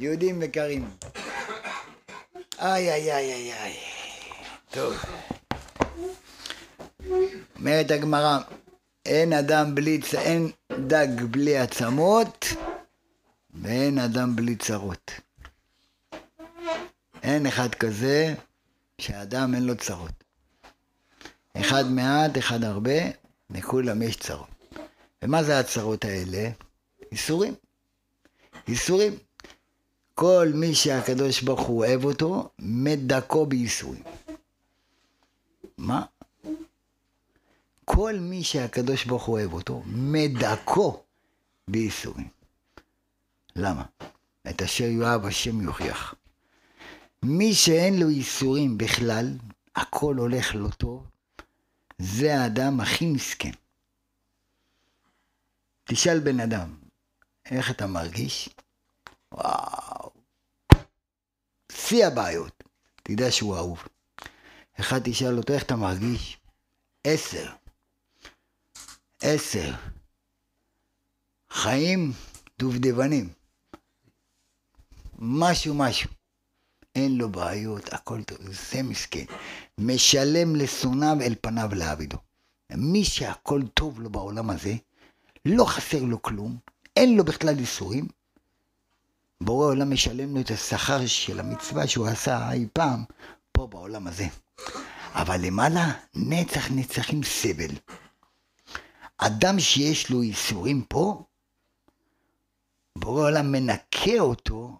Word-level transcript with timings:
יהודים 0.00 0.42
יקרים. 0.42 0.90
איי, 2.58 2.92
איי, 2.92 3.12
איי, 3.12 3.32
איי, 3.32 3.52
איי. 3.52 3.76
טוב. 4.70 4.94
אומרת 7.56 7.90
הגמרא, 7.90 8.38
אין 9.06 9.32
אדם 9.32 9.74
בלי. 9.74 10.00
אין 10.18 10.50
דג 10.86 11.24
בלי 11.30 11.58
עצמות, 11.58 12.46
ואין 13.62 13.98
אדם 13.98 14.36
בלי 14.36 14.56
צרות. 14.56 15.10
אין 17.22 17.46
אחד 17.46 17.74
כזה 17.74 18.34
שאדם 19.00 19.54
אין 19.54 19.66
לו 19.66 19.76
צרות. 19.76 20.24
אחד 21.56 21.84
מעט, 21.90 22.38
אחד 22.38 22.64
הרבה, 22.64 23.00
לכולם 23.50 24.02
יש 24.02 24.16
צרות. 24.16 24.48
ומה 25.22 25.42
זה 25.42 25.58
הצרות 25.58 26.04
האלה? 26.04 26.48
איסורים. 27.12 27.54
איסורים. 28.68 29.12
כל 30.14 30.48
מי 30.54 30.74
שהקדוש 30.74 31.42
ברוך 31.42 31.60
הוא 31.60 31.78
אוהב 31.78 32.04
אותו, 32.04 32.48
מדכו 32.58 33.46
בייסורים. 33.46 34.02
מה? 35.78 36.04
כל 37.84 38.14
מי 38.20 38.44
שהקדוש 38.44 39.04
ברוך 39.04 39.24
הוא 39.24 39.38
אוהב 39.38 39.52
אותו, 39.52 39.82
מדכו 39.86 41.02
בייסורים. 41.68 42.28
למה? 43.56 43.84
את 44.50 44.62
אשר 44.62 44.84
יואב 44.84 45.26
השם 45.26 45.60
יוכיח. 45.60 46.14
מי 47.22 47.54
שאין 47.54 48.00
לו 48.00 48.10
ייסורים 48.10 48.78
בכלל, 48.78 49.26
הכל 49.76 50.14
הולך 50.16 50.54
לא 50.54 50.68
טוב, 50.68 51.06
זה 51.98 52.40
האדם 52.40 52.80
הכי 52.80 53.06
מסכן. 53.06 53.52
תשאל 55.84 56.20
בן 56.20 56.40
אדם, 56.40 56.74
איך 57.50 57.70
אתה 57.70 57.86
מרגיש? 57.86 58.48
וואו. 59.34 60.10
שיא 61.72 62.06
הבעיות. 62.06 62.64
תדע 63.02 63.30
שהוא 63.30 63.56
אהוב. 63.56 63.84
אחד 64.80 65.00
תשאל 65.04 65.38
אותו, 65.38 65.52
איך 65.52 65.62
אתה 65.62 65.76
מרגיש? 65.76 66.40
עשר. 67.04 67.52
עשר. 69.22 69.72
חיים 71.50 72.12
דובדבנים. 72.58 73.28
משהו 75.18 75.74
משהו. 75.74 76.10
אין 76.94 77.16
לו 77.16 77.28
בעיות, 77.28 77.92
הכל 77.92 78.22
טוב, 78.22 78.38
זה 78.40 78.82
מסכן. 78.82 79.24
משלם 79.78 80.56
לשונאיו 80.56 81.16
אל 81.20 81.34
פניו 81.40 81.68
לעבידו. 81.74 82.18
מי 82.70 83.04
שהכל 83.04 83.62
טוב 83.74 84.00
לו 84.00 84.10
בעולם 84.10 84.50
הזה, 84.50 84.74
לא 85.44 85.64
חסר 85.64 86.02
לו 86.02 86.22
כלום, 86.22 86.56
אין 86.96 87.16
לו 87.16 87.24
בכלל 87.24 87.60
ייסורים, 87.60 88.08
בורא 89.40 89.66
עולם 89.66 89.92
משלם 89.92 90.34
לו 90.34 90.40
את 90.40 90.50
השכר 90.50 91.06
של 91.06 91.40
המצווה 91.40 91.86
שהוא 91.86 92.06
עשה 92.06 92.52
אי 92.52 92.66
פעם 92.72 93.04
פה 93.52 93.66
בעולם 93.66 94.06
הזה. 94.06 94.26
אבל 95.12 95.40
למעלה, 95.40 95.92
נצח 96.14 96.70
נצחים 96.70 97.22
סבל. 97.22 97.70
אדם 99.18 99.60
שיש 99.60 100.10
לו 100.10 100.22
ייסורים 100.22 100.82
פה, 100.88 101.24
בורא 102.98 103.22
עולם 103.22 103.52
מנקה 103.52 104.18
אותו 104.18 104.78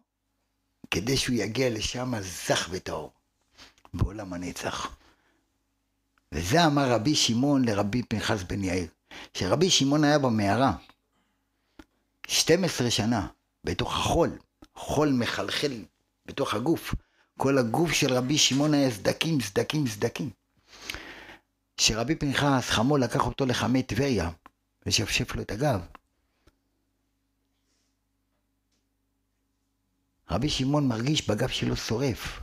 כדי 0.90 1.16
שהוא 1.16 1.36
יגיע 1.36 1.70
לשם 1.70 2.12
זך 2.20 2.68
וטהור, 2.70 3.12
בעולם 3.94 4.32
הנצח. 4.32 4.96
וזה 6.32 6.66
אמר 6.66 6.90
רבי 6.90 7.14
שמעון 7.14 7.64
לרבי 7.64 8.02
פנחס 8.02 8.42
בן 8.42 8.64
יאיר, 8.64 8.86
שרבי 9.34 9.70
שמעון 9.70 10.04
היה 10.04 10.18
במערה 10.18 10.72
12 12.26 12.90
שנה, 12.90 13.26
בתוך 13.64 13.92
החול, 13.96 14.38
חול 14.74 15.12
מחלחל 15.12 15.84
בתוך 16.26 16.54
הגוף. 16.54 16.94
כל 17.38 17.58
הגוף 17.58 17.92
של 17.92 18.12
רבי 18.12 18.38
שמעון 18.38 18.74
היה 18.74 18.90
סדקים, 18.90 19.40
סדקים, 19.40 19.86
סדקים. 19.86 20.30
שרבי 21.76 22.16
פנחס 22.16 22.70
חמו 22.70 22.96
לקח 22.96 23.26
אותו 23.26 23.46
לחמי 23.46 23.82
טבריה 23.82 24.30
ושפשף 24.86 25.34
לו 25.34 25.42
את 25.42 25.50
הגב. 25.50 25.80
רבי 30.30 30.48
שמעון 30.48 30.88
מרגיש 30.88 31.28
בגב 31.28 31.48
שלו 31.48 31.76
שורף. 31.76 32.42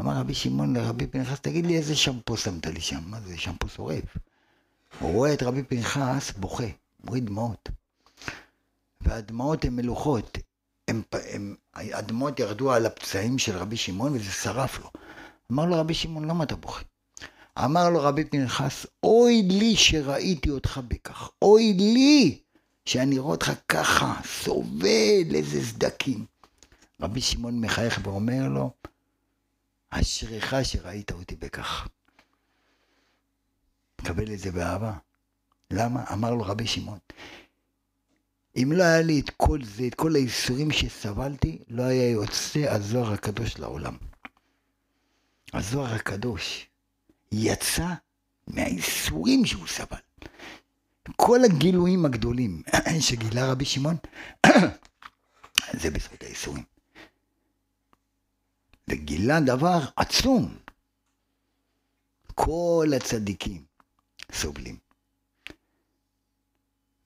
אמר 0.00 0.16
רבי 0.16 0.34
שמעון 0.34 0.76
לרבי 0.76 1.06
פנחס, 1.06 1.40
תגיד 1.40 1.66
לי 1.66 1.76
איזה 1.76 1.96
שמפו 1.96 2.36
שמת 2.36 2.66
לי 2.66 2.80
שם? 2.80 3.00
מה 3.06 3.20
זה, 3.20 3.38
שמפו 3.38 3.68
שורף? 3.68 4.16
הוא 4.98 5.12
רואה 5.12 5.34
את 5.34 5.42
רבי 5.42 5.62
פנחס 5.62 6.32
בוכה, 6.32 6.64
מוריד 7.04 7.26
דמעות. 7.26 7.68
והדמעות 9.04 9.64
הן 9.64 9.76
מלוכות. 9.76 10.38
הם, 10.88 11.02
הם, 11.32 11.54
הדמעות 11.74 12.40
ירדו 12.40 12.72
על 12.72 12.86
הפצעים 12.86 13.38
של 13.38 13.56
רבי 13.56 13.76
שמעון 13.76 14.12
וזה 14.12 14.32
שרף 14.32 14.78
לו. 14.78 14.90
אמר 15.52 15.64
לו 15.64 15.80
רבי 15.80 15.94
שמעון, 15.94 16.24
למה 16.24 16.44
אתה 16.44 16.56
בוכה? 16.56 16.82
אמר 17.58 17.90
לו 17.90 18.02
רבי 18.02 18.24
פנחס, 18.24 18.86
אוי 19.02 19.42
לי 19.42 19.76
שראיתי 19.76 20.50
אותך 20.50 20.80
בכך, 20.88 21.30
אוי 21.42 21.72
לי 21.72 22.38
שאני 22.86 23.18
רואה 23.18 23.34
אותך 23.34 23.52
ככה, 23.68 24.14
סובל 24.24 25.34
איזה 25.34 25.66
סדקים. 25.66 26.26
רבי 27.00 27.20
שמעון 27.20 27.60
מחייך 27.60 28.00
ואומר 28.02 28.48
לו, 28.48 28.70
אשריך 29.90 30.56
שראית 30.62 31.12
אותי 31.12 31.36
בכך. 31.36 31.88
קבל 33.96 34.32
את 34.32 34.38
זה 34.38 34.52
באהבה. 34.52 34.92
למה? 35.70 36.04
אמר 36.12 36.34
לו 36.34 36.42
רבי 36.42 36.66
שמעון, 36.66 36.98
אם 38.56 38.72
לא 38.72 38.82
היה 38.82 39.02
לי 39.02 39.20
את 39.20 39.30
כל 39.30 39.58
זה, 39.64 39.86
את 39.86 39.94
כל 39.94 40.14
הייסורים 40.14 40.70
שסבלתי, 40.70 41.58
לא 41.68 41.82
היה 41.82 42.10
יוצא 42.10 42.58
הזוהר 42.58 43.12
הקדוש 43.12 43.58
לעולם. 43.58 43.96
הזוהר 45.52 45.94
הקדוש 45.94 46.66
יצא 47.32 47.86
מהייסורים 48.46 49.46
שהוא 49.46 49.66
סבל. 49.66 49.98
כל 51.16 51.40
הגילויים 51.44 52.04
הגדולים 52.04 52.62
שגילה 53.08 53.50
רבי 53.52 53.64
שמעון, 53.64 53.96
זה 55.80 55.90
בזכות 55.90 56.22
הייסורים. 56.22 56.64
וגילה 58.88 59.40
דבר 59.40 59.78
עצום. 59.96 60.56
כל 62.34 62.86
הצדיקים 62.96 63.64
סובלים. 64.32 64.78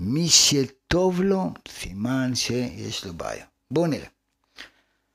מי 0.01 0.29
שטוב 0.89 1.21
לו, 1.21 1.51
סימן 1.69 2.35
שיש 2.35 3.05
לו 3.05 3.15
בעיה. 3.15 3.45
בואו 3.71 3.87
נראה. 3.87 4.09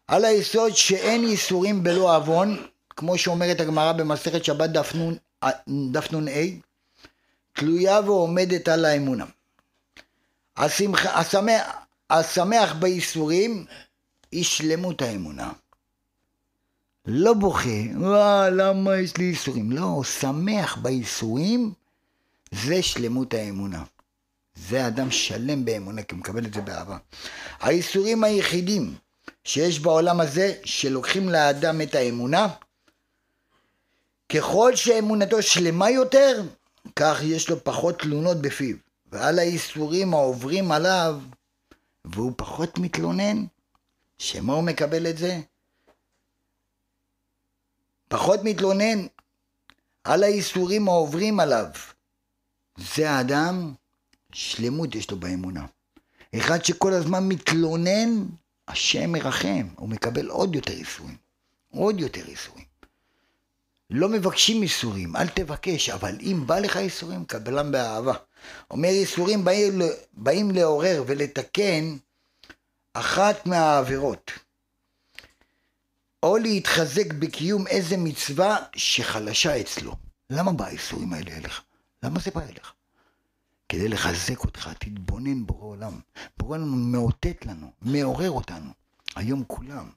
על 0.08 0.26
היסוד 0.26 0.72
שאין 0.76 1.24
ייסורים 1.24 1.84
בלא 1.84 2.16
עוון, 2.16 2.68
כמו 2.90 3.18
שאומרת 3.18 3.60
הגמרא 3.60 3.92
במסכת 3.92 4.44
שבת 4.46 4.70
דף 4.70 6.14
נ"א, 6.14 6.42
תלויה 7.54 8.00
ועומדת 8.06 8.68
על 8.68 8.86
האמונה. 8.86 9.26
השמח, 10.58 11.06
השמח, 11.06 11.62
השמח 12.10 12.74
בייסורים 12.74 13.66
היא 14.32 14.44
שלמות 14.44 15.02
האמונה. 15.02 15.52
לא 17.06 17.34
בוכה, 17.34 17.70
וואה, 17.98 18.50
למה 18.50 18.98
יש 18.98 19.18
לי 19.18 19.24
ייסורים? 19.24 19.72
לא, 19.72 20.02
שמח 20.04 20.78
בייסורים 20.78 21.74
זה 22.52 22.84
שלמות 22.84 23.34
האמונה. 23.34 23.84
זה 24.56 24.88
אדם 24.88 25.12
שלם 25.12 25.66
באמונה, 25.66 26.04
כי 26.04 26.16
הוא 26.16 26.20
מקבל 26.20 26.46
את 26.46 26.54
זה 26.54 26.62
באהבה. 26.62 26.98
האיסורים 27.60 28.24
היחידים 28.24 28.96
שיש 29.44 29.80
בעולם 29.80 30.20
הזה, 30.20 30.54
שלוקחים 30.66 31.30
לאדם 31.30 31.82
את 31.82 31.96
האמונה, 31.96 32.48
ככל 34.30 34.76
שאמונתו 34.76 35.42
שלמה 35.42 35.90
יותר, 35.90 36.42
כך 36.96 37.20
יש 37.24 37.50
לו 37.50 37.64
פחות 37.64 38.00
תלונות 38.00 38.42
בפיו. 38.42 38.76
ועל 39.14 39.40
האיסורים 39.40 40.14
העוברים 40.14 40.72
עליו, 40.72 41.22
והוא 42.06 42.34
פחות 42.38 42.80
מתלונן, 42.80 43.46
שמה 44.18 44.54
הוא 44.54 44.64
מקבל 44.64 45.08
את 45.08 45.18
זה? 45.18 45.40
פחות 48.08 48.40
מתלונן 48.44 49.06
על 50.04 50.24
האיסורים 50.24 50.88
העוברים 50.88 51.40
עליו. 51.40 51.66
זה 52.78 53.12
האדם 53.12 53.74
שלמות 54.34 54.96
יש 54.96 55.12
לו 55.12 55.20
באמונה. 55.20 55.66
אחד 56.36 56.66
שכל 56.66 56.94
הזמן 56.94 57.28
מתלונן, 57.28 58.26
השם 58.68 59.12
מרחם, 59.12 59.68
הוא 59.76 59.90
מקבל 59.90 60.30
עוד 60.30 60.56
יותר 60.56 60.74
איסורים. 60.74 61.18
עוד 61.72 62.00
יותר 62.00 62.28
איסורים. 62.28 62.66
לא 63.90 64.10
מבקשים 64.10 64.64
איסורים, 64.64 65.16
אל 65.16 65.28
תבקש, 65.28 65.90
אבל 65.90 66.18
אם 66.22 66.44
בא 66.46 66.60
לך 66.60 66.78
איסורים, 66.78 67.26
קבלם 67.26 67.72
באהבה. 67.72 68.14
אומר 68.72 68.90
איסורים 68.90 69.46
באים, 69.46 69.82
באים 70.14 70.52
לעורר 70.52 71.04
ולתקן 71.08 71.98
אחת 72.94 73.46
מהעבירות. 73.46 74.32
או 76.24 76.38
להתחזק 76.38 77.14
בקיום 77.14 77.68
איזה 77.68 77.98
מצווה 77.98 78.58
שחלשה 78.76 79.62
אצלו. 79.62 79.96
למה 80.30 80.52
בא 80.52 80.66
האיסורים 80.66 81.14
האלה 81.14 81.32
אליך? 81.38 81.62
למה 82.04 82.20
זה 82.20 82.32
בא 82.32 82.42
אליך? 82.42 82.74
כדי 83.74 83.88
לחזק 83.88 84.40
אותך, 84.40 84.70
תתבונן 84.80 85.46
בורא 85.46 85.66
עולם. 85.66 86.00
בורא 86.38 86.58
עולם 86.58 86.92
מאותת 86.92 87.46
לנו, 87.46 87.72
מעורר 87.82 88.32
אותנו. 88.32 88.72
היום 89.16 89.44
כולם. 89.48 89.90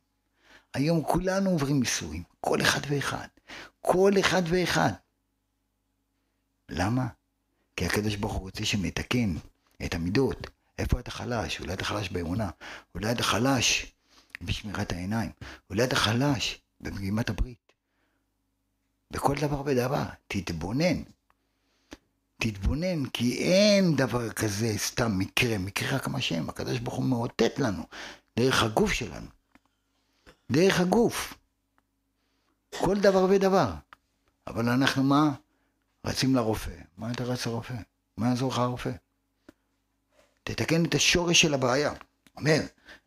היום 0.74 1.02
כולנו 1.02 1.50
עוברים 1.50 1.82
ייסורים, 1.82 2.22
כל 2.40 2.62
אחד 2.62 2.80
ואחד. 2.88 3.26
כל 3.80 4.12
אחד 4.20 4.42
ואחד. 4.46 4.92
למה? 6.68 7.06
כי 7.76 7.86
הקדוש 7.86 8.16
ברוך 8.16 8.32
הוא 8.32 8.40
רוצה 8.42 8.64
שנתקן 8.64 9.34
את 9.84 9.94
המידות. 9.94 10.50
איפה 10.78 11.00
אתה 11.00 11.10
חלש? 11.10 11.60
אולי 11.60 11.72
אתה 11.72 11.84
חלש 11.84 12.08
באמונה, 12.08 12.50
אולי 12.94 13.12
אתה 13.12 13.22
חלש 13.22 13.92
בשמירת 14.42 14.92
העיניים, 14.92 15.30
אולי 15.70 15.84
אתה 15.84 15.96
חלש 15.96 16.60
בפגימת 16.80 17.30
הברית. 17.30 17.72
בכל 19.10 19.34
דבר 19.40 19.62
ודבר, 19.64 20.04
תתבונן. 20.28 21.02
תתבונן, 22.38 23.06
כי 23.06 23.38
אין 23.38 23.96
דבר 23.96 24.30
כזה 24.30 24.72
סתם 24.76 25.18
מקרה, 25.18 25.58
מקרה 25.58 25.96
רק 25.96 26.08
מה 26.08 26.20
שם, 26.20 26.48
הקדוש 26.48 26.78
ברוך 26.78 26.96
הוא 26.96 27.04
מאותת 27.04 27.58
לנו, 27.58 27.82
דרך 28.38 28.62
הגוף 28.62 28.92
שלנו. 28.92 29.26
דרך 30.52 30.80
הגוף. 30.80 31.34
כל 32.78 33.00
דבר 33.00 33.26
ודבר. 33.30 33.70
אבל 34.46 34.68
אנחנו 34.68 35.02
מה? 35.02 35.30
רצים 36.04 36.34
לרופא. 36.34 36.70
מה 36.98 37.10
אתה 37.10 37.24
רץ 37.24 37.46
לרופא? 37.46 37.74
מה 38.16 38.28
יעזור 38.28 38.52
לך 38.52 38.58
הרופא? 38.58 38.90
תתקן 40.44 40.84
את 40.84 40.94
השורש 40.94 41.40
של 41.40 41.54
הבעיה. 41.54 41.92
אומר, 42.36 42.60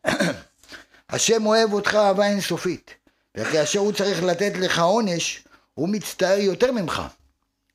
השם 1.08 1.46
אוהב 1.46 1.72
אותך 1.72 1.94
אהבה 1.94 2.26
אינסופית, 2.26 2.94
וכאשר 3.36 3.78
הוא 3.78 3.92
צריך 3.92 4.22
לתת 4.22 4.52
לך 4.56 4.78
עונש, 4.78 5.44
הוא 5.74 5.88
מצטער 5.88 6.38
יותר 6.38 6.72
ממך. 6.72 7.02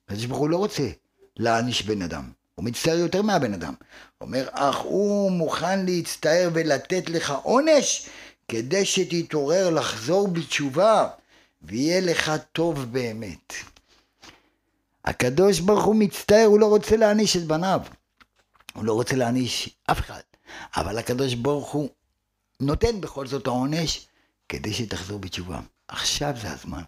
הקדוש 0.05 0.25
ברוך 0.25 0.39
הוא 0.39 0.49
לא 0.49 0.57
רוצה 0.57 0.89
להעניש 1.37 1.81
בן 1.81 2.01
אדם, 2.01 2.31
הוא 2.55 2.65
מצטער 2.65 2.97
יותר 2.97 3.21
מהבן 3.21 3.53
אדם. 3.53 3.73
אומר, 4.21 4.47
אך 4.51 4.77
הוא 4.77 5.31
מוכן 5.31 5.85
להצטער 5.85 6.49
ולתת 6.53 7.09
לך 7.09 7.31
עונש, 7.43 8.09
כדי 8.47 8.85
שתתעורר 8.85 9.69
לחזור 9.69 10.27
בתשובה, 10.27 11.07
ויהיה 11.61 12.01
לך 12.01 12.31
טוב 12.51 12.85
באמת. 12.93 13.53
הקדוש 15.05 15.59
ברוך 15.59 15.83
הוא 15.83 15.95
מצטער, 15.95 16.45
הוא 16.45 16.59
לא 16.59 16.65
רוצה 16.65 16.97
להעניש 16.97 17.37
את 17.37 17.43
בניו. 17.43 17.81
הוא 18.73 18.85
לא 18.85 18.93
רוצה 18.93 19.15
להעניש 19.15 19.69
אף 19.85 19.99
אחד. 19.99 20.21
אבל 20.75 20.97
הקדוש 20.97 21.33
ברוך 21.33 21.71
הוא 21.71 21.89
נותן 22.59 23.01
בכל 23.01 23.27
זאת 23.27 23.47
העונש 23.47 24.07
כדי 24.49 24.73
שתחזור 24.73 25.19
בתשובה. 25.19 25.59
עכשיו 25.87 26.33
זה 26.41 26.51
הזמן. 26.51 26.81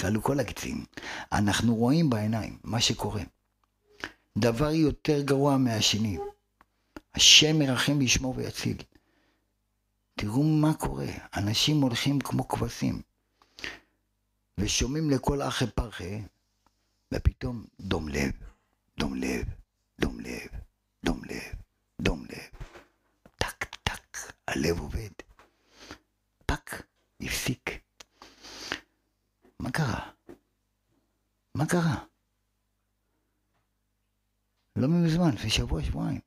כלו 0.00 0.22
כל 0.22 0.40
הקצים. 0.40 0.84
אנחנו 1.32 1.74
רואים 1.74 2.10
בעיניים 2.10 2.58
מה 2.64 2.80
שקורה. 2.80 3.22
דבר 4.38 4.70
יותר 4.70 5.22
גרוע 5.22 5.56
מהשני. 5.56 6.18
השם 7.14 7.58
מרחם 7.58 8.00
לשמור 8.00 8.34
ויציל. 8.36 8.76
תראו 10.14 10.42
מה 10.42 10.74
קורה. 10.74 11.06
אנשים 11.36 11.80
הולכים 11.80 12.20
כמו 12.20 12.48
כבשים. 12.48 13.02
ושומעים 14.58 15.10
לכל 15.10 15.42
אחי 15.42 15.66
פרחי, 15.66 16.22
ופתאום 17.14 17.64
דום 17.80 18.08
לב, 18.08 18.30
דום 18.98 19.14
לב, 19.14 19.44
דום 20.00 20.20
לב, 20.20 20.48
דום 21.04 21.24
לב, 21.24 21.54
דום 22.00 22.24
לב. 22.24 22.50
טק, 23.38 23.64
טק, 23.82 24.18
הלב 24.48 24.80
עובד. 24.80 25.10
פק, 26.46 26.82
הפסיק. 27.20 27.70
מה 29.60 29.70
קרה? 29.70 30.10
מה 31.54 31.66
קרה? 31.66 32.04
לא 34.76 34.88
מזמן, 34.88 35.30
לפני 35.34 35.50
שבוע, 35.50 35.82
שבועיים. 35.82 36.20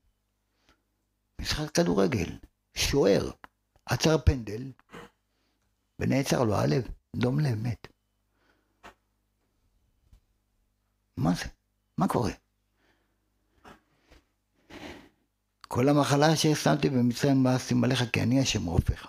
משחק 1.41 1.71
כדורגל, 1.71 2.37
שוער, 2.75 3.31
עצר 3.85 4.17
פנדל, 4.17 4.71
ונעצר 5.99 6.43
לו 6.43 6.55
הלב, 6.55 6.87
דום 7.15 7.39
לב, 7.39 7.55
מת. 7.55 7.87
מה 11.17 11.33
זה? 11.33 11.45
מה 11.97 12.07
קורה? 12.07 12.31
כל 15.67 15.89
המחלה 15.89 16.35
ששמתי 16.35 16.89
במצרים 16.89 17.43
מאסים 17.43 17.83
עליך 17.83 18.03
כי 18.13 18.23
אני 18.23 18.41
השם 18.41 18.65
רופאיך. 18.65 19.07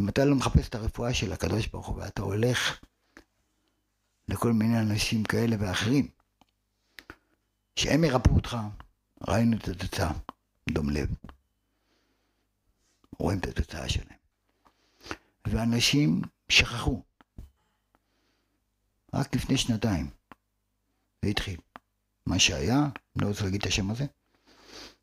אם 0.00 0.08
אתה 0.08 0.24
לא 0.24 0.34
מחפש 0.34 0.68
את 0.68 0.74
הרפואה 0.74 1.14
של 1.14 1.32
הקדוש 1.32 1.66
ברוך 1.66 1.86
הוא 1.86 1.96
ואתה 1.96 2.22
הולך 2.22 2.80
לכל 4.28 4.52
מיני 4.52 4.80
אנשים 4.80 5.24
כאלה 5.24 5.56
ואחרים, 5.58 6.08
שהם 7.76 8.04
ירפאו 8.04 8.34
אותך, 8.34 8.56
ראינו 9.28 9.56
את 9.56 9.68
התוצאה, 9.68 10.12
דום 10.70 10.90
לב. 10.90 11.08
רואים 13.18 13.38
את 13.38 13.46
התוצאה 13.46 13.88
שלהם. 13.88 14.18
ואנשים 15.46 16.22
שכחו. 16.48 17.02
רק 19.14 19.34
לפני 19.34 19.56
שנתיים 19.56 20.10
זה 21.22 21.30
התחיל. 21.30 21.60
מה 22.26 22.38
שהיה, 22.38 22.86
לא 23.16 23.28
רוצה 23.28 23.44
להגיד 23.44 23.60
את 23.60 23.66
השם 23.66 23.90
הזה, 23.90 24.04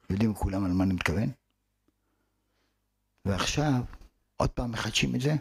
יודעים 0.09 0.33
כולם 0.33 0.65
על 0.65 0.71
מה 0.71 0.83
אני 0.83 0.93
מתכוון. 0.93 1.31
ועכשיו, 3.25 3.81
עוד 4.37 4.49
פעם 4.49 4.71
מחדשים 4.71 5.15
את 5.15 5.21
זה, 5.21 5.35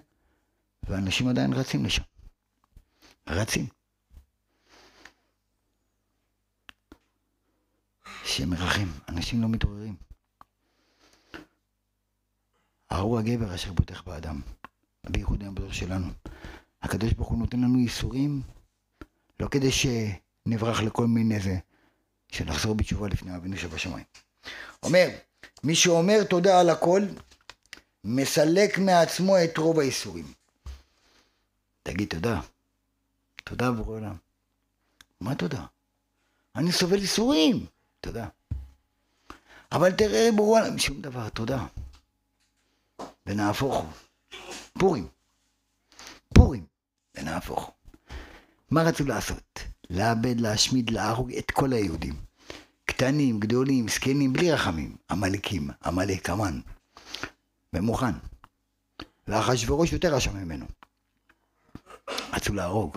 ואנשים 0.83 1.29
עדיין 1.29 1.53
רצים 1.53 1.85
לשם. 1.85 2.03
רצים. 3.29 3.76
שמרחם, 8.37 8.89
אנשים 9.09 9.43
לא 9.43 9.49
מתעוררים. 9.49 9.97
ההוא 12.91 13.19
הגבר 13.19 13.55
אשר 13.55 13.73
בוטח 13.73 14.03
באדם, 14.03 14.41
בייחוד 15.05 15.43
היום 15.43 15.55
בדור 15.55 15.73
שלנו. 15.73 16.07
הקדוש 16.83 17.13
ברוך 17.13 17.29
הוא 17.29 17.39
נותן 17.39 17.61
לנו 17.61 17.79
ייסורים, 17.79 18.43
לא 19.41 19.49
כדי 19.49 19.71
שנברח 19.73 20.81
לכל 20.81 21.07
מיני 21.07 21.41
זה, 21.41 21.59
שנחזור 22.29 22.75
בתשובה 22.75 23.09
לפני 23.09 23.37
אבינו 23.37 23.57
שבשמיים. 23.57 24.05
אומר, 24.83 25.09
מי 25.65 25.75
שאומר 25.75 26.25
תודה 26.25 26.61
על 26.61 26.71
הכל, 26.71 27.03
מסלק 28.05 28.79
מעצמו 28.79 29.37
את 29.45 29.59
רוב 29.59 29.79
האיסורים. 29.79 30.33
תגיד 31.83 32.09
תודה. 32.09 32.41
תודה 33.45 33.71
בורא 33.71 33.97
עולם. 33.97 34.17
מה 35.21 35.35
תודה? 35.35 35.67
אני 36.57 36.73
סובל 36.73 36.99
איסורים. 36.99 37.67
תודה. 38.07 38.27
אבל 39.73 39.93
תראה 39.93 40.29
עולם, 40.39 40.79
שום 40.79 41.01
דבר, 41.03 41.29
תודה. 41.29 41.67
ונהפוך 43.27 43.75
הוא. 43.75 43.91
פורים. 44.79 45.09
פורים, 46.35 46.67
ונהפוך 47.15 47.65
הוא. 47.65 47.75
מה 48.71 48.83
רצו 48.83 49.05
לעשות? 49.05 49.59
לאבד, 49.91 50.41
להשמיד, 50.41 50.91
להרוג 50.91 51.33
את 51.33 51.51
כל 51.51 51.73
היהודים. 51.73 52.15
קטנים, 52.85 53.41
גדולים, 53.41 53.89
זקנים, 53.89 54.33
בלי 54.33 54.53
רחמים. 54.53 54.97
עמלקים, 55.11 55.71
עמלק, 55.85 56.31
המן. 56.31 56.61
ומוכן. 57.73 58.15
ואחשוורוש 59.29 59.93
יותר 59.93 60.15
רשע 60.15 60.33
ממנו. 60.33 60.67
רצו 62.33 62.55
להרוג. 62.55 62.97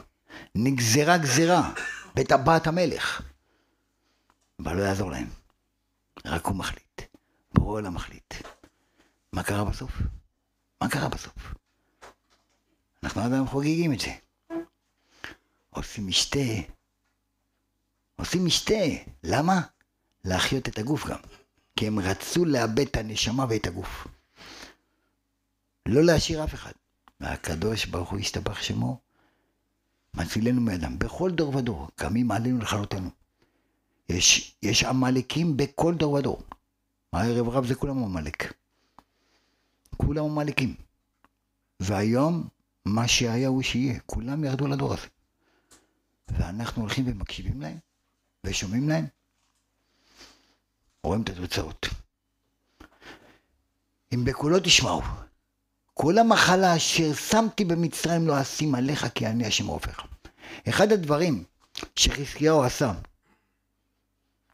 נגזרה 0.56 1.18
גזרה 1.18 1.74
בטבעת 2.16 2.68
המלך. 2.68 3.22
אבל 4.60 4.78
לא 4.78 4.82
יעזור 4.82 5.12
להם. 5.12 5.28
רק 6.26 6.46
הוא 6.46 6.56
מחליט. 6.56 7.02
בורא 7.54 7.72
עולם 7.74 7.94
מחליט. 7.94 8.34
מה 9.34 9.44
קרה 9.44 9.66
בסוף? 9.66 9.92
מה 10.82 10.90
קרה 10.90 11.10
בסוף? 11.10 11.54
אנחנו 13.04 13.22
עדיין 13.22 13.46
חוגגים 13.46 13.94
את 13.94 14.00
זה. 14.00 14.12
עושים 15.70 16.08
משתה. 16.08 16.40
עושים 18.16 18.46
משתה. 18.46 18.74
למה? 19.24 19.62
להחיות 20.26 20.70
את 20.70 20.78
הגוף 20.78 21.08
גם. 21.08 21.20
כי 21.76 21.88
הם 21.88 22.00
רצו 22.00 22.46
לאבד 22.46 22.80
את 22.80 22.96
הנשמה 22.96 23.46
ואת 23.50 23.68
הגוף. 23.68 24.08
לא 25.86 26.04
להשאיר 26.04 26.44
אף 26.44 26.54
אחד. 26.54 26.72
והקדוש 27.20 27.86
ברוך 27.86 28.10
הוא 28.10 28.20
ישתבח 28.20 28.62
שמו, 28.62 29.00
מצילנו 30.14 30.62
מאדם. 30.62 31.00
בכל 31.00 31.32
דור 31.32 31.56
ודור, 31.56 31.88
קמים 31.96 32.32
עלינו 32.32 32.60
לכלותנו. 32.60 33.19
יש, 34.10 34.56
יש 34.64 34.84
עמלקים 34.84 35.58
בכל 35.58 35.96
דור 35.96 36.14
ודור. 36.14 36.42
הערב 37.14 37.50
רב 37.50 37.66
זה 37.66 37.76
כולם 37.76 38.04
עמלק. 38.04 38.54
כולם 39.98 40.26
עמלקים. 40.26 40.76
והיום, 41.80 42.48
מה 42.86 43.08
שהיה 43.08 43.48
הוא 43.48 43.62
שיהיה. 43.62 44.00
כולם 44.06 44.44
ירדו 44.44 44.68
לדור 44.68 44.94
הזה. 44.94 45.08
ואנחנו 46.28 46.82
הולכים 46.82 47.06
ומקשיבים 47.08 47.62
להם, 47.62 47.78
ושומעים 48.44 48.90
להם, 48.90 49.06
רואים 51.04 51.22
את 51.22 51.30
התוצאות. 51.30 51.88
אם 54.14 54.26
בקולו 54.26 54.60
תשמעו, 54.60 55.02
כל 55.94 56.18
המחלה 56.18 56.76
אשר 56.76 57.14
שמתי 57.14 57.66
במצרים 57.66 58.28
לא 58.28 58.42
אשים 58.42 58.76
עליך 58.76 59.08
כי 59.16 59.28
אני 59.28 59.46
השם 59.46 59.68
רופאך. 59.68 60.08
אחד 60.70 60.92
הדברים 60.92 61.44
שחזקיהו 61.96 62.64
עשה, 62.64 62.94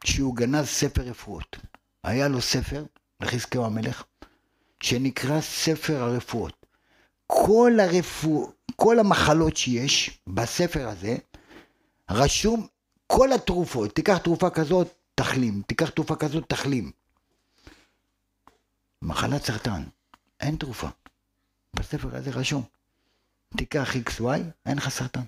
שהוא 0.04 0.36
גנז 0.36 0.66
ספר 0.66 1.02
רפואות. 1.02 1.56
היה 2.04 2.28
לו 2.28 2.40
ספר 2.40 2.84
לחזקיהו 3.20 3.66
המלך, 3.66 4.04
שנקרא 4.82 5.40
ספר 5.40 6.02
הרפואות. 6.02 6.66
כל, 7.26 7.72
הרפוא... 7.80 8.48
כל 8.76 8.98
המחלות 8.98 9.56
שיש 9.56 10.20
בספר 10.26 10.88
הזה, 10.88 11.16
רשום 12.10 12.66
כל 13.06 13.32
התרופות. 13.32 13.94
תיקח 13.94 14.18
תרופה 14.18 14.50
כזאת, 14.50 14.88
תחלים. 15.14 15.62
תיקח 15.66 15.90
תרופה 15.90 16.16
כזאת, 16.16 16.48
תחלים. 16.48 16.90
מחלת 19.02 19.44
סרטן, 19.44 19.82
אין 20.40 20.56
תרופה. 20.56 20.88
בספר 21.76 22.16
הזה 22.16 22.30
רשום. 22.30 22.62
תיקח 23.56 23.96
XY, 23.96 24.38
אין 24.66 24.76
לך 24.76 24.88
סרטן. 24.88 25.22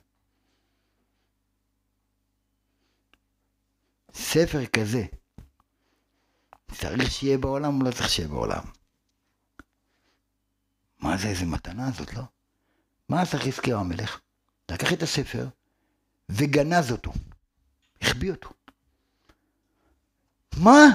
ספר 4.18 4.66
כזה, 4.66 5.04
צריך 6.72 7.10
שיהיה 7.10 7.38
בעולם 7.38 7.80
או 7.80 7.86
לא 7.86 7.90
צריך 7.90 8.08
שיהיה 8.08 8.28
בעולם? 8.28 8.62
מה 10.98 11.16
זה, 11.16 11.28
איזה 11.28 11.46
מתנה 11.46 11.90
זאת, 11.90 12.14
לא? 12.14 12.22
מה 13.08 13.22
עשה 13.22 13.38
חזקיהו 13.38 13.80
המלך? 13.80 14.20
לקח 14.70 14.92
את 14.92 15.02
הספר 15.02 15.46
וגנז 16.28 16.92
אותו, 16.92 17.12
החביא 18.02 18.30
אותו. 18.30 18.50
מה? 20.56 20.86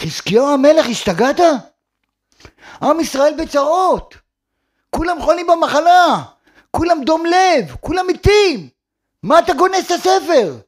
חזקיהו 0.00 0.54
המלך, 0.54 0.86
השתגעת? 0.90 1.40
עם 2.82 3.00
ישראל 3.00 3.34
בצרות, 3.42 4.14
כולם 4.90 5.22
חולים 5.22 5.46
במחלה, 5.46 6.24
כולם 6.70 7.04
דום 7.04 7.26
לב, 7.26 7.76
כולם 7.80 8.06
מתים. 8.06 8.68
מה 9.22 9.38
אתה 9.38 9.54
גונס 9.54 9.86
את 9.86 9.90
הספר? 9.90 10.67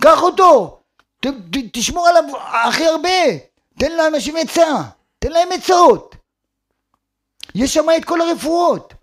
קח 0.00 0.22
אותו, 0.22 0.80
ת, 1.20 1.26
ת, 1.26 1.56
תשמור 1.72 2.08
עליו 2.08 2.24
הכי 2.68 2.86
הרבה, 2.86 3.38
תן 3.78 3.92
לאנשים 3.92 4.36
עצה, 4.36 4.82
תן 5.18 5.32
להם 5.32 5.48
עצות. 5.52 6.16
יש 7.54 7.74
שם 7.74 7.86
את 7.96 8.04
כל 8.04 8.20
הרפואות. 8.20 8.94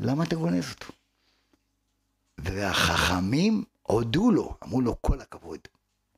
למה 0.00 0.24
אתה 0.24 0.36
גונז 0.36 0.64
אותו? 0.70 0.92
והחכמים 2.38 3.64
הודו 3.82 4.30
לו, 4.30 4.54
אמרו 4.64 4.80
לו 4.80 4.96
כל 5.00 5.20
הכבוד. 5.20 5.58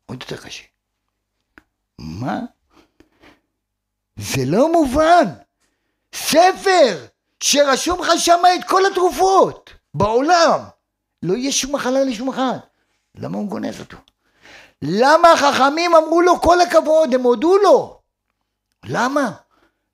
עוד 0.06 0.22
יותר 0.22 0.36
קשה. 0.36 0.64
מה? 1.98 2.40
זה 4.16 4.42
לא 4.46 4.72
מובן. 4.72 5.24
ספר 6.14 7.06
שרשום 7.40 8.00
לך 8.00 8.08
שם 8.18 8.38
את 8.58 8.68
כל 8.68 8.82
התרופות 8.92 9.70
בעולם. 9.94 10.60
לא 11.22 11.34
יהיה 11.34 11.52
שום 11.52 11.74
מחלה 11.74 12.04
לשום 12.04 12.28
אחד. 12.28 12.58
למה 13.14 13.38
הוא 13.38 13.48
גונז 13.48 13.80
אותו? 13.80 13.96
למה 14.82 15.32
החכמים 15.32 15.94
אמרו 15.94 16.22
לו 16.22 16.40
כל 16.40 16.60
הכבוד, 16.60 17.14
הם 17.14 17.22
הודו 17.22 17.56
לו? 17.58 18.00
למה? 18.84 19.32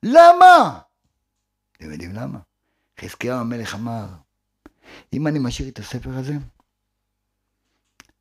למה? 0.03 0.79
אתם 1.77 1.91
יודעים 1.91 2.13
למה? 2.13 2.39
חזקיהו 2.99 3.39
המלך 3.39 3.75
אמר, 3.75 4.05
אם 5.13 5.27
אני 5.27 5.39
משאיר 5.39 5.69
את 5.69 5.79
הספר 5.79 6.09
הזה, 6.17 6.33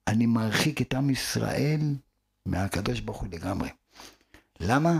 אני 0.06 0.26
מרחיק 0.26 0.82
את 0.82 0.94
עם 0.94 1.10
ישראל 1.10 1.80
מהקדוש 2.46 3.00
ברוך 3.00 3.20
הוא 3.20 3.28
לגמרי. 3.32 3.68
למה? 4.60 4.92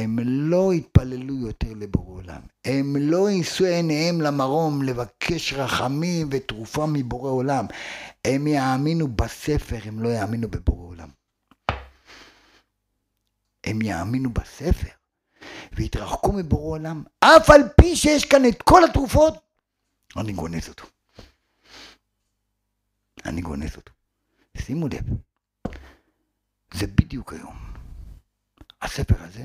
הם 0.00 0.18
לא 0.22 0.74
יתפללו 0.74 1.34
יותר 1.34 1.72
לבורא 1.76 2.14
עולם. 2.14 2.40
הם 2.64 2.96
לא 2.96 3.30
יישאו 3.30 3.66
עיניהם 3.66 4.20
למרום 4.20 4.82
לבקש 4.82 5.52
רחמים 5.52 6.28
ותרופה 6.30 6.86
מבורא 6.86 7.30
עולם. 7.30 7.66
הם 8.24 8.46
יאמינו 8.46 9.08
בספר, 9.08 9.78
הם 9.84 10.02
לא 10.02 10.08
יאמינו 10.08 10.48
בבורא 10.48 10.86
עולם. 10.86 11.08
הם 13.64 13.82
יאמינו 13.82 14.30
בספר 14.30 14.88
ויתרחקו 15.72 16.32
מבורא 16.32 16.70
עולם, 16.70 17.02
אף 17.20 17.50
על 17.50 17.62
פי 17.76 17.96
שיש 17.96 18.24
כאן 18.24 18.48
את 18.48 18.62
כל 18.62 18.84
התרופות, 18.84 19.34
אני 20.16 20.32
גונז 20.32 20.68
אותו. 20.68 20.84
אני 23.24 23.40
גונז 23.40 23.76
אותו. 23.76 23.92
שימו 24.56 24.88
לב, 24.88 25.04
זה 26.74 26.86
בדיוק 26.86 27.32
היום. 27.32 27.56
הספר 28.82 29.22
הזה 29.22 29.44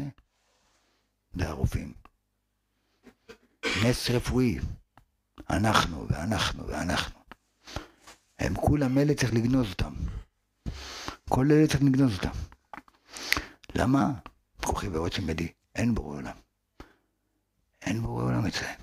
זה 1.35 1.49
הרופאים. 1.49 1.93
נס 3.85 4.09
רפואי. 4.09 4.59
אנחנו 5.49 6.07
ואנחנו 6.07 6.67
ואנחנו. 6.67 7.19
הם 8.39 8.55
כולם 8.55 8.97
אלה 8.97 9.13
צריך 9.13 9.33
לגנוז 9.33 9.69
אותם. 9.69 9.93
כל 11.29 11.47
אלה 11.51 11.67
צריך 11.67 11.83
לגנוז 11.83 12.17
אותם. 12.17 12.39
למה? 13.75 14.11
כוחי 14.65 14.87
ועוצם 14.87 15.29
ידי. 15.29 15.47
אין 15.75 15.95
בורא 15.95 16.15
עולם. 16.15 16.35
אין 17.81 18.01
בורא 18.01 18.23
עולם 18.23 18.45
אצלם. 18.45 18.75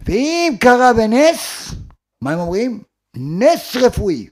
ואם 0.00 0.52
קרה 0.60 0.92
בנס, 0.96 1.70
מה 2.20 2.32
הם 2.32 2.38
אומרים? 2.38 2.82
נס 3.16 3.76
רפואי. 3.76 4.28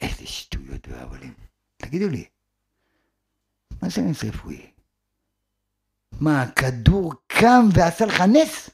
איזה 0.00 0.26
שטויות 0.26 0.88
והבלים. 0.88 1.34
תגידו 1.76 2.08
לי, 2.08 2.24
מה 3.82 3.88
זה 3.88 4.02
נס 4.02 4.24
רפואי? 4.24 4.71
מה, 6.22 6.42
הכדור 6.42 7.12
קם 7.26 7.68
ועשה 7.74 8.06
לך 8.06 8.20
נס? 8.20 8.70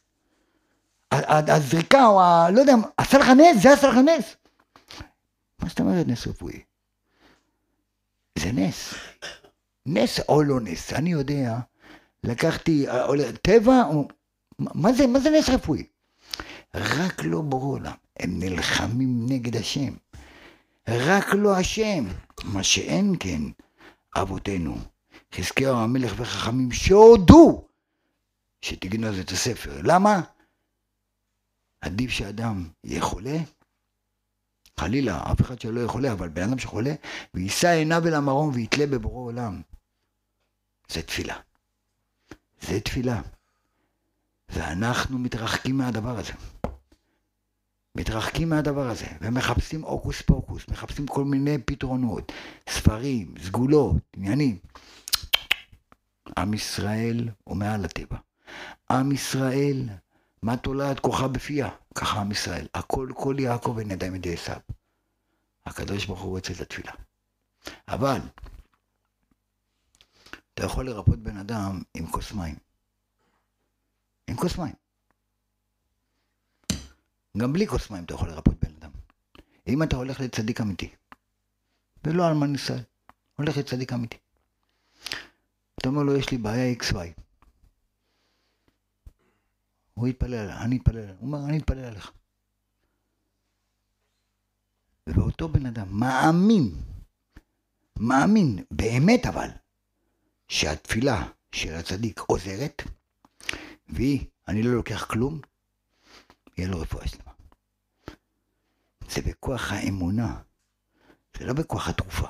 הזריקה 1.13 2.07
או 2.07 2.21
ה... 2.21 2.51
לא 2.51 2.61
יודע, 2.61 2.75
עשה 2.97 3.19
לך 3.19 3.29
נס? 3.29 3.63
זה 3.63 3.73
עשה 3.73 3.89
לך 3.89 3.97
נס? 3.97 4.37
מה 5.59 5.69
זאת 5.69 5.81
אומרת 5.81 6.07
נס 6.07 6.27
רפואי? 6.27 6.61
זה 8.39 8.53
נס. 8.53 8.95
נס 9.87 10.21
או 10.29 10.43
לא 10.43 10.61
נס. 10.61 10.93
אני 10.93 11.13
יודע, 11.13 11.59
לקחתי 12.25 12.87
טבע, 13.43 13.83
או... 13.85 14.09
מה 14.59 14.93
זה, 14.93 15.07
מה 15.07 15.21
זה 15.21 15.31
נס 15.31 15.49
רפואי? 15.49 15.87
רק 16.75 17.25
לא 17.25 17.41
ברור 17.41 17.73
עולם. 17.73 17.97
הם 18.21 18.39
נלחמים 18.39 19.27
נגד 19.29 19.57
השם. 19.57 19.95
רק 20.89 21.35
לא 21.35 21.57
השם. 21.57 22.05
מה 22.45 22.63
שאין 22.63 23.15
כן 23.21 23.43
אבותינו. 24.17 24.77
חזקיהו 25.35 25.77
המלך 25.77 26.13
וחכמים 26.17 26.73
שהודו 26.73 27.69
שתגנוז 28.63 29.19
את 29.19 29.31
הספר. 29.31 29.81
למה? 29.85 30.21
עדיף 31.81 32.11
שאדם 32.11 32.69
יהיה 32.85 33.03
חולה, 33.03 33.39
חלילה, 34.81 35.33
אף 35.33 35.41
אחד 35.41 35.61
שלא 35.61 35.79
יהיה 35.79 35.89
חולה, 35.89 36.13
אבל 36.13 36.29
בן 36.29 36.43
אדם 36.43 36.59
שחולה, 36.59 36.95
ויישא 37.35 37.69
עיניו 37.69 38.07
אל 38.07 38.15
המרום 38.15 38.51
ויתלה 38.55 38.87
בבורא 38.87 39.27
עולם. 39.27 39.63
זה 40.89 41.03
תפילה. 41.03 41.37
זה 42.61 42.81
תפילה. 42.81 43.21
ואנחנו 44.49 45.19
מתרחקים 45.19 45.79
מהדבר 45.79 46.19
הזה. 46.19 46.33
מתרחקים 47.95 48.49
מהדבר 48.49 48.91
הזה, 48.91 49.07
ומחפשים 49.21 49.83
הוקוס 49.83 50.23
פוקוס, 50.23 50.69
מחפשים 50.69 51.07
כל 51.07 51.25
מיני 51.25 51.59
פתרונות, 51.59 52.33
ספרים, 52.69 53.35
סגולות, 53.43 53.97
עניינים. 54.17 54.59
עם 56.37 56.55
ישראל 56.55 57.29
הוא 57.45 57.57
מעל 57.57 57.85
הטבע. 57.85 58.17
עם 58.91 59.13
ישראל, 59.13 59.89
מה 60.43 60.57
תולעת 60.57 61.01
כוחה 61.01 61.29
בפיה? 61.29 61.69
ככה 61.95 62.21
עם 62.21 62.31
ישראל. 62.31 62.67
הכל 62.75 63.09
כל 63.17 63.37
יעקב 63.39 63.77
אין 63.79 63.91
ידיים 63.91 64.15
ידי 64.15 64.35
עשיו. 64.35 64.61
הקדוש 65.67 66.07
ברוך 66.07 66.21
הוא 66.21 66.31
רוצה 66.31 66.53
את 66.53 66.61
התפילה. 66.61 66.93
אבל, 67.89 68.21
אתה 70.55 70.65
יכול 70.65 70.87
לרפות 70.87 71.19
בן 71.19 71.37
אדם 71.37 71.83
עם 71.95 72.07
כוס 72.07 72.33
מים. 72.33 72.57
עם 74.29 74.37
כוס 74.37 74.59
מים. 74.59 74.75
גם 77.37 77.53
בלי 77.53 77.67
כוס 77.67 77.91
מים 77.91 78.05
אתה 78.05 78.15
יכול 78.15 78.29
לרפות 78.29 78.55
בן 78.65 78.71
אדם. 78.79 78.91
אם 79.67 79.83
אתה 79.83 79.97
הולך 79.97 80.21
לצדיק 80.21 80.61
אמיתי, 80.61 80.89
ולא 82.05 82.29
אלמן 82.29 82.55
ישראל, 82.55 82.83
הולך 83.37 83.57
לצדיק 83.57 83.93
אמיתי. 83.93 84.17
אתה 85.79 85.89
אומר 85.89 86.03
לו, 86.03 86.17
יש 86.17 86.31
לי 86.31 86.39
בעיה 86.39 86.75
XY. 86.75 87.23
הוא 89.95 90.09
יתפלל, 90.09 90.51
אני 90.51 90.77
אתפלל, 90.77 91.09
הוא 91.09 91.17
אומר, 91.27 91.49
אני 91.49 91.59
אתפלל 91.59 91.85
עליך. 91.85 92.13
ואותו 95.07 95.49
בן 95.49 95.67
אדם 95.67 95.87
מאמין, 95.91 96.75
מאמין, 97.97 98.65
באמת 98.71 99.27
אבל, 99.27 99.49
שהתפילה 100.49 101.29
של 101.53 101.75
הצדיק 101.75 102.21
עוזרת, 102.21 102.83
והיא, 103.89 104.27
אני 104.49 104.63
לא 104.63 104.71
לוקח 104.75 105.05
כלום, 105.05 105.41
יהיה 106.59 106.69
לו 106.69 106.81
רפואה 106.81 107.09
שלמה. 107.09 107.33
זה 109.11 109.23
בכוח 109.23 109.73
האמונה, 109.73 110.41
זה 111.39 111.47
לא 111.47 111.53
בכוח 111.53 111.89
התרופה. 111.89 112.29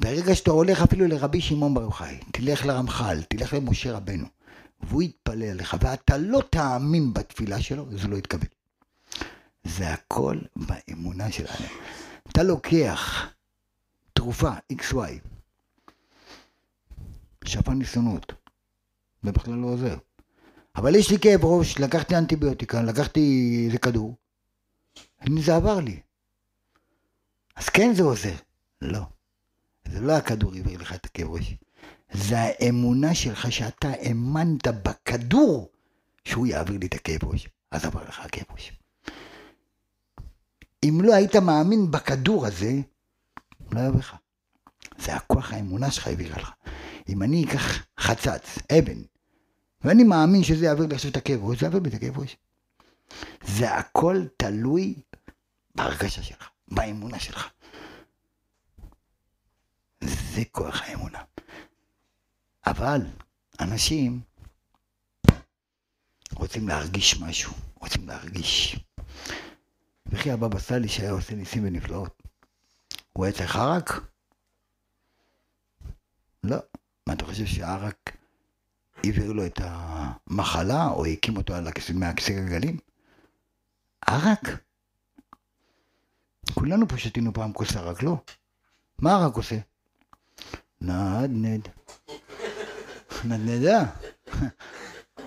ברגע 0.00 0.34
שאתה 0.34 0.50
הולך 0.50 0.82
אפילו 0.82 1.06
לרבי 1.06 1.40
שמעון 1.40 1.74
בר 1.74 1.82
יוחאי, 1.82 2.18
תלך 2.32 2.66
לרמח"ל, 2.66 3.22
תלך 3.22 3.54
למשה 3.54 3.92
רבנו, 3.92 4.26
והוא 4.82 5.02
יתפלל 5.02 5.50
עליך, 5.50 5.76
ואתה 5.80 6.16
לא 6.16 6.42
תאמין 6.50 7.12
בתפילה 7.14 7.62
שלו, 7.62 7.86
זה 7.98 8.08
לא 8.08 8.16
יתקבל. 8.16 8.46
זה 9.64 9.92
הכל 9.92 10.38
באמונה 10.56 11.32
שלנו. 11.32 11.66
אתה 12.28 12.42
לוקח 12.42 13.28
תרופה 14.12 14.50
XY, 14.72 14.94
שפן 17.44 17.72
ניסיונות. 17.72 18.32
זה 19.22 19.32
בכלל 19.32 19.54
לא 19.54 19.66
עוזר. 19.66 19.96
אבל 20.76 20.94
יש 20.94 21.10
לי 21.10 21.18
כאב 21.18 21.44
ראש, 21.44 21.78
לקחתי 21.78 22.16
אנטיביוטיקה, 22.16 22.82
לקחתי 22.82 23.62
איזה 23.66 23.78
כדור, 23.78 24.16
זה 25.38 25.56
עבר 25.56 25.80
לי. 25.80 26.00
אז 27.56 27.68
כן 27.68 27.94
זה 27.94 28.02
עוזר. 28.02 28.34
לא. 28.80 29.00
זה 29.88 30.00
לא 30.00 30.12
הכדור 30.12 30.52
העביר 30.54 30.80
לך 30.80 30.94
את 30.94 31.04
הכאב 31.04 31.28
ראש. 31.28 31.54
זה 32.12 32.38
האמונה 32.38 33.14
שלך 33.14 33.52
שאתה 33.52 33.88
האמנת 33.88 34.66
בכדור 34.66 35.70
שהוא 36.24 36.46
יעביר 36.46 36.78
לי 36.78 36.86
את 36.86 36.94
הכאב 36.94 37.24
ראש. 37.24 37.48
אז 37.70 37.84
עבר 37.84 38.02
לך 38.08 38.20
הכאב 38.20 38.44
ראש. 38.50 38.72
אם 40.84 40.98
לא 41.02 41.14
היית 41.14 41.36
מאמין 41.36 41.90
בכדור 41.90 42.46
הזה, 42.46 42.72
לא 43.72 43.80
היה 43.80 43.88
לך. 43.88 44.16
זה 44.98 45.14
הכוח 45.14 45.52
האמונה 45.52 45.90
שלך 45.90 46.06
העבירה 46.06 46.38
לך. 46.38 46.50
אם 47.08 47.22
אני 47.22 47.44
אקח 47.44 47.86
חצץ, 48.00 48.58
אבן, 48.78 49.02
ואני 49.84 50.04
מאמין 50.04 50.44
שזה 50.44 50.64
יעביר 50.64 50.86
לי 50.86 50.94
עכשיו 50.94 51.10
את 51.10 51.16
הכאב 51.16 51.44
ראש, 51.44 51.60
זה 51.60 51.66
יעביר 51.66 51.80
לי 51.80 51.88
את 51.88 51.94
הכאב 51.94 52.18
ראש. 52.18 52.36
זה 53.44 53.74
הכל 53.74 54.24
תלוי 54.36 54.94
בהרגשה 55.74 56.22
שלך, 56.22 56.48
באמונה 56.68 57.18
שלך. 57.18 57.48
זה 60.34 60.42
כוח 60.52 60.82
האמונה. 60.82 61.22
אבל 62.66 63.00
אנשים 63.60 64.20
רוצים 66.32 66.68
להרגיש 66.68 67.20
משהו, 67.20 67.52
רוצים 67.74 68.08
להרגיש. 68.08 68.76
וכי 70.06 70.30
הבבא 70.30 70.58
סאלי 70.58 70.88
שהיה 70.88 71.10
עושה 71.10 71.34
ניסים 71.34 71.64
ונפלאות, 71.64 72.22
הוא 73.12 73.24
היה 73.24 73.34
צריך 73.34 73.56
ערק? 73.56 73.90
לא. 76.44 76.56
מה 77.06 77.14
אתה 77.14 77.24
חושב 77.24 77.46
שערק 77.46 78.16
העביר 78.96 79.32
לו 79.32 79.46
את 79.46 79.60
המחלה 79.62 80.86
או 80.88 81.06
הקים 81.06 81.36
אותו 81.36 81.54
על 81.54 81.68
מהכיסא 81.94 82.32
גלגלים? 82.32 82.78
ערק? 84.06 84.40
כולנו 86.54 86.88
פה 86.88 86.98
שתינו 86.98 87.32
פעם 87.32 87.52
כוס 87.52 87.76
ערק, 87.76 88.02
לא? 88.02 88.16
מה 88.98 89.12
ערק 89.12 89.34
עושה? 89.36 89.56
נדנד. 90.80 91.68
נדנדה. 93.24 93.84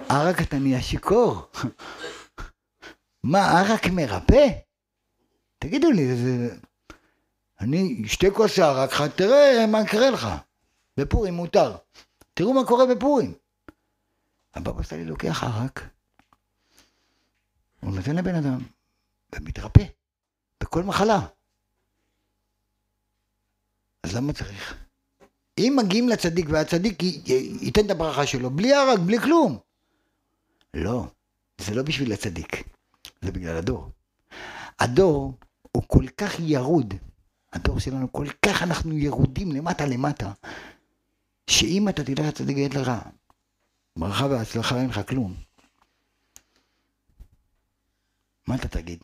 ערק 0.09 0.41
אתה 0.41 0.59
נהיה 0.59 0.81
שיכור. 0.81 1.49
מה, 3.23 3.59
ערק 3.59 3.87
מרפא? 3.91 4.47
תגידו 5.59 5.91
לי, 5.91 6.15
זה... 6.15 6.55
אני 7.59 8.01
אשתה 8.05 8.27
כוס 8.35 8.59
ערק, 8.59 8.89
תראה 9.15 9.65
מה 9.67 9.81
יקרה 9.81 10.09
לך. 10.09 10.27
בפורים 10.97 11.33
מותר. 11.33 11.75
תראו 12.33 12.53
מה 12.53 12.65
קורה 12.67 12.95
בפורים. 12.95 13.33
הבבא 14.57 14.83
סאלי 14.83 15.05
לוקח 15.05 15.43
ערק, 15.43 15.89
הוא 17.79 17.95
נותן 17.95 18.15
לבן 18.15 18.35
אדם, 18.35 18.59
ומתרפא, 19.35 19.83
בכל 20.63 20.83
מחלה. 20.83 21.19
אז 24.03 24.15
למה 24.15 24.33
צריך? 24.33 24.86
אם 25.57 25.73
מגיעים 25.77 26.09
לצדיק 26.09 26.45
והצדיק 26.49 27.03
ייתן 27.61 27.85
את 27.85 27.91
הברכה 27.91 28.25
שלו, 28.25 28.49
בלי 28.49 28.73
ערק, 28.73 28.99
בלי 28.99 29.19
כלום. 29.19 29.57
לא, 30.73 31.07
זה 31.61 31.75
לא 31.75 31.83
בשביל 31.83 32.13
הצדיק, 32.13 32.63
זה 33.21 33.31
בגלל 33.31 33.57
הדור. 33.57 33.89
הדור 34.79 35.33
הוא 35.71 35.83
כל 35.87 36.07
כך 36.17 36.39
ירוד, 36.39 36.93
הדור 37.53 37.79
שלנו 37.79 38.11
כל 38.11 38.27
כך 38.45 38.63
אנחנו 38.63 38.97
ירודים 38.97 39.51
למטה 39.51 39.85
למטה, 39.85 40.31
שאם 41.49 41.89
אתה 41.89 42.03
תדע 42.03 42.27
לצדיק 42.27 42.57
יהיה 42.57 42.69
לך 42.69 42.91
ברכה 43.97 44.25
והצלחה 44.25 44.81
אין 44.81 44.89
לך 44.89 45.01
כלום. 45.09 45.35
מה 48.47 48.55
אתה 48.55 48.67
תגיד? 48.67 48.99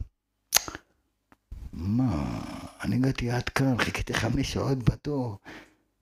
מה, 1.74 2.42
אני 2.84 2.96
הגעתי 2.96 3.32
עד 3.32 3.50
כאן, 3.50 3.78
חיכיתי 3.78 4.14
חמש 4.14 4.54
שעות 4.54 4.78
בתור. 4.84 5.38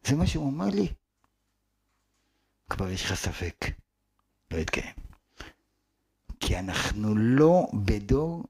זה 0.04 0.16
מה 0.16 0.28
שהוא 0.28 0.50
אמר 0.50 0.66
לי? 0.66 0.88
כבר 2.70 2.90
יש 2.90 3.06
לך 3.06 3.14
ספק. 3.14 3.66
לא 4.52 4.58
יתקיים. 4.58 4.94
כי 6.40 6.60
אנחנו 6.60 7.16
לא 7.16 7.68
בדור 7.74 8.44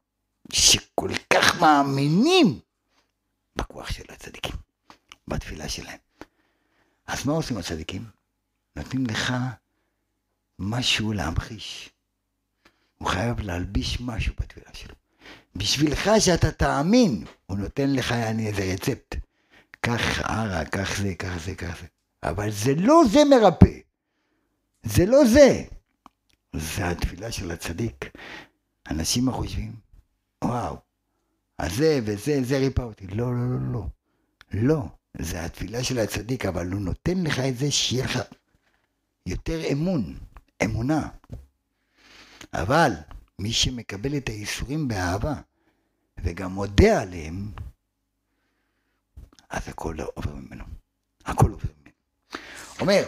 שכל 0.54 1.10
כך 1.34 1.62
מאמינים 1.62 2.60
בכוח 3.56 3.92
של 3.92 4.04
הצדיקים, 4.10 4.56
בתפילה 5.28 5.70
שלהם. 5.70 6.00
אז 7.08 7.26
מה 7.26 7.34
עושים 7.34 7.58
הצדיקים? 7.58 8.06
נותנים 8.76 9.06
לך 9.06 9.34
משהו 10.60 11.14
להמחיש. 11.14 11.90
הוא 12.98 13.08
חייב 13.08 13.40
להלביש 13.40 14.02
משהו 14.02 14.34
בתפילה 14.40 14.74
שלו. 14.74 14.96
בשבילך 15.56 16.10
שאתה 16.20 16.52
תאמין, 16.52 17.26
הוא 17.46 17.58
נותן 17.58 17.94
לך 17.94 18.12
יעני 18.12 18.48
איזה 18.48 18.74
רצפט. 18.74 19.16
קח 19.82 20.22
ערה, 20.22 20.66
קח 20.66 21.02
זה, 21.02 21.16
קח 21.16 21.46
זה, 21.46 21.56
קח 21.56 21.82
זה. 21.82 21.88
אבל 22.24 22.52
זה 22.52 22.76
לא 22.76 23.02
זה 23.12 23.20
מרפא. 23.30 23.80
זה 24.84 25.06
לא 25.06 25.26
זה. 25.26 25.64
זה 26.56 26.90
התפילה 26.90 27.32
של 27.32 27.52
הצדיק. 27.52 28.06
אנשים 28.90 29.30
החושבים, 29.30 29.76
וואו, 30.44 30.78
אז 31.58 31.76
זה 31.76 32.00
וזה, 32.06 32.44
זה 32.44 32.58
ריפא 32.58 32.82
אותי. 32.82 33.08
לא, 33.08 33.34
לא, 33.34 33.50
לא, 33.50 33.74
לא. 33.74 33.86
לא, 34.54 34.86
זה 35.18 35.46
התפילה 35.46 35.84
של 35.84 36.00
הצדיק, 36.00 36.46
אבל 36.46 36.72
הוא 36.72 36.82
נותן 36.82 37.24
לך 37.24 37.40
את 37.40 37.58
זה 37.58 37.72
שיהיה 37.72 38.06
לך 38.06 38.20
יותר 39.26 39.72
אמון, 39.72 40.18
אמונה. 40.64 41.10
אבל 42.54 42.92
מי 43.40 43.54
שמקבל 43.54 44.18
את 44.18 44.30
האיסורים 44.30 44.88
באהבה 44.88 45.34
וגם 46.18 46.52
מודה 46.52 47.02
עליהם, 47.02 47.52
אז 49.52 49.62
הכל 49.68 49.96
עובר 50.16 50.32
ממנו. 50.36 50.64
הכל 51.26 51.52
עובר 51.52 51.70
ממנו. 51.82 51.96
אומר, 52.80 53.04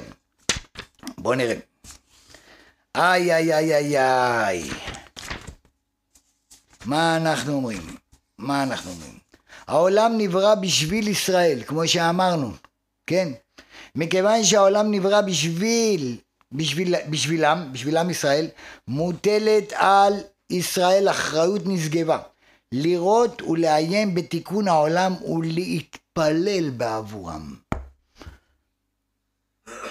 בוא 1.18 1.36
נראה. 1.36 1.56
איי 2.96 3.36
איי 3.36 3.54
איי 3.54 3.76
איי 3.76 3.98
איי. 4.00 4.70
מה 6.86 7.18
אנחנו 7.18 7.54
אומרים? 7.54 7.96
מה 8.38 8.64
אנחנו 8.64 8.92
אומרים? 8.92 9.20
העולם 9.68 10.18
נברא 10.18 10.56
בשביל 10.56 11.08
ישראל, 11.08 11.64
כמו 11.68 11.88
שאמרנו, 11.88 12.52
כן? 13.08 13.30
מכיוון 13.96 14.44
שהעולם 14.44 14.92
נברא 14.92 15.22
בשביל, 15.22 16.18
בשביל, 16.52 16.96
בשבילם, 17.10 17.70
בשביל 17.72 17.98
עם 17.98 18.10
ישראל, 18.10 18.48
מוטלת 18.88 19.74
על 19.74 20.14
ישראל 20.50 21.10
אחריות 21.10 21.62
נשגבה. 21.66 22.20
לראות 22.72 23.42
ולעיין 23.42 24.16
בתיקון 24.16 24.68
העולם 24.68 25.14
ולהתפלל 26.18 26.70
בעבורם. 26.70 27.56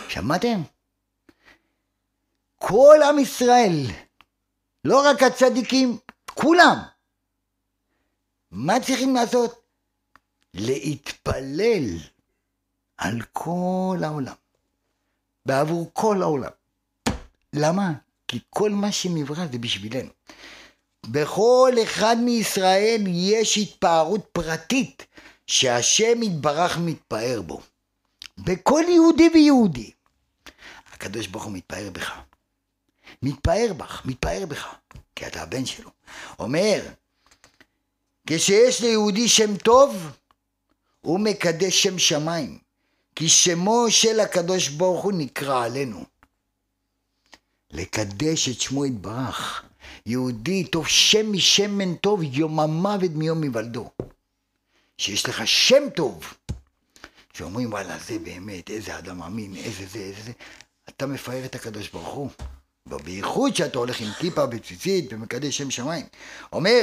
שמעתם? 0.09 0.63
כל 2.59 2.97
עם 3.09 3.19
ישראל, 3.19 3.87
לא 4.85 5.11
רק 5.11 5.23
הצדיקים, 5.23 5.99
כולם. 6.35 6.77
מה 8.51 8.81
צריכים 8.81 9.15
לעשות? 9.15 9.63
להתפלל 10.55 11.85
על 12.97 13.23
כל 13.33 13.99
העולם, 14.05 14.35
בעבור 15.47 15.91
כל 15.93 16.23
העולם. 16.23 16.51
למה? 17.53 17.93
כי 18.29 18.41
כל 18.51 18.71
מה 18.71 18.93
שנברא 18.93 19.47
זה 19.53 19.59
בשבילנו. 19.59 20.11
בכל 21.07 21.73
אחד 21.83 22.17
מישראל 22.21 23.05
יש 23.07 23.59
התפארות 23.59 24.29
פרטית 24.33 25.07
שהשם 25.53 26.23
יתברך 26.23 26.79
מתפאר 26.79 27.43
בו. 27.47 27.61
בכל 28.39 28.83
יהודי 28.89 29.29
ויהודי. 29.35 29.91
הקדוש 30.93 31.27
ברוך 31.27 31.45
הוא 31.45 31.53
מתפאר 31.53 31.91
בך. 31.93 32.13
מתפאר 33.23 33.73
בך, 33.77 34.03
מתפאר 34.05 34.47
בך, 34.49 34.75
כי 35.17 35.27
אתה 35.27 35.43
הבן 35.43 35.67
שלו. 35.67 35.91
אומר, 36.39 36.81
כשיש 38.27 38.81
ליהודי 38.81 39.29
שם 39.29 39.57
טוב, 39.57 39.97
הוא 41.01 41.21
מקדש 41.21 41.83
שם 41.83 41.99
שמיים, 41.99 42.59
כי 43.15 43.29
שמו 43.29 43.87
של 43.91 44.21
הקדוש 44.21 44.69
ברוך 44.69 45.05
הוא 45.05 45.13
נקרא 45.13 45.65
עלינו. 45.65 46.05
לקדש 47.71 48.49
את 48.49 48.61
שמו 48.61 48.87
יתברך. 48.87 49.65
יהודי 50.07 50.65
טוב 50.65 50.87
שם 50.87 51.33
משמן 51.33 51.95
טוב 51.95 52.21
יום 52.23 52.61
המוות 52.61 53.11
מיום 53.11 53.43
היוולדו. 53.43 53.91
שיש 55.03 55.29
לך 55.29 55.43
שם 55.47 55.91
טוב. 55.95 56.35
שאומרים 57.33 57.73
וואלה 57.73 57.99
זה 57.99 58.19
באמת 58.19 58.71
איזה 58.71 58.99
אדם 58.99 59.23
אמין 59.23 59.55
איזה 59.57 59.87
זה 59.87 59.99
איזה 59.99 60.23
זה. 60.23 60.33
אתה 60.89 61.07
מפאר 61.07 61.45
את 61.45 61.55
הקדוש 61.55 61.89
ברוך 61.89 62.09
הוא. 62.09 62.31
בייחוד 62.87 63.57
שאתה 63.57 63.79
הולך 63.79 64.01
עם 64.01 64.09
כיפה 64.19 64.45
וציצית 64.51 65.13
ומקדש 65.13 65.59
שם 65.59 65.71
שמיים. 65.71 66.07
אומר 66.53 66.83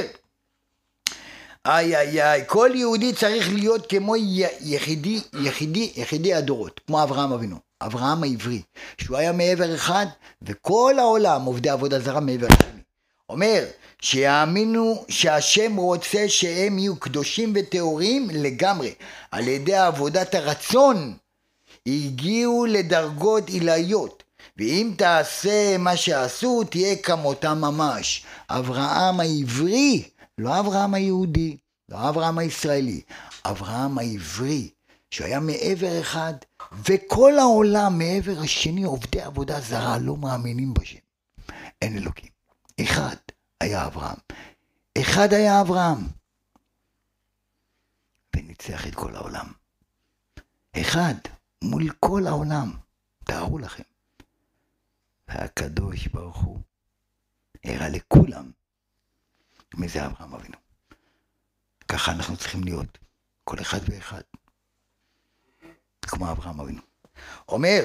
איי 1.66 1.96
איי 1.96 2.22
איי, 2.22 2.42
כל 2.46 2.70
יהודי 2.74 3.12
צריך 3.12 3.52
להיות 3.52 3.86
כמו 3.90 4.16
יחידי, 4.60 5.20
יחידי, 5.32 5.92
יחידי 5.96 6.34
הדורות, 6.34 6.80
כמו 6.86 7.02
אברהם 7.02 7.32
אבינו. 7.32 7.58
אברהם 7.80 8.22
העברי, 8.22 8.62
שהוא 9.00 9.16
היה 9.16 9.32
מעבר 9.32 9.74
אחד, 9.74 10.06
וכל 10.42 10.94
העולם 10.98 11.42
עובדי 11.42 11.68
עבודה 11.68 12.00
זרה 12.00 12.20
מעבר 12.20 12.46
שני. 12.62 12.80
אומר, 13.30 13.64
שיאמינו 14.00 15.04
שהשם 15.08 15.76
רוצה 15.76 16.28
שהם 16.28 16.78
יהיו 16.78 16.96
קדושים 16.96 17.52
וטהורים 17.56 18.28
לגמרי. 18.32 18.94
על 19.30 19.48
ידי 19.48 19.76
עבודת 19.76 20.34
הרצון 20.34 21.16
הגיעו 21.86 22.66
לדרגות 22.66 23.48
עילאיות. 23.48 24.22
ואם 24.56 24.92
תעשה 24.96 25.78
מה 25.78 25.96
שעשו, 25.96 26.64
תהיה 26.64 26.96
כמותם 26.96 27.58
ממש. 27.60 28.24
אברהם 28.50 29.20
העברי, 29.20 30.02
לא 30.38 30.60
אברהם 30.60 30.94
היהודי, 30.94 31.56
לא 31.88 32.08
אברהם 32.08 32.38
הישראלי, 32.38 33.00
אברהם 33.44 33.98
העברי, 33.98 34.70
שהיה 35.10 35.40
מעבר 35.40 36.00
אחד, 36.00 36.34
וכל 36.88 37.38
העולם 37.38 37.98
מעבר 37.98 38.40
השני 38.40 38.82
עובדי 38.82 39.20
עבודה 39.20 39.60
זרה, 39.60 39.98
לא 39.98 40.16
מאמינים 40.16 40.74
בשם. 40.74 40.98
אין 41.82 41.96
אלוקים. 41.96 42.29
אחד 42.82 43.16
היה 43.60 43.86
אברהם. 43.86 44.16
אחד 44.98 45.32
היה 45.32 45.60
אברהם. 45.60 45.98
וניצח 48.36 48.86
את 48.86 48.94
כל 48.94 49.16
העולם. 49.16 49.52
אחד 50.80 51.14
מול 51.64 51.90
כל 52.00 52.26
העולם. 52.26 52.72
תארו 53.24 53.58
לכם. 53.58 53.82
והקדוש 55.28 56.06
ברוך 56.06 56.36
הוא 56.36 56.60
הראה 57.64 57.88
לכולם 57.88 58.50
מי 59.74 59.88
זה 59.88 60.06
אברהם 60.06 60.34
אבינו. 60.34 60.56
ככה 61.88 62.12
אנחנו 62.12 62.36
צריכים 62.36 62.64
להיות, 62.64 62.98
כל 63.44 63.60
אחד 63.60 63.80
ואחד, 63.86 64.20
כמו 66.02 66.30
אברהם 66.30 66.60
אבינו. 66.60 66.82
אומר, 67.48 67.84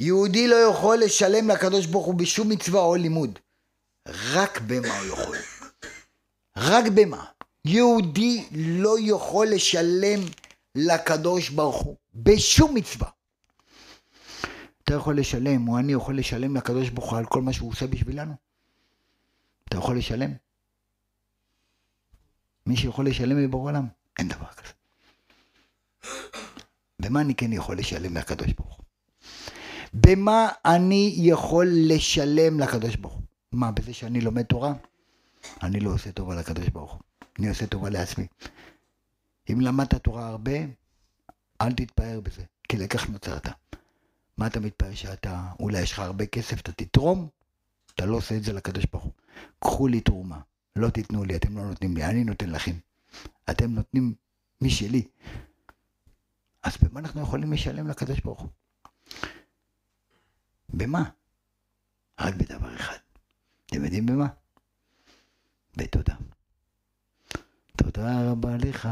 יהודי 0.00 0.48
לא 0.48 0.56
יכול 0.56 0.98
לשלם 1.04 1.50
לקדוש 1.50 1.86
ברוך 1.86 2.06
הוא 2.06 2.14
בשום 2.14 2.48
מצווה 2.48 2.80
או 2.80 2.94
לימוד, 2.94 3.38
רק 4.08 4.60
במה 4.66 4.98
הוא 4.98 5.06
יכול. 5.06 5.36
רק 6.56 6.84
במה. 6.94 7.24
יהודי 7.64 8.48
לא 8.52 8.96
יכול 9.00 9.46
לשלם 9.46 10.20
לקדוש 10.74 11.48
ברוך 11.48 11.82
הוא 11.82 11.96
בשום 12.14 12.74
מצווה. 12.74 13.08
אתה 14.84 14.94
יכול 14.94 15.18
לשלם, 15.18 15.68
או 15.68 15.78
אני 15.78 15.92
יכול 15.92 16.18
לשלם 16.18 16.56
לקדוש 16.56 16.90
ברוך 16.90 17.10
הוא 17.10 17.18
על 17.18 17.26
כל 17.26 17.42
מה 17.42 17.52
שהוא 17.52 17.70
עושה 17.70 17.86
בשבילנו? 17.86 18.34
אתה 19.68 19.76
יכול 19.76 19.98
לשלם? 19.98 20.32
מי 22.66 22.76
שיכול 22.76 23.06
לשלם 23.06 23.44
לבורא 23.44 23.70
עולם? 23.70 23.86
אין 24.18 24.28
דבר 24.28 24.46
כזה. 24.46 24.72
במה 26.98 27.20
אני 27.20 27.34
כן 27.34 27.52
יכול 27.52 27.78
לשלם 27.78 28.16
לקדוש 28.16 28.52
ברוך 28.52 28.76
הוא? 28.76 28.84
במה 29.94 30.48
אני 30.64 31.14
יכול 31.18 31.68
לשלם 31.72 32.60
לקדוש 32.60 32.96
ברוך 32.96 33.14
הוא? 33.14 33.27
מה, 33.52 33.70
בזה 33.70 33.94
שאני 33.94 34.20
לומד 34.20 34.42
תורה? 34.42 34.72
אני 35.62 35.80
לא 35.80 35.90
עושה 35.90 36.12
טובה 36.12 36.34
לקדוש 36.34 36.68
ברוך 36.68 36.92
הוא, 36.92 37.00
אני 37.38 37.48
עושה 37.48 37.66
טובה 37.66 37.90
לעצמי. 37.90 38.26
אם 39.52 39.60
למדת 39.60 39.94
תורה 39.94 40.28
הרבה, 40.28 40.52
אל 41.60 41.72
תתפאר 41.72 42.20
בזה, 42.20 42.42
כי 42.68 42.76
לקח 42.76 43.06
נוצרת. 43.06 43.48
מה 44.36 44.46
אתה 44.46 44.60
מתפאר 44.60 44.94
שאתה, 44.94 45.50
אולי 45.60 45.80
יש 45.80 45.92
לך 45.92 45.98
הרבה 45.98 46.26
כסף, 46.26 46.60
אתה 46.60 46.72
תתרום? 46.72 47.28
אתה 47.94 48.06
לא 48.06 48.16
עושה 48.16 48.36
את 48.36 48.42
זה 48.42 48.52
לקדוש 48.52 48.86
ברוך 48.92 49.04
הוא. 49.04 49.12
קחו 49.58 49.88
לי 49.88 50.00
תרומה, 50.00 50.40
לא 50.76 50.90
תיתנו 50.90 51.24
לי, 51.24 51.36
אתם 51.36 51.58
לא 51.58 51.64
נותנים 51.64 51.96
לי, 51.96 52.04
אני 52.04 52.24
נותן 52.24 52.50
לכם. 52.50 52.76
אתם 53.50 53.70
נותנים 53.70 54.14
משלי. 54.60 55.08
אז 56.62 56.76
במה 56.76 57.00
אנחנו 57.00 57.20
יכולים 57.22 57.52
לשלם 57.52 57.88
לקדוש 57.88 58.20
ברוך 58.20 58.40
הוא? 58.40 58.48
במה? 60.68 61.10
רק 62.20 62.34
בדבר 62.34 62.76
אחד. 62.76 62.96
אתם 63.70 63.84
יודעים 63.84 64.06
במה? 64.06 64.26
בתודה. 65.76 66.14
תודה 67.76 68.10
רבה 68.30 68.48
לך, 68.58 68.88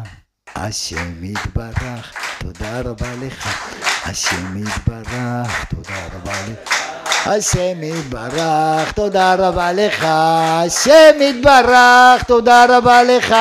השם 0.56 1.24
יתברך, 1.24 2.14
תודה 2.38 2.80
רבה 2.80 3.14
לך, 3.22 3.70
השם 4.06 4.56
יתברך, 4.56 5.64
תודה 5.70 6.06
רבה 6.14 6.32
לך. 6.48 6.86
השם 7.26 7.82
יתברך, 7.82 8.92
תודה 8.92 9.34
רבה 9.34 9.72
לך, 9.72 10.04
השם 10.04 11.20
יתברך, 11.20 12.22
תודה 12.26 12.76
רבה 12.76 13.02
לך, 13.02 13.34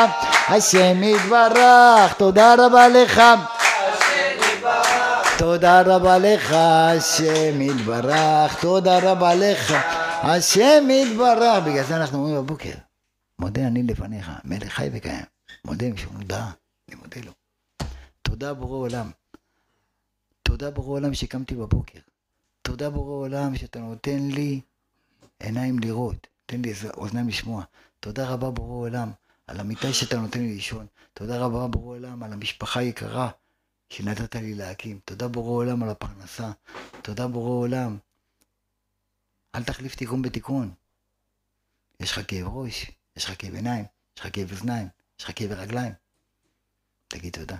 השם 0.47 1.03
יתברך, 1.03 2.13
תודה 2.17 2.55
רבה 2.57 2.87
לך. 2.87 3.21
תודה 5.37 5.81
רבה 5.81 6.17
לך, 6.17 6.55
השם 6.57 7.61
יתברך, 7.61 8.61
תודה 8.61 8.99
רבה 8.99 9.35
לך, 9.35 9.73
השם 10.27 10.87
יתברך. 10.89 11.63
בגלל 11.65 11.83
זה 11.83 11.97
אנחנו 11.97 12.17
אומרים 12.17 12.35
בבוקר, 12.35 12.73
מודה 13.39 13.67
אני 13.67 13.83
לפניך, 13.83 14.31
מלך 14.43 14.73
חי 14.73 14.89
וקיים. 14.93 15.25
מודה 15.65 15.89
משום 15.89 16.15
הודעה, 16.15 16.51
אני 16.89 16.95
מודה 16.95 17.21
לו. 17.25 17.31
תודה 18.21 18.53
בורא 18.53 18.77
עולם. 18.77 19.11
תודה 20.43 20.71
בורא 20.71 20.89
עולם 20.89 21.13
שקמתי 21.13 21.55
בבוקר. 21.55 21.99
תודה 22.61 22.89
בורא 22.89 23.25
עולם 23.25 23.57
שאתה 23.57 23.79
נותן 23.79 24.27
לי 24.31 24.61
עיניים 25.39 25.79
לראות, 25.79 26.27
תן 26.45 26.61
לי 26.61 26.73
אוזניים 26.97 27.27
לשמוע. 27.27 27.63
תודה 27.99 28.29
רבה 28.29 28.49
בורא 28.49 28.87
עולם 28.87 29.11
על 29.47 29.59
המיטה 29.59 29.93
שאתה 29.93 30.17
נותן 30.17 30.39
לי 30.39 30.53
לישון. 30.53 30.85
תודה 31.13 31.37
רבה 31.37 31.67
בורא 31.67 31.95
עולם 31.95 32.23
על 32.23 32.33
המשפחה 32.33 32.79
היקרה 32.79 33.29
שנתת 33.89 34.35
לי 34.35 34.53
להקים. 34.53 34.99
תודה 35.05 35.27
בורא 35.27 35.51
עולם 35.51 35.83
על 35.83 35.89
הפרנסה. 35.89 36.51
תודה 37.01 37.27
בורא 37.27 37.49
עולם. 37.49 37.97
אל 39.55 39.63
תחליף 39.63 39.95
תיקון 39.95 40.21
בתיקון. 40.21 40.73
יש 41.99 42.11
לך 42.11 42.21
כאב 42.27 42.47
ראש, 42.47 42.91
יש 43.15 43.25
לך 43.25 43.41
כאב 43.41 43.55
עיניים, 43.55 43.85
יש 44.17 44.25
לך 44.25 44.35
כאב 44.35 44.51
אוזניים, 44.51 44.87
יש 45.19 45.25
לך 45.25 45.31
כאב 45.35 45.51
רגליים. 45.51 45.93
תגיד 47.07 47.33
תודה. 47.33 47.57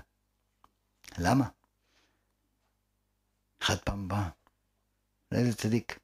למה? 1.18 1.48
אחד 3.62 3.78
פעם 3.78 4.08
בא 4.08 4.30
לאיזה 5.32 5.56
צדיק. 5.56 6.00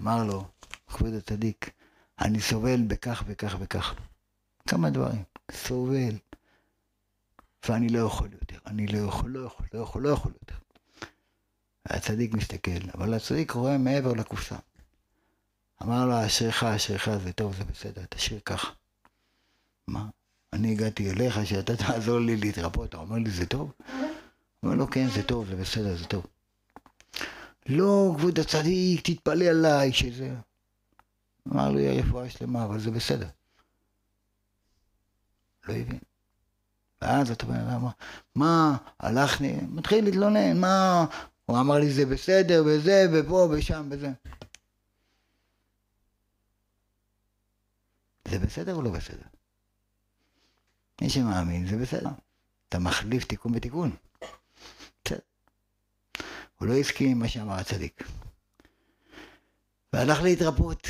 אמר 0.00 0.24
לו, 0.24 0.48
כבוד 0.86 1.14
הצדיק, 1.14 1.70
אני 2.20 2.40
סובל 2.40 2.82
בכך 2.86 3.24
וכך 3.26 3.56
וכך. 3.60 3.94
כמה 4.68 4.90
דברים. 4.90 5.22
סובל. 5.52 6.16
ואני 7.68 7.88
לא 7.88 8.06
יכול 8.06 8.32
יותר. 8.32 8.58
אני 8.66 8.86
לא 8.86 8.98
יכול, 8.98 9.30
לא 9.30 9.46
יכול, 9.46 9.66
לא 9.74 9.80
יכול, 9.80 10.02
לא 10.02 10.08
יכול. 10.08 10.32
הצדיק 12.02 12.34
מסתכל, 12.34 12.90
אבל 12.94 13.14
הצדיק 13.14 13.50
רואה 13.50 13.78
מעבר 13.78 14.12
לקופסה. 14.12 14.56
אמר 15.82 16.06
לו, 16.06 16.26
אשריך, 16.26 16.64
אשריך, 16.64 17.10
זה 17.16 17.32
טוב, 17.32 17.56
זה 17.56 17.64
בסדר, 17.64 18.02
תשאיר 18.08 18.40
ככה. 18.44 18.72
מה? 19.88 20.06
אני 20.52 20.72
הגעתי 20.72 21.10
אליך 21.10 21.46
שאתה 21.46 21.76
תעזור 21.76 22.18
לי 22.18 22.36
להתרפות, 22.36 22.88
אתה 22.88 22.96
אומר 22.96 23.16
לי 23.16 23.30
זה 23.30 23.46
טוב? 23.46 23.72
אומר 24.62 24.74
לו, 24.74 24.90
כן, 24.90 25.08
זה 25.08 25.22
טוב, 25.22 25.46
זה 25.46 25.56
בסדר, 25.56 25.96
זה 25.96 26.04
טוב. 26.04 26.26
לא, 27.66 28.14
כבוד 28.18 28.38
הצדיק, 28.38 29.10
תתפלא 29.10 29.44
עליי, 29.44 29.92
שזה... 29.92 30.34
אמר 31.52 31.78
יהיה 31.78 32.02
רפואה 32.02 32.30
שלמה, 32.30 32.64
אבל 32.64 32.80
זה 32.80 32.90
בסדר. 32.90 33.28
לא 35.68 35.74
הבין. 35.74 35.98
ואז 37.02 37.30
אתה 37.30 37.46
אומר, 37.46 37.78
מה, 38.34 38.76
הלך 39.00 39.40
לי, 39.40 39.56
מתחיל 39.68 40.04
להתלונן, 40.04 40.60
מה, 40.60 41.06
הוא 41.46 41.60
אמר 41.60 41.74
לי 41.78 41.92
זה 41.92 42.06
בסדר, 42.06 42.62
וזה, 42.66 43.06
ופה, 43.12 43.48
ושם, 43.50 43.88
וזה. 43.90 44.08
זה 48.28 48.38
בסדר 48.38 48.74
או 48.74 48.82
לא 48.82 48.90
בסדר? 48.90 49.26
מי 51.02 51.10
שמאמין 51.10 51.66
זה 51.66 51.76
בסדר. 51.76 52.10
אתה 52.68 52.78
מחליף 52.78 53.24
תיקון 53.24 53.52
בתיקון. 53.52 53.96
הוא 56.62 56.68
לא 56.68 56.74
הסכים 56.74 57.10
עם 57.10 57.18
מה 57.18 57.28
שאמר 57.28 57.54
הצדיק. 57.54 58.02
והלך 59.92 60.22
להתרפות. 60.22 60.88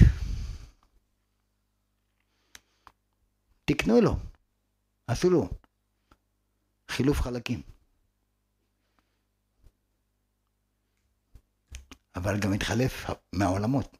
תקנו 3.64 4.00
לו. 4.00 4.16
עשו 5.06 5.30
לו. 5.30 5.48
חילוף 6.88 7.20
חלקים. 7.20 7.62
אבל 12.16 12.40
גם 12.40 12.52
התחלף 12.52 13.10
מהעולמות. 13.32 13.96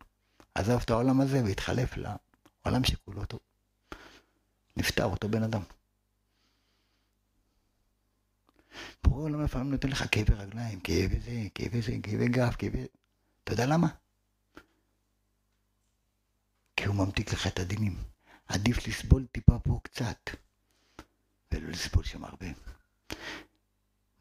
עזב 0.55 0.79
את 0.85 0.90
העולם 0.90 1.20
הזה 1.20 1.42
והתחלף 1.44 1.96
לעולם 1.96 2.85
שכולו 2.85 3.25
טוב. 3.25 3.40
נפטר 4.77 5.05
אותו 5.05 5.29
בן 5.29 5.42
אדם. 5.42 5.62
בורא 9.05 9.22
עולם 9.22 9.44
לפעמים 9.44 9.70
נותן 9.70 9.88
לך 9.88 10.05
כאבי 10.11 10.35
רגליים, 10.35 10.81
כאבי 10.81 11.20
זה, 11.20 11.48
כאבי 11.55 11.83
זה, 11.83 11.92
כאבי 12.03 12.29
גב, 12.29 12.53
כאבי... 12.53 12.87
אתה 13.44 13.53
יודע 13.53 13.66
למה? 13.66 13.88
כי 16.77 16.85
הוא 16.85 16.96
ממתיק 16.96 17.33
לך 17.33 17.46
את 17.46 17.59
הדינים. 17.59 17.96
עדיף 18.46 18.88
לסבול 18.88 19.27
טיפה 19.33 19.59
פה 19.59 19.81
קצת, 19.83 20.31
ולא 21.53 21.68
לסבול 21.68 22.05
שם 22.05 22.25
הרבה. 22.25 22.46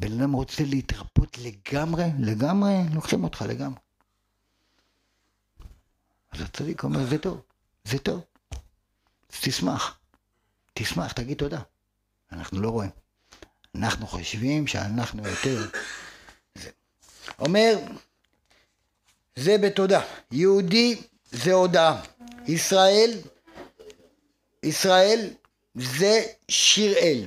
בן 0.01 0.21
אדם 0.21 0.31
רוצה 0.31 0.63
להתרפות 0.63 1.37
לגמרי, 1.37 2.03
לגמרי, 2.19 2.73
לוקחים 2.93 3.23
אותך 3.23 3.41
לגמרי. 3.41 3.79
אז 6.31 6.41
הצדיק 6.41 6.83
אומר, 6.83 7.05
זה 7.05 7.17
טוב, 7.17 7.41
זה 7.83 7.99
טוב. 7.99 8.21
אז 9.33 9.39
תשמח, 9.41 9.99
תשמח, 10.73 11.11
תגיד 11.11 11.37
תודה. 11.37 11.61
אנחנו 12.31 12.61
לא 12.61 12.69
רואים. 12.69 12.89
אנחנו 13.75 14.07
חושבים 14.07 14.67
שאנחנו 14.67 15.27
יותר... 15.27 15.69
זה. 16.55 16.69
אומר, 17.39 17.75
זה 19.35 19.57
בתודה. 19.57 20.01
יהודי 20.31 21.01
זה 21.31 21.53
הודאה. 21.53 22.01
ישראל, 22.47 23.11
ישראל 24.63 25.29
זה 25.75 26.25
שיר 26.47 26.97
אל. 26.97 27.25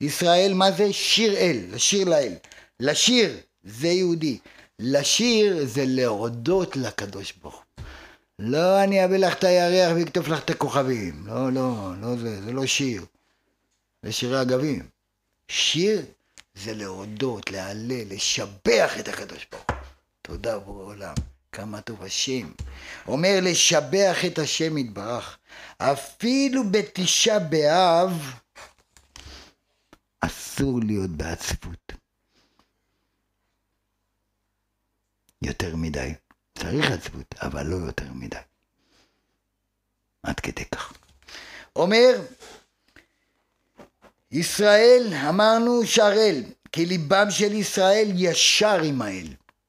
ישראל, 0.00 0.54
מה 0.54 0.72
זה? 0.72 0.92
שיר 0.92 1.36
אל, 1.36 1.60
לשיר 1.70 2.08
לאל. 2.08 2.32
לשיר 2.80 3.36
זה 3.64 3.88
יהודי. 3.88 4.38
לשיר 4.78 5.66
זה 5.66 5.84
להודות 5.86 6.76
לקדוש 6.76 7.32
ברוך 7.42 7.54
הוא. 7.54 7.84
לא 8.38 8.84
אני 8.84 9.04
אביא 9.04 9.16
לך 9.16 9.34
את 9.34 9.44
הירח 9.44 9.92
ואכתוב 9.96 10.28
לך 10.28 10.44
את 10.44 10.50
הכוכבים. 10.50 11.26
לא, 11.26 11.52
לא, 11.52 11.92
לא 12.00 12.16
זה, 12.16 12.42
זה 12.42 12.52
לא 12.52 12.66
שיר. 12.66 13.04
זה 14.02 14.12
שירי 14.12 14.42
אגבים. 14.42 14.88
שיר 15.48 16.02
זה 16.54 16.74
להודות, 16.74 17.50
להלל, 17.50 18.14
לשבח 18.14 18.92
את 18.98 19.08
הקדוש 19.08 19.46
ברוך 19.52 19.64
הוא. 19.70 19.76
תודה 20.22 20.58
בורא 20.58 20.84
עולם. 20.84 21.14
כמה 21.52 21.80
טוב 21.80 22.02
השם. 22.02 22.50
אומר 23.08 23.38
לשבח 23.42 24.24
את 24.26 24.38
השם 24.38 24.78
יתברך. 24.78 25.38
אפילו 25.78 26.70
בתשעה 26.70 27.38
באב 27.38 28.32
אסור 30.20 30.80
להיות 30.86 31.10
בעצבות. 31.10 31.92
יותר 35.42 35.76
מדי. 35.76 36.14
צריך 36.58 36.90
עצבות, 36.90 37.34
אבל 37.42 37.66
לא 37.66 37.76
יותר 37.76 38.12
מדי. 38.12 38.36
עד 40.22 40.40
כדי 40.40 40.64
כך. 40.64 40.92
אומר, 41.76 42.20
ישראל, 44.30 45.12
אמרנו 45.28 45.86
שרל, 45.86 46.42
כי 46.72 46.86
ליבם 46.86 47.30
של 47.30 47.52
ישראל 47.52 48.08
ישר 48.14 48.82
עם 48.82 49.02
האל. 49.02 49.28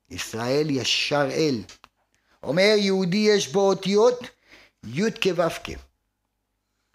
ישראל 0.09 0.69
ישר 0.69 1.27
אל. 1.31 1.61
אומר 2.43 2.73
יהודי 2.77 3.17
יש 3.17 3.47
בו 3.47 3.69
אותיות 3.69 4.19
י' 4.83 5.11
כו' 5.23 5.43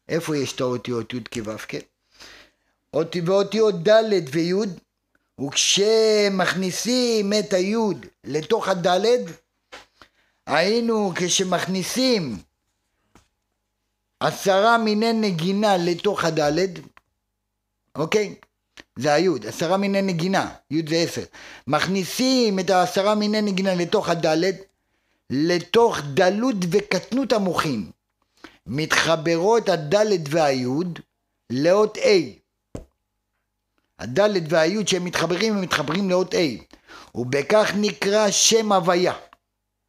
איפה 0.08 0.36
יש 0.36 0.52
את 0.52 0.60
האותיות 0.60 1.12
י' 1.14 1.20
כו' 1.32 1.93
ואותיות 3.26 3.88
ד' 3.88 4.28
וי' 4.32 4.52
וכשמכניסים 5.40 7.32
את 7.32 7.52
הי' 7.52 7.76
לתוך 8.24 8.68
הד' 8.68 8.86
היינו 10.46 11.12
כשמכניסים 11.16 12.36
עשרה 14.20 14.78
מיני 14.78 15.12
נגינה 15.12 15.76
לתוך 15.76 16.24
הד' 16.24 16.68
אוקיי? 17.96 18.34
זה 18.98 19.14
היוד, 19.14 19.46
עשרה 19.46 19.76
מיני 19.76 20.02
נגינה, 20.02 20.54
יוד 20.70 20.88
זה 20.88 20.96
עשר. 20.96 21.22
מכניסים 21.66 22.58
את 22.58 22.70
העשרה 22.70 23.14
מיני 23.14 23.42
נגינה 23.42 23.74
לתוך 23.74 24.08
הדלת, 24.08 24.54
לתוך 25.30 25.98
דלות 26.14 26.56
וקטנות 26.70 27.32
המוחים. 27.32 27.90
מתחברות 28.66 29.68
הדלת 29.68 30.20
והיוד 30.30 30.98
לאות 31.50 31.96
A. 31.96 32.43
הדלת 33.98 34.42
והיוד 34.48 34.88
שהם 34.88 35.04
מתחברים, 35.04 35.54
הם 35.54 35.60
מתחברים 35.60 36.10
לאות 36.10 36.34
A. 36.34 36.74
ובכך 37.14 37.70
נקרא 37.76 38.30
שם 38.30 38.72
הוויה. 38.72 39.14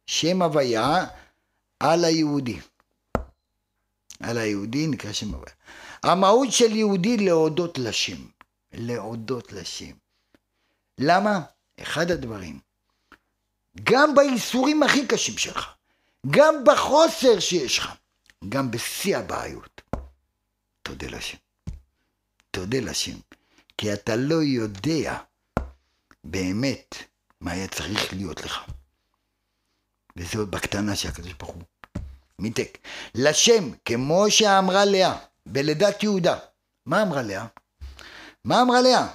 שם 0.06 0.42
הוויה 0.42 1.06
על 1.80 2.04
היהודי. 2.04 2.60
על 4.20 4.38
היהודי 4.38 4.86
נקרא 4.86 5.12
שם 5.12 5.34
הוויה. 5.34 5.54
המהות 6.02 6.52
של 6.52 6.76
יהודי 6.76 7.16
להודות 7.16 7.78
לשם. 7.78 8.26
להודות 8.72 9.52
לשם. 9.52 9.92
למה? 10.98 11.40
אחד 11.82 12.10
הדברים, 12.10 12.58
גם 13.82 14.14
בייסורים 14.14 14.82
הכי 14.82 15.06
קשים 15.06 15.38
שלך, 15.38 15.74
גם 16.30 16.54
בחוסר 16.66 17.40
שיש 17.40 17.78
לך, 17.78 17.92
גם 18.48 18.70
בשיא 18.70 19.16
הבעיות, 19.16 19.80
תודה 20.82 21.06
לשם. 21.06 21.38
תודה 22.50 22.80
לשם. 22.80 23.16
כי 23.78 23.92
אתה 23.92 24.16
לא 24.16 24.42
יודע 24.42 25.18
באמת 26.24 26.94
מה 27.40 27.52
היה 27.52 27.68
צריך 27.68 28.12
להיות 28.12 28.44
לך. 28.44 28.64
וזה 30.16 30.38
עוד 30.38 30.50
בקטנה 30.50 30.96
שהקדוש 30.96 31.32
ברוך 31.32 31.54
הוא 31.54 31.62
מיתק. 32.38 32.78
לשם, 33.14 33.70
כמו 33.84 34.30
שאמרה 34.30 34.84
לאה, 34.84 35.18
בלידת 35.46 36.02
יהודה. 36.02 36.38
מה 36.86 37.02
אמרה 37.02 37.22
לאה? 37.22 37.46
מה 38.44 38.62
אמרה 38.62 38.80
לאה? 38.80 39.06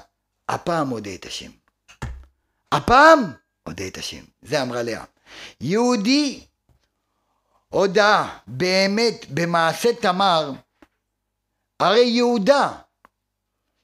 הפעם 0.50 0.88
מודה 0.88 1.16
את 1.16 1.26
השם. 1.26 1.52
הפעם 2.72 3.20
מודה 3.68 3.88
את 3.88 3.98
השם. 3.98 4.24
זה 4.42 4.62
אמרה 4.62 4.84
לאה. 4.84 5.04
יהודי 5.62 6.46
הודה 7.70 8.38
באמת 8.48 9.26
במעשה 9.30 9.90
תמר, 10.02 10.52
הרי 11.80 12.06
יהודה 12.06 12.72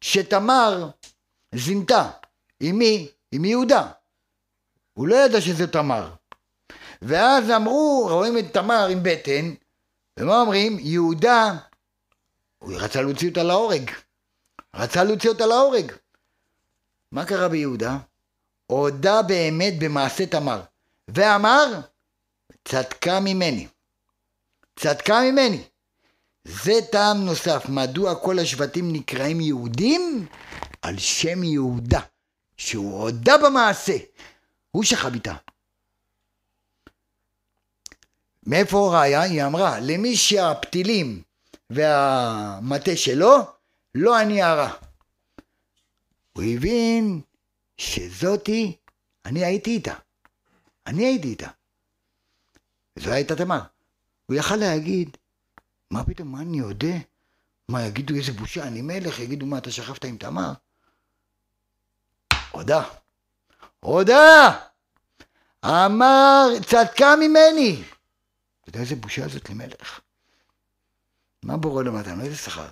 שתמר 0.08 0.90
זינתה. 1.56 2.10
עם 2.60 2.78
מי? 2.78 3.08
עם 3.32 3.46
יהודה. 3.46 3.92
הוא 4.94 5.08
לא 5.08 5.16
ידע 5.16 5.42
שזה 5.42 5.68
תמר. 5.68 6.14
ואז 7.02 7.52
אמרו, 7.52 8.08
רואים 8.12 8.38
את 8.38 8.54
תמר 8.54 8.88
עם 8.88 9.00
בטן, 9.04 9.54
ומה 10.20 10.42
אומרים? 10.42 10.78
יהודה, 10.80 11.54
הוא 12.58 12.74
רצה 12.76 13.02
להוציא 13.02 13.30
אותה 13.30 13.44
להורג. 13.44 13.92
רצה 14.76 15.04
להוציא 15.04 15.30
אותה 15.30 15.46
להורג. 15.46 15.92
מה 17.12 17.26
קרה 17.26 17.50
ביהודה? 17.50 17.98
הודה 18.68 19.22
באמת 19.22 19.74
במעשה 19.80 20.26
תמר, 20.26 20.62
ואמר, 21.08 21.80
צדקה 22.68 23.20
ממני. 23.20 23.68
צדקה 24.80 25.22
ממני. 25.22 25.64
זה 26.48 26.74
טעם 26.92 27.26
נוסף, 27.26 27.66
מדוע 27.70 28.16
כל 28.16 28.40
השבטים 28.40 28.94
נקראים 28.94 29.42
יהודים? 29.42 30.28
על 30.82 30.98
שם 30.98 31.44
יהודה, 31.44 32.00
שהוא 32.58 33.02
הודה 33.02 33.38
במעשה. 33.38 33.98
הוא 34.72 34.84
שכב 34.84 35.14
איתה. 35.14 35.36
מאיפה 38.46 38.88
הראיה? 38.88 39.22
היא 39.22 39.44
אמרה, 39.44 39.80
למי 39.80 40.16
שהפתילים 40.16 41.22
והמטה 41.70 42.96
שלו, 42.96 43.38
לא 43.96 44.22
אני 44.22 44.42
הרע. 44.42 44.70
הוא 46.34 46.44
הבין 46.44 47.22
שזאתי, 47.78 48.76
אני 49.26 49.46
הייתי 49.46 49.70
איתה. 49.70 49.94
אני 50.88 51.06
הייתי 51.06 51.28
איתה. 51.28 51.48
זו 52.96 53.12
הייתה 53.12 53.36
תמר. 53.36 53.62
הוא 54.26 54.36
יכל 54.36 54.56
להגיד, 54.56 55.18
מה 55.92 56.04
פתאום, 56.04 56.32
מה 56.32 56.42
אני 56.42 56.58
יודע? 56.58 56.98
מה 57.70 57.84
יגידו 57.84 58.16
איזה 58.16 58.34
בושה, 58.34 58.68
אני 58.68 58.82
מלך, 58.82 59.20
יגידו 59.20 59.46
מה 59.46 59.58
אתה 59.58 59.72
שכבת 59.72 60.06
עם 60.06 60.18
תמר? 60.18 60.54
הודה. 62.52 62.84
הודה! 63.80 64.60
אמר, 65.66 66.48
צדקה 66.66 67.16
ממני! 67.16 67.84
אתה 68.62 68.70
יודע 68.70 68.80
איזה 68.80 68.96
בושה 68.96 69.28
זאת 69.28 69.50
למלך? 69.50 70.00
מה 71.44 71.58
בורא 71.58 71.84
לו 71.84 71.94
מתן? 71.94 72.22
איזה 72.22 72.36
שכר? 72.36 72.68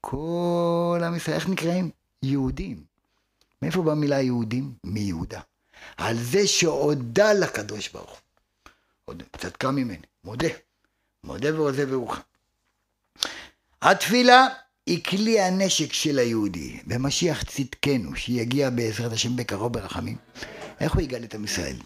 כל 0.00 1.00
עם 1.06 1.16
ישראל, 1.16 1.36
איך 1.36 1.48
נקראים? 1.48 1.90
יהודים. 2.22 2.84
מאיפה 3.62 3.82
באה 3.82 3.92
המילה 3.92 4.20
יהודים? 4.20 4.74
מיהודה. 4.84 5.40
על 5.96 6.16
זה 6.16 6.46
שהודה 6.46 7.32
לקדוש 7.32 7.88
ברוך 7.88 8.20
הוא. 9.04 9.14
צדקה 9.36 9.70
ממני, 9.70 10.06
מודה. 10.24 10.48
מודה 11.24 11.54
ועוזב 11.54 11.86
ורוחה. 11.90 12.20
התפילה 13.82 14.46
היא 14.86 15.04
כלי 15.04 15.40
הנשק 15.40 15.92
של 15.92 16.18
היהודי, 16.18 16.80
ומשיח 16.86 17.42
צדקנו, 17.42 18.16
שיגיע 18.16 18.70
בעזרת 18.70 19.12
השם 19.12 19.36
בקרוב 19.36 19.72
ברחמים. 19.72 20.16
איך 20.80 20.94
הוא 20.94 21.02
יגאל 21.02 21.24
את 21.24 21.34
עם 21.34 21.44
ישראל? 21.44 21.76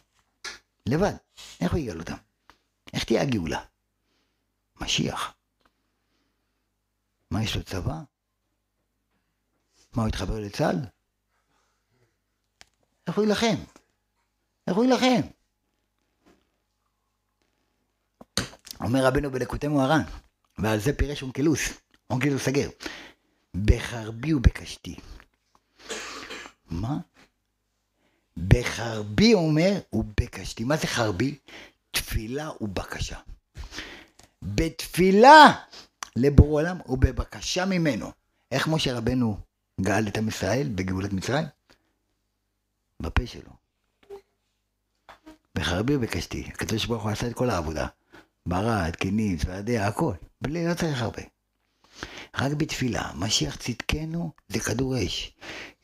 לבד. 0.87 1.12
איך 1.61 1.72
הוא 1.72 1.81
יגאל 1.81 1.98
אותם? 1.98 2.16
איך 2.94 3.05
תהיה 3.05 3.22
הגאולה? 3.22 3.64
משיח. 4.81 5.35
מה 7.31 7.42
יש 7.42 7.57
לו 7.57 7.62
צבא? 7.62 7.98
מה 9.92 10.03
הוא 10.03 10.09
התחבר 10.09 10.40
לצה"ל? 10.40 10.77
איך 13.07 13.16
הוא 13.16 13.24
יילחם? 13.24 13.57
איך 14.66 14.77
הוא 14.77 14.85
יילחם? 14.85 15.29
אומר 18.81 19.07
רבנו 19.07 19.31
בלקוטי 19.31 19.69
מוהר"ן, 19.69 20.03
ועל 20.59 20.79
זה 20.81 20.93
פירש 20.93 21.23
אונקלוס, 21.23 21.61
אונקלוס 22.11 22.43
סגר, 22.43 22.69
בחרבי 23.64 24.35
ובקשתי, 24.35 24.97
מה? 26.71 26.99
בחרבי 28.49 29.35
אומר 29.35 29.79
ובקשתי. 29.93 30.64
מה 30.64 30.77
זה 30.77 30.87
חרבי? 30.87 31.38
תפילה 31.91 32.51
ובקשה. 32.61 33.19
בתפילה 34.43 35.53
לבורא 36.17 36.62
עולם 36.62 36.79
ובבקשה 36.87 37.64
ממנו. 37.64 38.12
איך 38.53 38.69
משה 38.69 38.97
רבנו 38.97 39.41
גאל 39.81 40.09
את 40.09 40.19
עם 40.19 40.29
ישראל 40.29 40.69
בגאולת 40.75 41.12
מצרים? 41.12 41.45
בפה 43.01 43.27
שלו. 43.27 43.51
בחרבי 45.55 45.97
ובקשתי. 45.97 46.45
הקדוש 46.55 46.87
ברוך 46.87 47.03
הוא 47.03 47.11
עשה 47.11 47.27
את 47.27 47.35
כל 47.35 47.51
העבודה. 47.51 47.87
ברד, 48.49 48.97
קינים, 48.97 49.37
צפרדע, 49.37 49.87
הכל. 49.87 50.15
בלי, 50.41 50.67
לא 50.67 50.75
צריך 50.75 51.03
הרבה. 51.03 51.23
רק 52.35 52.53
בתפילה, 52.53 53.13
משיח 53.15 53.57
צדקנו 53.57 54.33
זה 54.49 54.61
כדור 54.61 54.95
אש. 55.05 55.37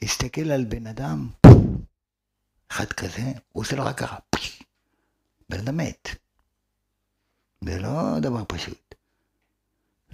הסתכל 0.03 0.51
על 0.51 0.65
בן 0.65 0.87
אדם, 0.87 1.29
אחד 2.69 2.93
כזה, 2.93 3.33
הוא 3.53 3.63
עושה 3.63 3.77
לו 3.77 3.85
רק 3.85 3.99
ככה, 3.99 4.17
בן 5.49 5.59
אדם 5.59 5.77
מת. 5.77 6.09
זה 7.65 7.79
לא 7.79 8.21
דבר 8.21 8.43
פשוט. 8.49 8.95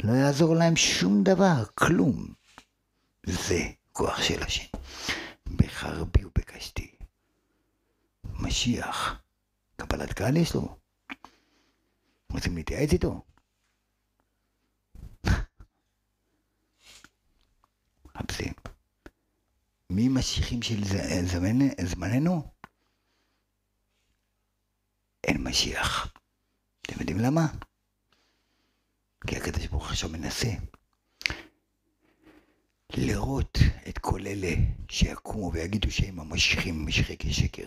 לא 0.04 0.12
יעזור 0.12 0.54
להם 0.54 0.76
שום 0.76 1.22
דבר, 1.22 1.64
כלום. 1.74 2.34
זה 3.26 3.62
כוח 3.92 4.22
של 4.22 4.42
השם. 4.42 4.78
בחרבי 5.56 6.24
ובקשתי. 6.24 6.90
משיח, 8.24 9.22
קבלת 9.76 10.12
קהל 10.12 10.36
יש 10.36 10.54
לו. 10.54 10.79
רוצים 12.30 12.56
להתייעץ 12.56 12.92
איתו? 12.92 13.22
מחפשים. 18.04 18.52
מי 19.90 20.08
משיחים 20.08 20.62
של 20.62 20.84
זמן, 20.84 21.86
זמננו? 21.86 22.52
אין 25.24 25.48
משיח. 25.48 26.14
אתם 26.82 27.00
יודעים 27.00 27.18
למה? 27.18 27.46
כי 29.26 29.36
הקדוש 29.36 29.66
ברוך 29.66 29.82
הוא 29.82 29.90
עכשיו 29.90 30.10
מנסה 30.10 30.48
לראות 32.96 33.58
את 33.88 33.98
כל 33.98 34.20
אלה 34.26 34.54
שיקומו 34.88 35.52
ויגידו 35.52 35.90
שהם 35.90 36.20
המשיחים, 36.20 36.86
משיחי 36.86 37.16
כשקר. 37.18 37.66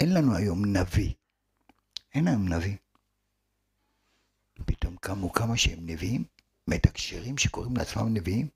אין 0.00 0.14
לנו 0.14 0.36
היום 0.36 0.76
נביא. 0.76 1.14
אין 2.16 2.28
היום 2.28 2.48
נביא. 2.48 2.76
פתאום 4.66 4.96
קמו 4.96 5.32
כמה 5.32 5.56
שהם 5.56 5.78
נביאים, 5.82 6.24
מתקשרים 6.68 7.38
שקוראים 7.38 7.76
לעצמם 7.76 8.14
נביאים. 8.14 8.48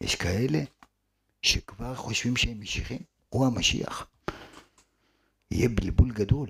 יש 0.00 0.14
כאלה 0.14 0.58
שכבר 1.42 1.94
חושבים 1.94 2.36
שהם 2.36 2.60
משיחים, 2.60 2.98
הוא 3.28 3.46
המשיח. 3.46 4.06
יהיה 5.50 5.68
בלבול 5.68 6.12
גדול. 6.12 6.48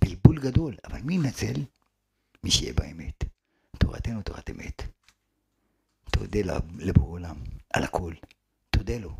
בלבול 0.00 0.40
גדול, 0.40 0.76
אבל 0.84 1.00
מי 1.00 1.14
ינצל? 1.14 1.60
מי 2.44 2.50
שיהיה 2.50 2.72
באמת. 2.72 3.24
תורתנו 3.78 4.22
תורת 4.22 4.50
אמת. 4.50 4.82
תודה 6.10 6.40
לבורא 6.78 7.10
עולם 7.10 7.36
על 7.72 7.84
הכל. 7.84 8.14
תודה 8.70 8.98
לו. 8.98 9.16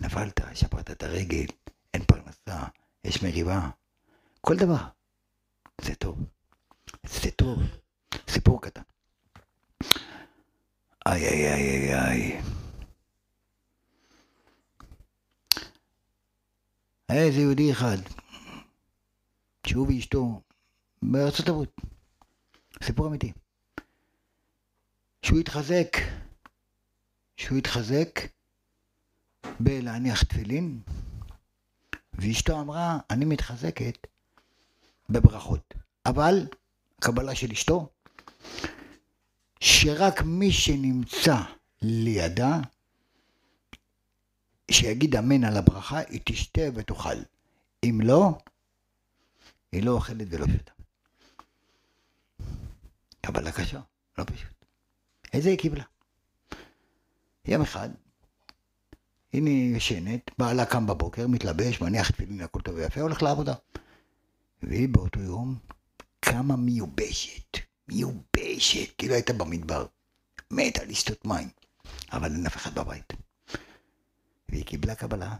נפלת, 0.00 0.40
שפרת 0.54 0.90
את 0.90 1.02
הרגל, 1.02 1.46
אין 1.94 2.04
פרנסה, 2.04 2.64
יש 3.04 3.22
מריבה. 3.22 3.70
כל 4.40 4.56
דבר. 4.56 4.84
זה 5.80 5.94
טוב. 5.94 6.18
זה 7.06 7.30
טוב. 7.30 7.58
סיפור 8.28 8.62
קטן. 8.62 8.82
איי 11.06 11.24
איי 11.28 11.52
איי 11.52 11.92
איי 11.92 11.94
איי. 11.94 12.42
היה 17.08 17.24
איזה 17.24 17.40
יהודי 17.40 17.72
אחד, 17.72 17.96
שהוא 19.66 19.88
ואשתו 19.88 20.40
בארצות 21.02 21.48
הברית. 21.48 21.70
סיפור 22.82 23.06
אמיתי. 23.06 23.32
שהוא 25.22 25.38
התחזק, 25.38 25.96
שהוא 27.36 27.58
התחזק 27.58 28.20
בלהניח 29.60 30.22
תפילין, 30.22 30.80
ואשתו 32.22 32.60
אמרה, 32.60 32.98
אני 33.10 33.24
מתחזקת 33.24 34.06
בברכות. 35.10 35.74
אבל, 36.06 36.46
קבלה 37.00 37.34
של 37.34 37.52
אשתו, 37.52 37.88
שרק 39.60 40.22
מי 40.22 40.52
שנמצא 40.52 41.36
לידה, 41.82 42.60
שיגיד 44.70 45.16
אמן 45.16 45.44
על 45.44 45.56
הברכה, 45.56 45.98
היא 45.98 46.20
תשתה 46.24 46.60
ותאכל. 46.74 47.16
אם 47.84 48.00
לא, 48.02 48.38
היא 49.72 49.82
לא 49.82 49.90
אוכלת 49.90 50.26
ולא 50.30 50.46
שותה. 50.46 50.72
קבלה 53.20 53.52
קשה, 53.52 53.80
לא 54.18 54.24
פשוט. 54.24 54.64
איזה 55.32 55.50
היא 55.50 55.58
קיבלה? 55.58 55.84
יום 57.44 57.62
אחד, 57.62 57.88
הנה 59.34 59.50
ישנת, 59.50 60.30
בעלה 60.38 60.66
קם 60.66 60.86
בבוקר, 60.86 61.26
מתלבש, 61.26 61.80
מניח 61.80 62.10
תפילין, 62.10 62.40
הכל 62.40 62.60
טוב 62.60 62.74
ויפה, 62.74 63.00
הולך 63.00 63.22
לעבודה. 63.22 63.54
והיא 64.62 64.88
באותו 64.88 65.20
יום 65.20 65.58
קמה 66.20 66.56
מיובשת, 66.56 67.58
מיובשת, 67.88 68.96
כאילו 68.98 69.14
הייתה 69.14 69.32
במדבר. 69.32 69.86
מתה 70.50 70.84
לשתות 70.84 71.24
מים, 71.24 71.48
אבל 72.12 72.32
אין 72.32 72.46
אף 72.46 72.56
אחד 72.56 72.74
בבית. 72.74 73.12
והיא 74.48 74.64
קיבלה 74.64 74.94
קבלה 74.94 75.36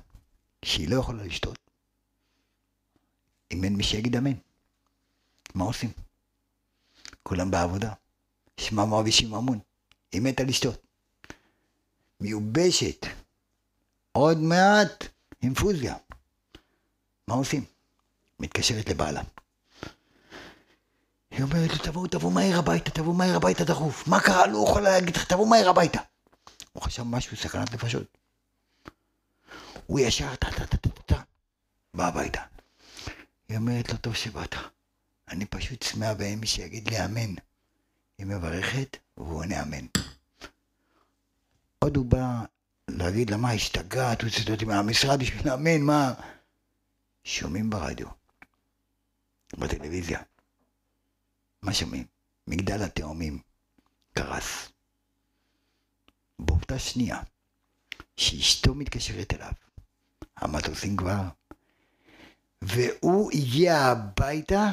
שהיא 0.65 0.89
לא 0.89 0.97
יכולה 0.97 1.25
לשתות 1.25 1.59
אם 3.53 3.65
אין 3.65 3.77
מי 3.77 3.83
שיגיד 3.83 4.17
אמן. 4.17 4.33
מה 5.55 5.65
עושים? 5.65 5.91
כולם 7.23 7.51
בעבודה. 7.51 7.93
שמע 8.61 8.85
מרבישים 8.85 9.31
ממון. 9.31 9.59
היא 10.13 10.23
מתה 10.23 10.43
לשתות. 10.43 10.87
מיובשת. 12.21 13.07
עוד 14.13 14.39
מעט 14.39 15.05
אינפוזיה. 15.43 15.95
מה 17.29 17.35
עושים? 17.35 17.65
מתקשרת 18.41 18.89
לבעלה. 18.89 19.23
היא 21.31 21.43
אומרת 21.43 21.71
לו, 21.71 21.79
תבואו, 21.79 22.07
תבואו 22.07 22.31
מהר 22.31 22.59
הביתה, 22.59 22.91
תבואו 22.91 23.15
מהר 23.15 23.37
הביתה 23.37 23.65
דחוף. 23.65 24.09
מה 24.09 24.21
קרה? 24.21 24.47
לא 24.47 24.65
יכולה 24.69 24.91
להגיד 24.91 25.17
לך, 25.17 25.25
תבואו 25.25 25.47
מהר 25.47 25.69
הביתה. 25.69 26.01
הוא 26.73 26.83
חשב 26.83 27.03
משהו, 27.03 27.37
סכנת 27.37 27.73
נפשות. 27.73 28.19
הוא 29.87 30.01
ישר 30.01 30.35
טה 30.37 30.51
טה 30.51 30.67
טה 30.67 30.77
טה 30.77 31.03
טה, 31.07 31.23
בא 31.95 32.09
הביתה. 32.09 32.41
היא 33.49 33.57
אומרת 33.57 33.93
לו, 33.93 33.99
טוב 33.99 34.15
שבאת. 34.15 34.55
אני 35.29 35.47
פשוט 35.47 35.85
צמאה 35.85 36.13
ואין 36.19 36.39
מי 36.39 36.47
שיגיד 36.47 36.89
לי 36.89 37.05
אמן. 37.05 37.35
היא 38.19 38.27
מברכת, 38.27 38.97
והוא 39.17 39.39
עונה 39.39 39.63
אמן. 39.63 39.87
עוד 41.79 41.97
הוא 41.97 42.07
בא 42.07 42.45
להגיד 43.03 43.31
לה, 43.31 43.37
מה, 43.37 43.53
השתגעת? 43.53 44.23
הוא 44.23 44.31
יוצא 44.31 44.53
אותי 44.53 44.65
מהמשרד 44.65 45.21
בשביל 45.21 45.53
אמן, 45.53 45.81
מה? 45.81 46.15
שומעים 47.25 47.71
ברדיו, 47.71 48.07
בטלוויזיה. 49.59 50.21
מה 51.63 51.75
שומעים? 51.75 52.05
מגדל 52.47 52.83
התאומים 52.83 53.39
קרס. 54.13 54.69
באותה 56.39 56.79
שנייה 56.79 57.21
שאשתו 58.17 58.75
מתקשרת 58.75 59.35
אליו, 59.35 59.53
המטוסים 60.37 60.97
כבר, 60.97 61.23
והוא 62.63 63.31
הגיע 63.33 63.77
הביתה 63.77 64.71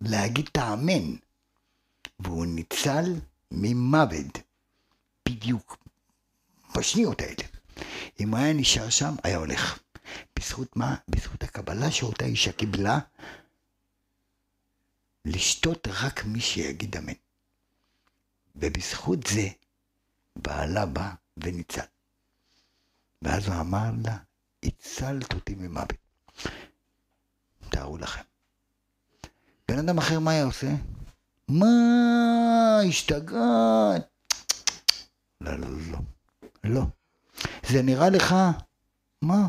להגיד 0.00 0.48
את 0.52 0.56
האמן, 0.56 1.16
והוא 2.18 2.46
ניצל 2.46 3.14
ממוות, 3.50 4.38
בדיוק, 5.28 5.79
בשניות 6.76 7.20
האלה. 7.20 7.44
אם 8.20 8.34
היה 8.34 8.52
נשאר 8.52 8.90
שם, 8.90 9.14
היה 9.24 9.36
הולך. 9.36 9.78
בזכות 10.38 10.76
מה? 10.76 10.96
בזכות 11.08 11.42
הקבלה 11.42 11.90
שאותה 11.90 12.24
אישה 12.24 12.52
קיבלה, 12.52 12.98
לשתות 15.24 15.88
רק 15.88 16.24
מי 16.24 16.40
שיגיד 16.40 16.96
אמן. 16.96 17.12
ובזכות 18.56 19.26
זה, 19.26 19.48
בעלה 20.36 20.86
בא 20.86 21.10
וניצל. 21.36 21.80
ואז 23.22 23.46
הוא 23.46 23.60
אמר 23.60 23.90
לה, 24.04 24.16
הצלת 24.62 25.32
אותי 25.34 25.54
ממוות. 25.54 25.92
תארו 27.70 27.98
לכם. 27.98 28.22
בן 29.68 29.78
אדם 29.78 29.98
אחר, 29.98 30.18
מה 30.18 30.30
היה 30.30 30.44
עושה? 30.44 30.68
מה, 31.48 31.66
השתגעת? 32.88 34.08
לא, 35.40 35.56
לא, 35.58 35.68
לא. 35.90 35.98
לא. 36.64 36.82
זה 37.68 37.82
נראה 37.82 38.10
לך, 38.10 38.34
מה? 39.22 39.48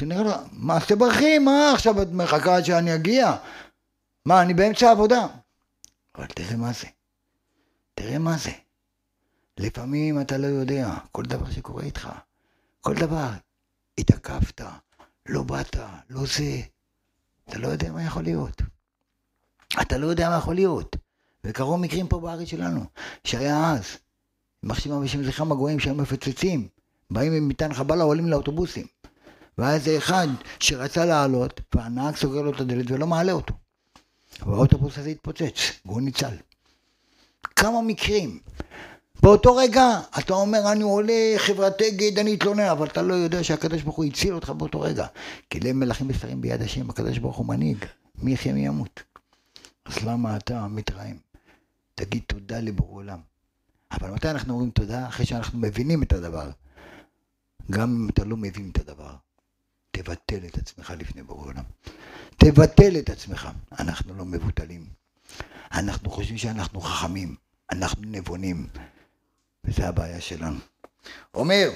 זה 0.00 0.06
נראה 0.06 0.22
לך, 0.22 0.36
מה, 0.52 0.76
אז 0.76 0.86
תברכי, 0.86 1.38
מה 1.38 1.72
עכשיו 1.74 2.02
את 2.02 2.08
מחכה 2.12 2.56
עד 2.56 2.64
שאני 2.64 2.94
אגיע? 2.94 3.36
מה, 4.24 4.42
אני 4.42 4.54
באמצע 4.54 4.88
העבודה. 4.88 5.26
אבל 6.14 6.26
תראה 6.26 6.56
מה 6.56 6.72
זה. 6.72 6.86
תראה 7.94 8.18
מה 8.18 8.36
זה. 8.36 8.50
לפעמים 9.58 10.20
אתה 10.20 10.38
לא 10.38 10.46
יודע, 10.46 10.94
כל 11.12 11.22
דבר 11.22 11.50
שקורה 11.50 11.82
איתך, 11.82 12.08
כל 12.80 12.94
דבר, 12.94 13.28
התעכבת, 13.98 14.60
לא 15.26 15.42
באת, 15.42 15.76
לא 16.10 16.20
זה, 16.26 16.60
אתה 17.48 17.58
לא 17.58 17.68
יודע 17.68 17.92
מה 17.92 18.02
יכול 18.02 18.22
להיות. 18.22 18.62
אתה 19.82 19.98
לא 19.98 20.06
יודע 20.06 20.28
מה 20.30 20.36
יכול 20.36 20.54
להיות. 20.54 20.96
וקרו 21.44 21.78
מקרים 21.78 22.08
פה 22.08 22.20
בארץ 22.20 22.48
שלנו, 22.48 22.84
שהיה 23.24 23.72
אז. 23.72 23.98
מחשימה 24.66 25.00
בשם 25.00 25.24
זכרם 25.24 25.52
הגויים 25.52 25.80
שהיו 25.80 25.94
מפצצים, 25.94 26.68
באים 27.10 27.32
עם 27.32 27.48
מטען 27.48 27.74
חבלה, 27.74 28.04
עולים 28.04 28.28
לאוטובוסים. 28.28 28.86
והיה 29.58 29.74
איזה 29.74 29.98
אחד 29.98 30.28
שרצה 30.60 31.04
לעלות, 31.04 31.60
והנהג 31.74 32.16
סוגר 32.16 32.42
לו 32.42 32.50
את 32.50 32.60
הדלת 32.60 32.90
ולא 32.90 33.06
מעלה 33.06 33.32
אותו. 33.32 33.54
והאוטובוס 34.46 34.98
הזה 34.98 35.10
התפוצץ, 35.10 35.72
והוא 35.84 36.00
ניצל. 36.00 36.34
כמה 37.56 37.82
מקרים. 37.82 38.38
באותו 39.22 39.56
רגע 39.56 40.00
אתה 40.18 40.34
אומר 40.34 40.72
אני 40.72 40.82
עולה 40.82 41.34
חברת 41.36 41.82
אגד, 41.82 42.18
אני 42.18 42.34
אתלונן, 42.34 42.68
אבל 42.68 42.86
אתה 42.86 43.02
לא 43.02 43.14
יודע 43.14 43.44
שהקדוש 43.44 43.82
ברוך 43.82 43.96
הוא 43.96 44.04
הציל 44.04 44.34
אותך 44.34 44.50
באותו 44.50 44.80
רגע. 44.80 45.06
כי 45.50 45.60
לב 45.60 45.72
מלכים 45.72 46.06
ושרים 46.10 46.40
ביד 46.40 46.62
השם, 46.62 46.90
הקדוש 46.90 47.18
ברוך 47.18 47.36
הוא 47.36 47.46
מנהיג, 47.46 47.84
מי 48.18 48.32
יחיה 48.32 48.52
מי 48.52 48.66
ימות. 48.66 49.02
אז 49.84 50.04
למה 50.04 50.36
אתה 50.36 50.66
מתרעם? 50.66 51.16
תגיד 51.94 52.22
תודה 52.26 52.60
לבורא 52.60 52.94
עולם. 52.94 53.35
אבל 53.92 54.10
מתי 54.10 54.30
אנחנו 54.30 54.52
אומרים 54.52 54.70
תודה? 54.70 55.08
אחרי 55.08 55.26
שאנחנו 55.26 55.58
מבינים 55.58 56.02
את 56.02 56.12
הדבר. 56.12 56.50
גם 57.70 57.90
אם 57.90 58.08
אתה 58.08 58.24
לא 58.24 58.36
מבין 58.36 58.70
את 58.72 58.78
הדבר, 58.78 59.14
תבטל 59.90 60.46
את 60.46 60.58
עצמך 60.58 60.92
לפני 60.98 61.22
בורא 61.22 61.46
עולם. 61.46 61.64
תבטל 62.36 62.98
את 62.98 63.10
עצמך. 63.10 63.48
אנחנו 63.78 64.14
לא 64.14 64.24
מבוטלים. 64.24 64.86
אנחנו 65.72 66.10
חושבים 66.10 66.38
שאנחנו 66.38 66.80
חכמים, 66.80 67.36
אנחנו 67.72 68.02
נבונים, 68.06 68.66
וזה 69.64 69.88
הבעיה 69.88 70.20
שלנו. 70.20 70.58
אומר, 71.34 71.70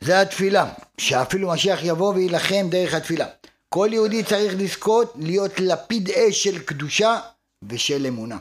זה 0.00 0.20
התפילה, 0.20 0.72
שאפילו 0.98 1.48
משיח 1.48 1.78
יבוא 1.82 2.14
ויילחם 2.14 2.66
דרך 2.70 2.94
התפילה. 2.94 3.26
כל 3.68 3.88
יהודי 3.92 4.24
צריך 4.24 4.54
לזכות 4.58 5.12
להיות 5.18 5.60
לפיד 5.60 6.10
אש 6.10 6.44
של 6.44 6.58
קדושה 6.58 7.20
ושל 7.62 8.06
אמונה. 8.06 8.38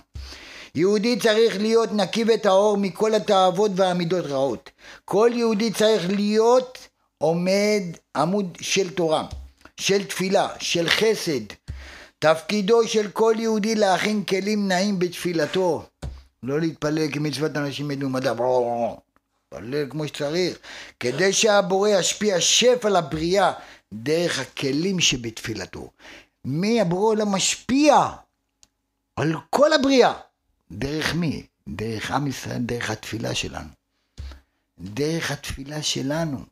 יהודי 0.75 1.19
צריך 1.19 1.57
להיות 1.57 1.91
נקי 1.91 2.23
וטהור 2.27 2.77
מכל 2.77 3.15
התאוות 3.15 3.71
והמידות 3.75 4.25
רעות. 4.25 4.69
כל 5.05 5.31
יהודי 5.33 5.71
צריך 5.71 6.09
להיות 6.09 6.77
עומד 7.17 7.83
עמוד 8.15 8.57
של 8.61 8.89
תורה, 8.89 9.27
של 9.77 10.03
תפילה, 10.03 10.47
של 10.59 10.89
חסד. 10.89 11.45
תפקידו 12.19 12.87
של 12.87 13.11
כל 13.11 13.35
יהודי 13.39 13.75
להכין 13.75 14.23
כלים 14.23 14.67
נעים 14.67 14.99
בתפילתו. 14.99 15.85
לא 16.43 16.59
להתפלל 16.59 17.11
כמצוות 17.11 17.57
אנשים 17.57 17.87
מדע. 17.87 18.33
להתפלל 18.33 19.89
כמו 19.89 20.07
שצריך, 20.07 20.57
כדי 20.99 21.33
שהבורא 21.33 21.89
ישפיע 21.89 22.41
שפע 22.41 22.89
לבריאה 22.89 23.51
דרך 23.93 24.39
הכלים 24.39 24.99
שבתפילתו. 24.99 25.89
מי 26.45 26.81
הבורא 26.81 27.15
לא 27.15 27.25
משפיע 27.25 28.07
על 29.15 29.33
כל 29.49 29.73
הבריאה. 29.73 30.13
דרך 30.71 31.13
מי? 31.13 31.47
דרך 31.67 32.11
עם 32.11 32.27
ישראל, 32.27 32.61
דרך 32.61 32.89
התפילה 32.89 33.35
שלנו. 33.35 33.69
דרך 34.79 35.31
התפילה 35.31 35.83
שלנו. 35.83 36.45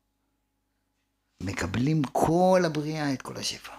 מקבלים 1.43 2.03
כל 2.03 2.61
הבריאה 2.65 3.13
את 3.13 3.21
כל 3.21 3.37
השפע. 3.37 3.75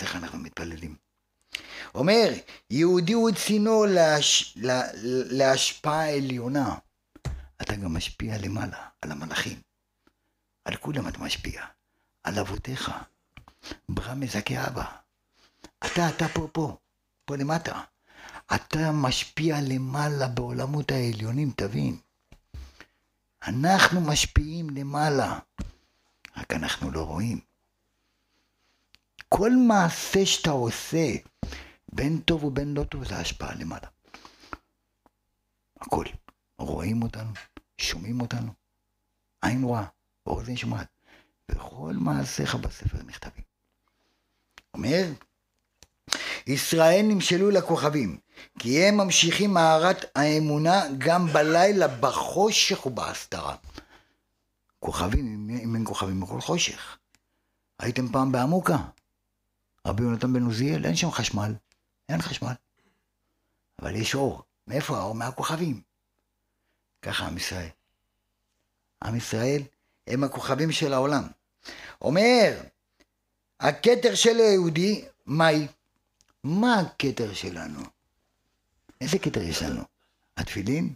איך 0.00 0.16
אנחנו 0.16 0.38
מתפללים. 0.38 0.96
אומר, 1.94 2.32
יהודי 2.70 3.12
הוא 3.12 3.30
צינור 3.46 3.86
להש... 3.86 4.56
לה... 4.56 4.82
להשפעה 5.30 6.14
עליונה. 6.16 6.78
אתה 7.62 7.76
גם 7.76 7.94
משפיע 7.94 8.38
למעלה, 8.38 8.88
על 9.02 9.12
המלאכים. 9.12 9.60
על 10.64 10.76
כולם 10.76 11.08
אתה 11.08 11.18
משפיע. 11.18 11.64
על 12.24 12.38
אבותיך. 12.38 12.90
ברא 13.88 14.14
מזכה 14.14 14.66
אבא. 14.66 14.84
אתה, 15.78 16.08
אתה 16.08 16.28
פה, 16.28 16.48
פה, 16.52 16.76
פה 17.24 17.36
למטה. 17.36 17.82
אתה 18.54 18.92
משפיע 18.92 19.56
למעלה 19.60 20.28
בעולמות 20.28 20.90
העליונים, 20.90 21.50
תבין. 21.56 21.96
אנחנו 23.46 24.00
משפיעים 24.00 24.70
למעלה, 24.70 25.38
רק 26.36 26.52
אנחנו 26.52 26.90
לא 26.90 27.02
רואים. 27.02 27.40
כל 29.28 29.50
מעשה 29.68 30.26
שאתה 30.26 30.50
עושה, 30.50 31.06
בין 31.92 32.20
טוב 32.20 32.44
ובין 32.44 32.74
לא 32.74 32.84
טוב, 32.84 33.04
זה 33.08 33.16
השפעה 33.16 33.54
למעלה. 33.54 33.88
הכל. 35.80 36.04
רואים 36.58 37.02
אותנו, 37.02 37.30
שומעים 37.78 38.20
אותנו, 38.20 38.52
עין 39.42 39.62
רואה, 39.62 39.84
אוזן 40.26 40.56
שומעת, 40.56 40.88
וכל 41.48 41.92
מעשיך 42.00 42.54
בספר 42.54 43.02
נכתבים. 43.02 43.44
אומר, 44.74 45.04
ישראל 46.46 47.02
נמשלו 47.08 47.50
לכוכבים, 47.50 48.18
כי 48.58 48.84
הם 48.84 48.96
ממשיכים 48.96 49.54
מערת 49.54 50.04
האמונה 50.14 50.82
גם 50.98 51.26
בלילה 51.26 51.88
בחושך 51.88 52.86
ובהסתרה. 52.86 53.56
כוכבים, 54.80 55.48
אם 55.62 55.74
אין 55.74 55.84
כוכבים 55.84 56.20
בכל 56.20 56.40
חושך. 56.40 56.98
הייתם 57.78 58.08
פעם 58.08 58.32
בעמוקה? 58.32 58.76
רבי 59.86 60.02
יונתן 60.02 60.32
בן 60.32 60.42
עוזיאל, 60.42 60.84
אין 60.84 60.96
שם 60.96 61.10
חשמל. 61.10 61.54
אין 62.08 62.22
חשמל. 62.22 62.52
אבל 63.82 63.96
יש 63.96 64.14
אור. 64.14 64.42
מאיפה 64.66 64.98
האור? 64.98 65.14
מהכוכבים. 65.14 65.80
ככה 67.02 67.26
עם 67.26 67.36
ישראל. 67.36 67.68
עם 69.04 69.16
ישראל 69.16 69.62
הם 70.06 70.24
הכוכבים 70.24 70.72
של 70.72 70.92
העולם. 70.92 71.22
אומר, 72.00 72.60
הכתר 73.60 74.14
של 74.14 74.36
היהודי, 74.36 75.04
מהי? 75.26 75.66
מה 76.44 76.80
הכתר 76.80 77.34
שלנו? 77.34 77.80
איזה 79.00 79.18
כתר 79.18 79.42
יש 79.42 79.62
לנו? 79.62 79.82
התפילין? 80.36 80.94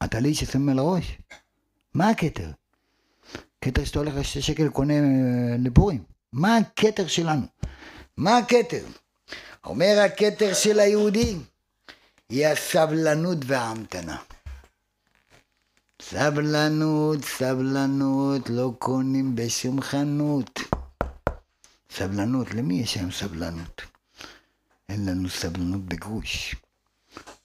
הטלית 0.00 0.36
ששמים 0.36 0.68
על 0.68 0.78
הראש? 0.78 1.18
מה 1.94 2.08
הכתר? 2.10 2.50
כתר 3.60 3.84
שאתה 3.84 3.98
הולך 3.98 4.14
לשתי 4.14 4.42
שקל 4.42 4.68
קונה 4.68 4.94
אה, 4.94 5.56
לפורים. 5.58 6.04
מה 6.32 6.56
הכתר 6.56 7.06
שלנו? 7.06 7.46
מה 8.16 8.38
הכתר? 8.38 8.84
אומר 9.64 10.04
הכתר 10.06 10.54
של 10.54 10.80
היהודי 10.80 11.36
היא 12.28 12.46
הסבלנות 12.46 13.38
וההמתנה. 13.46 14.16
סבלנות, 16.02 17.24
סבלנות, 17.24 18.50
לא 18.50 18.72
קונים 18.78 19.36
בשום 19.36 19.80
חנות. 19.80 20.60
סבלנות, 21.90 22.54
למי 22.54 22.74
יש 22.74 22.94
היום 22.96 23.10
סבלנות? 23.10 23.91
אין 24.92 25.06
לנו 25.06 25.28
סבלנות 25.28 25.80
בגרוש. 25.80 26.54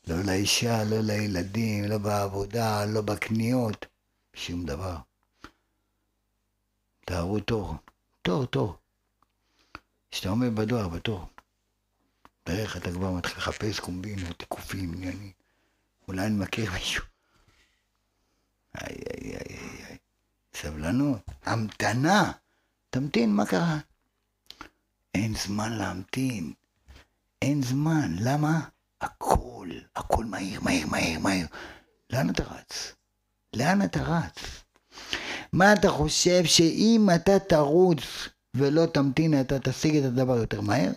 לא 0.08 0.16
לאישה, 0.24 0.84
לא 0.84 1.00
לילדים, 1.00 1.84
לא 1.84 1.98
בעבודה, 1.98 2.86
לא 2.86 3.02
בקניות, 3.02 3.86
שום 4.34 4.66
דבר. 4.66 4.98
תארו 7.06 7.40
תור, 7.40 7.76
תור, 8.22 8.46
תור. 8.46 8.78
כשאתה 10.12 10.30
עומד 10.30 10.56
בדואר, 10.56 10.88
בתור, 10.88 11.30
בערך 12.46 12.78
אתה 12.78 12.92
כבר 12.92 13.12
מתחיל 13.12 13.38
לחפש 13.38 13.80
קומבינות, 13.80 14.40
תיקופים, 14.40 14.94
עניינים. 14.94 15.32
אולי 16.08 16.26
אני 16.26 16.36
מכיר 16.36 16.72
מישהו. 16.72 17.06
איי, 18.82 18.96
איי, 18.96 19.36
איי, 19.36 19.86
איי. 19.86 19.98
סבלנות, 20.54 21.22
המתנה. 21.46 22.32
תמתין, 22.90 23.34
מה 23.34 23.46
קרה? 23.46 23.78
אין 25.16 25.36
זמן 25.36 25.72
להמתין. 25.72 26.54
אין 27.42 27.62
זמן. 27.64 28.16
למה? 28.20 28.70
הכל, 29.02 29.70
הכל 29.96 30.26
מהיר, 30.26 30.62
מהיר, 30.62 30.88
מהיר, 30.88 31.20
מהיר. 31.20 31.48
לאן 32.10 32.30
אתה 32.30 32.44
רץ? 32.44 32.96
לאן 33.56 33.82
אתה 33.82 34.04
רץ? 34.04 34.64
מה 35.54 35.74
אתה 35.74 35.90
חושב 35.90 36.46
שאם 36.46 37.08
אתה 37.16 37.40
תרוץ 37.40 38.00
ולא 38.54 38.86
תמתין, 38.86 39.42
אתה 39.42 39.60
תשיג 39.60 39.96
את 39.96 40.04
הדבר 40.04 40.38
יותר 40.38 40.62
מהר? 40.62 40.92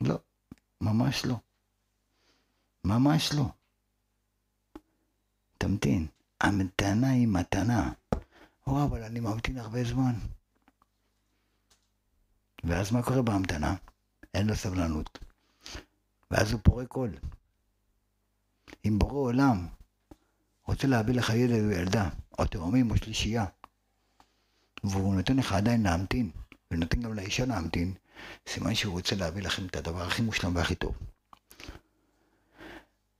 לא, 0.00 0.18
ממש 0.80 1.24
לא. 1.24 1.36
ממש 2.84 3.32
לא. 3.32 3.44
תמתין. 5.58 6.06
המתנה 6.40 7.10
היא 7.10 7.28
מתנה. 7.28 7.92
או, 8.66 8.84
אבל 8.84 9.02
אני 9.02 9.20
ממתין 9.20 9.58
הרבה 9.58 9.84
זמן. 9.84 10.12
ואז 12.64 12.92
מה 12.92 13.02
קורה 13.02 13.22
בהמתנה? 13.22 13.74
אין 14.36 14.46
לו 14.46 14.56
סבלנות. 14.56 15.18
ואז 16.30 16.52
הוא 16.52 16.60
פורק 16.64 16.88
קול. 16.88 17.10
אם 18.84 18.98
בורא 18.98 19.18
עולם 19.18 19.66
רוצה 20.66 20.86
להביא 20.86 21.14
לך 21.14 21.30
ילד 21.30 21.64
או 21.64 21.70
ילדה, 21.70 22.08
או 22.38 22.46
תאומים 22.46 22.90
או 22.90 22.96
שלישייה, 22.96 23.44
והוא 24.84 25.14
נותן 25.14 25.36
לך 25.36 25.52
עדיין 25.52 25.82
להמתין, 25.82 26.30
ונותן 26.70 27.02
גם 27.02 27.14
לאישה 27.14 27.46
להמתין, 27.46 27.94
סימן 28.48 28.74
שהוא 28.74 28.92
רוצה 28.92 29.16
להביא 29.16 29.42
לכם 29.42 29.66
את 29.66 29.76
הדבר 29.76 30.02
הכי 30.02 30.22
מושלם 30.22 30.56
והכי 30.56 30.74
טוב. 30.74 30.98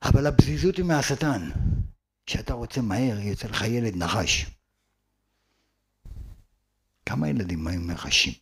אבל 0.02 0.26
הפזיזות 0.26 0.76
היא 0.76 0.84
מהשטן. 0.84 1.50
כשאתה 2.26 2.54
רוצה 2.54 2.80
מהר, 2.80 3.18
יוצא 3.18 3.48
לך 3.48 3.62
ילד 3.62 3.96
נחש. 3.96 4.46
כמה 7.06 7.28
ילדים 7.28 7.66
היו 7.66 7.80
נחשים? 7.80 8.32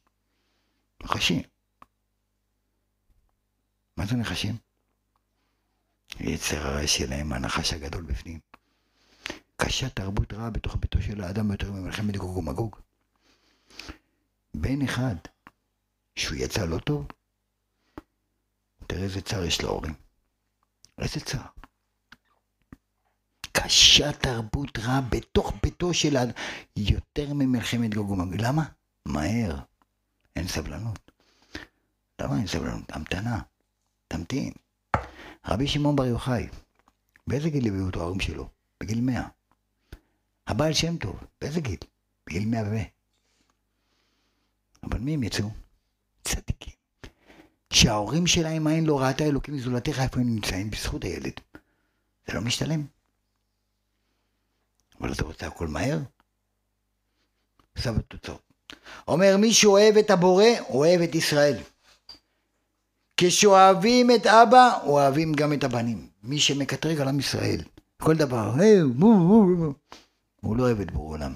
נחשים. 1.03 1.43
מה 3.97 4.07
זה 4.07 4.16
נחשים? 4.16 4.57
יצר 6.20 6.66
הרע 6.66 6.86
שלהם, 6.86 7.32
הנחש 7.32 7.72
הגדול 7.72 8.03
בפנים. 8.03 8.40
קשה 9.57 9.88
תרבות 9.88 10.32
רעה 10.32 10.51
בתוך 10.51 10.76
ביתו 10.76 11.03
של 11.03 11.20
האדם 11.20 11.51
יותר 11.51 11.72
ממלחמת 11.72 12.16
גוג 12.16 12.36
ומגוג. 12.36 12.76
בן 14.55 14.82
אחד, 14.82 15.14
שהוא 16.16 16.38
יצא 16.38 16.64
לא 16.64 16.78
טוב, 16.78 17.07
תראה 18.86 19.03
איזה 19.03 19.20
צער 19.20 19.45
יש 19.45 19.62
להורים. 19.62 19.95
איזה 20.99 21.20
צער. 21.20 21.47
קשה 23.53 24.12
תרבות 24.12 24.78
רעה 24.78 25.01
בתוך 25.01 25.53
ביתו 25.62 25.95
של 25.95 26.16
האדם, 26.16 26.32
יותר 26.76 27.32
ממלחמת 27.32 27.95
גוג 27.95 28.11
ומגוג. 28.11 28.34
למה? 28.40 28.64
מהר. 29.07 29.59
אין 30.36 30.49
סבלנות. 30.49 31.11
למה 32.20 32.36
אין 32.38 32.47
סבלנות? 32.47 32.92
המתנה. 32.92 33.40
תמתין. 34.09 34.53
רבי 35.47 35.69
שמעון 35.69 35.97
בר 35.97 36.07
יוחאי, 36.07 36.49
באיזה 37.27 37.51
גיל 37.51 37.69
הביאו 37.69 37.89
את 37.89 37.97
ההורים 37.97 38.21
שלו? 38.21 38.49
בגיל 38.81 39.01
מאה. 39.01 39.29
הבעל 40.47 40.73
שם 40.73 40.97
טוב, 40.97 41.21
באיזה 41.41 41.61
גיל? 41.61 41.79
בגיל 42.27 42.49
מאה 42.49 42.63
ו... 42.63 42.75
אבל 44.83 44.99
מי 44.99 45.15
הם 45.15 45.23
יצאו? 45.23 45.51
צדיקים. 46.23 46.75
שההורים 47.73 48.27
שלהם 48.27 48.67
עין 48.67 48.87
לא 48.87 49.01
ראתה 49.01 49.25
אלוקים 49.25 49.55
מזולתך 49.55 50.01
איפה 50.01 50.21
הם 50.21 50.35
נמצאים 50.35 50.71
בזכות 50.71 51.05
הילד. 51.05 51.33
זה 52.27 52.33
לא 52.35 52.41
משתלם. 52.41 52.87
אבל 55.01 55.13
אתה 55.13 55.25
רוצה 55.25 55.47
הכל 55.47 55.69
מהר? 55.69 55.99
עכשיו 57.75 57.97
התוצאות. 57.97 58.43
אומר 59.09 59.37
מי 59.37 59.53
שאוהב 59.53 59.97
את 59.97 60.11
הבורא, 60.11 60.45
אוהב 60.69 61.01
את 61.01 61.15
ישראל. 61.15 61.57
כשאוהבים 63.17 64.11
את 64.11 64.27
אבא, 64.27 64.79
אוהבים 64.83 65.33
גם 65.33 65.53
את 65.53 65.65
הבנים. 65.65 66.09
מי 66.23 66.39
שמקטרג 66.39 67.01
על 67.01 67.09
עם 67.09 67.19
ישראל, 67.19 67.61
כל 68.03 68.17
דבר, 68.17 68.55
הוא 70.41 70.57
לא 70.57 70.62
אוהב 70.62 70.81
את 70.81 70.91
בור 70.91 71.11
עולם. 71.11 71.35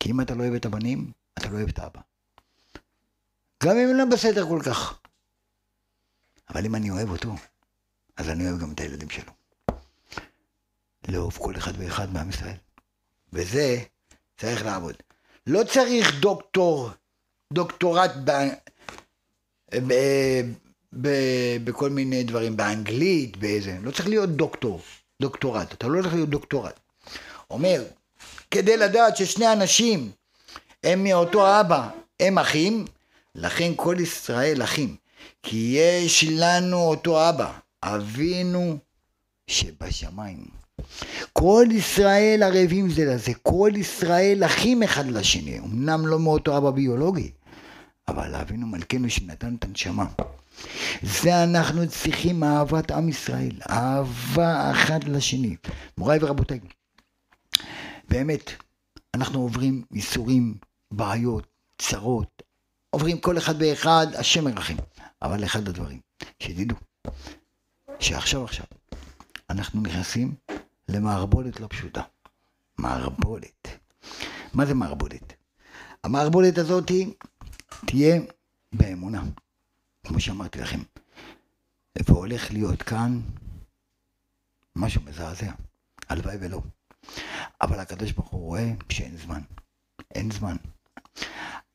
כי 0.00 0.10
אם 0.10 0.20
אתה 0.20 0.34
לא 0.34 0.42
אוהב 0.42 0.54
את 0.54 0.66
הבנים, 0.66 1.10
אתה 1.38 1.48
לא 1.48 1.56
אוהב 1.56 1.68
את 1.68 1.78
האבא. 1.78 2.00
גם 3.64 3.76
אם 3.76 3.96
לא 3.96 4.04
בסדר 4.04 4.48
כל 4.48 4.60
כך. 4.66 4.98
אבל 6.50 6.64
אם 6.64 6.74
אני 6.74 6.90
אוהב 6.90 7.10
אותו, 7.10 7.34
אז 8.16 8.28
אני 8.28 8.48
אוהב 8.48 8.60
גם 8.60 8.72
את 8.72 8.80
הילדים 8.80 9.10
שלו. 9.10 9.32
לאהוב 11.08 11.38
כל 11.38 11.56
אחד 11.56 11.72
ואחד 11.78 12.12
מעם 12.12 12.30
ישראל. 12.30 12.56
וזה 13.32 13.82
צריך 14.36 14.64
לעבוד. 14.64 14.94
לא 15.46 15.64
צריך 15.64 16.20
דוקטור, 16.20 16.90
דוקטורט 17.52 18.10
ב, 19.74 19.94
ב, 21.00 21.08
בכל 21.64 21.90
מיני 21.90 22.22
דברים, 22.22 22.56
באנגלית, 22.56 23.36
באיזה, 23.36 23.76
לא 23.82 23.90
צריך 23.90 24.08
להיות 24.08 24.30
דוקטור, 24.30 24.80
דוקטורט, 25.22 25.72
אתה 25.72 25.88
לא 25.88 26.02
צריך 26.02 26.14
להיות 26.14 26.30
דוקטורט. 26.30 26.80
אומר, 27.50 27.84
כדי 28.50 28.76
לדעת 28.76 29.16
ששני 29.16 29.52
אנשים 29.52 30.10
הם 30.84 31.04
מאותו 31.04 31.60
אבא, 31.60 31.88
הם 32.20 32.38
אחים, 32.38 32.84
לכן 33.34 33.72
כל 33.76 33.96
ישראל 34.00 34.62
אחים. 34.62 34.96
כי 35.42 35.78
יש 35.78 36.24
לנו 36.30 36.78
אותו 36.78 37.28
אבא, 37.28 37.52
אבינו 37.82 38.78
שבשמיים. 39.46 40.44
כל 41.32 41.66
ישראל 41.70 42.42
ערבים 42.42 42.90
זה 42.90 43.04
לזה, 43.04 43.32
כל 43.42 43.70
ישראל 43.74 44.44
אחים 44.44 44.82
אחד 44.82 45.06
לשני, 45.06 45.58
אמנם 45.58 46.06
לא 46.06 46.18
מאותו 46.18 46.58
אבא 46.58 46.70
ביולוגי, 46.70 47.30
אבל 48.08 48.34
אבינו 48.34 48.66
מלכנו 48.66 49.10
שנתן 49.10 49.54
את 49.54 49.64
הנשמה. 49.64 50.06
זה 51.02 51.44
אנחנו 51.44 51.88
צריכים 51.88 52.44
אהבת 52.44 52.90
עם 52.90 53.08
ישראל, 53.08 53.60
אהבה 53.70 54.70
אחד 54.70 55.04
לשני. 55.04 55.56
מוריי 55.98 56.18
ורבותיי, 56.22 56.60
באמת, 58.08 58.50
אנחנו 59.14 59.40
עוברים 59.40 59.84
ייסורים, 59.92 60.54
בעיות, 60.90 61.46
צרות, 61.78 62.42
עוברים 62.90 63.18
כל 63.18 63.38
אחד 63.38 63.54
ואחד, 63.58 64.06
השם 64.14 64.48
ירחם. 64.48 64.76
אבל 65.22 65.44
אחד 65.44 65.68
הדברים, 65.68 66.00
שתדעו, 66.40 66.76
שעכשיו 67.98 68.44
עכשיו, 68.44 68.66
אנחנו 69.50 69.80
נכנסים 69.80 70.34
למערבולת 70.88 71.60
לא 71.60 71.66
פשוטה. 71.70 72.02
מערבולת. 72.78 73.68
מה 74.54 74.66
זה 74.66 74.74
מערבולת? 74.74 75.32
המערבולת 76.04 76.58
הזאת 76.58 76.88
היא 76.88 77.12
תהיה 77.86 78.20
באמונה, 78.72 79.22
כמו 80.06 80.20
שאמרתי 80.20 80.60
לכם. 80.60 80.80
והולך 82.08 82.50
להיות 82.50 82.82
כאן 82.82 83.20
משהו 84.76 85.02
מזעזע. 85.02 85.52
הלוואי 86.08 86.36
ולא. 86.40 86.60
אבל 87.60 87.78
הקדוש 87.80 88.12
ברוך 88.12 88.28
הוא 88.28 88.40
רואה 88.40 88.72
שאין 88.88 89.16
זמן. 89.16 89.40
אין 90.14 90.30
זמן. 90.30 90.56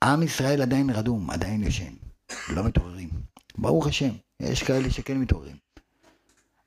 עם 0.04 0.24
ישראל 0.24 0.62
עדיין 0.62 0.90
רדום, 0.90 1.30
עדיין 1.30 1.64
ישן. 1.64 1.94
לא 2.50 2.64
מתעוררים. 2.64 3.10
ברוך 3.58 3.88
השם, 3.88 4.12
יש 4.40 4.64
כאלה 4.64 4.92
שכן 4.92 5.18
מתעוררים. 5.18 5.58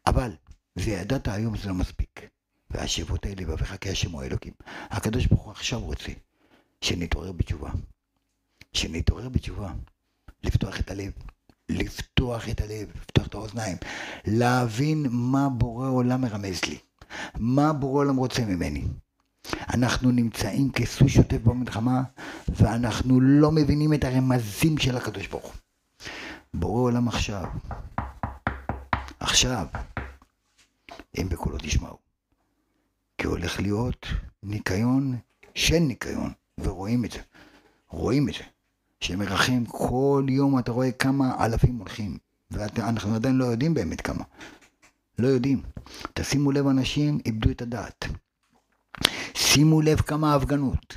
אבל, 0.06 0.30
וידעת 0.76 1.28
היום 1.28 1.56
זה 1.56 1.68
לא 1.68 1.74
מספיק. 1.74 2.20
והשיבות 2.70 3.26
אל 3.26 3.34
לבביך 3.36 3.76
כי 3.80 3.90
השם 3.90 4.10
הוא 4.10 4.22
אלוקים. 4.22 4.52
הקדוש 4.66 5.26
ברוך 5.26 5.42
הוא 5.42 5.52
עכשיו 5.52 5.80
רוצה 5.80 6.12
שנתעורר 6.80 7.32
בתשובה. 7.32 7.70
שנתעורר 8.72 9.28
בתשובה, 9.28 9.72
לפתוח 10.44 10.80
את 10.80 10.90
הלב, 10.90 11.12
לפתוח 11.68 12.48
את 12.48 12.60
הלב, 12.60 12.88
לפתוח 13.02 13.26
את 13.26 13.34
האוזניים, 13.34 13.76
להבין 14.26 15.06
מה 15.10 15.48
בורא 15.48 15.88
עולם 15.88 16.20
מרמז 16.20 16.64
לי, 16.64 16.78
מה 17.38 17.72
בורא 17.72 18.04
עולם 18.04 18.16
רוצה 18.16 18.44
ממני. 18.44 18.84
אנחנו 19.74 20.10
נמצאים 20.10 20.72
כסוס 20.72 21.12
שוטף 21.12 21.38
במלחמה, 21.44 22.02
ואנחנו 22.48 23.20
לא 23.20 23.52
מבינים 23.52 23.94
את 23.94 24.04
הרמזים 24.04 24.78
של 24.78 24.96
הקדוש 24.96 25.26
ברוך 25.26 25.44
הוא. 25.44 25.52
בורא 26.54 26.80
עולם 26.80 27.08
עכשיו, 27.08 27.44
עכשיו, 29.20 29.66
אם 31.18 31.28
בקולו 31.28 31.58
תשמעו. 31.58 31.98
כי 33.18 33.26
הולך 33.26 33.60
להיות 33.60 34.06
ניקיון 34.42 35.16
של 35.54 35.78
ניקיון, 35.78 36.32
ורואים 36.58 37.04
את 37.04 37.10
זה. 37.10 37.18
רואים 37.88 38.28
את 38.28 38.34
זה. 38.34 38.44
שמרחם 39.00 39.64
כל 39.64 40.26
יום 40.28 40.58
אתה 40.58 40.72
רואה 40.72 40.92
כמה 40.92 41.44
אלפים 41.44 41.76
הולכים, 41.76 42.18
ואנחנו 42.50 43.14
עדיין 43.14 43.36
לא 43.36 43.44
יודעים 43.44 43.74
באמת 43.74 44.00
כמה. 44.00 44.24
לא 45.18 45.28
יודעים. 45.28 45.62
תשימו 46.14 46.52
לב, 46.52 46.66
אנשים 46.66 47.18
איבדו 47.26 47.50
את 47.50 47.62
הדעת. 47.62 48.04
שימו 49.34 49.80
לב 49.80 50.00
כמה 50.00 50.34
הפגנות, 50.34 50.96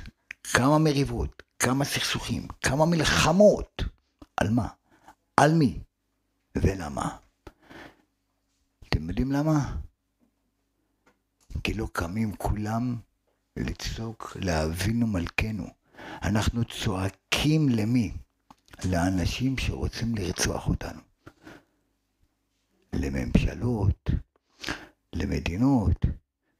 כמה 0.52 0.78
מריבות, 0.78 1.42
כמה 1.58 1.84
סכסוכים, 1.84 2.46
כמה 2.62 2.86
מלחמות. 2.86 3.82
על 4.36 4.50
מה? 4.50 4.68
על 5.36 5.54
מי? 5.54 5.78
ולמה? 6.56 7.16
אתם 8.88 9.08
יודעים 9.08 9.32
למה? 9.32 9.76
כי 11.64 11.74
לא 11.74 11.88
קמים 11.92 12.36
כולם 12.36 12.96
לצעוק 13.56 14.36
לאבינו 14.40 15.06
מלכנו. 15.06 15.66
אנחנו 16.22 16.64
צועקים 16.64 17.68
למי? 17.68 18.12
לאנשים 18.84 19.58
שרוצים 19.58 20.14
לרצוח 20.14 20.68
אותנו. 20.68 21.00
לממשלות, 22.92 24.10
למדינות. 25.12 26.06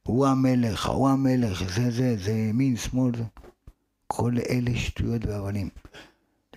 הוא 0.03 0.27
המלך, 0.27 0.85
הוא 0.85 1.09
המלך, 1.09 1.63
זה 1.75 1.91
זה, 1.91 2.17
זה 2.17 2.31
ימין, 2.31 2.77
שמאל. 2.77 3.11
כל 4.07 4.33
אלה 4.49 4.71
שטויות 4.75 5.25
והבלים. 5.25 5.69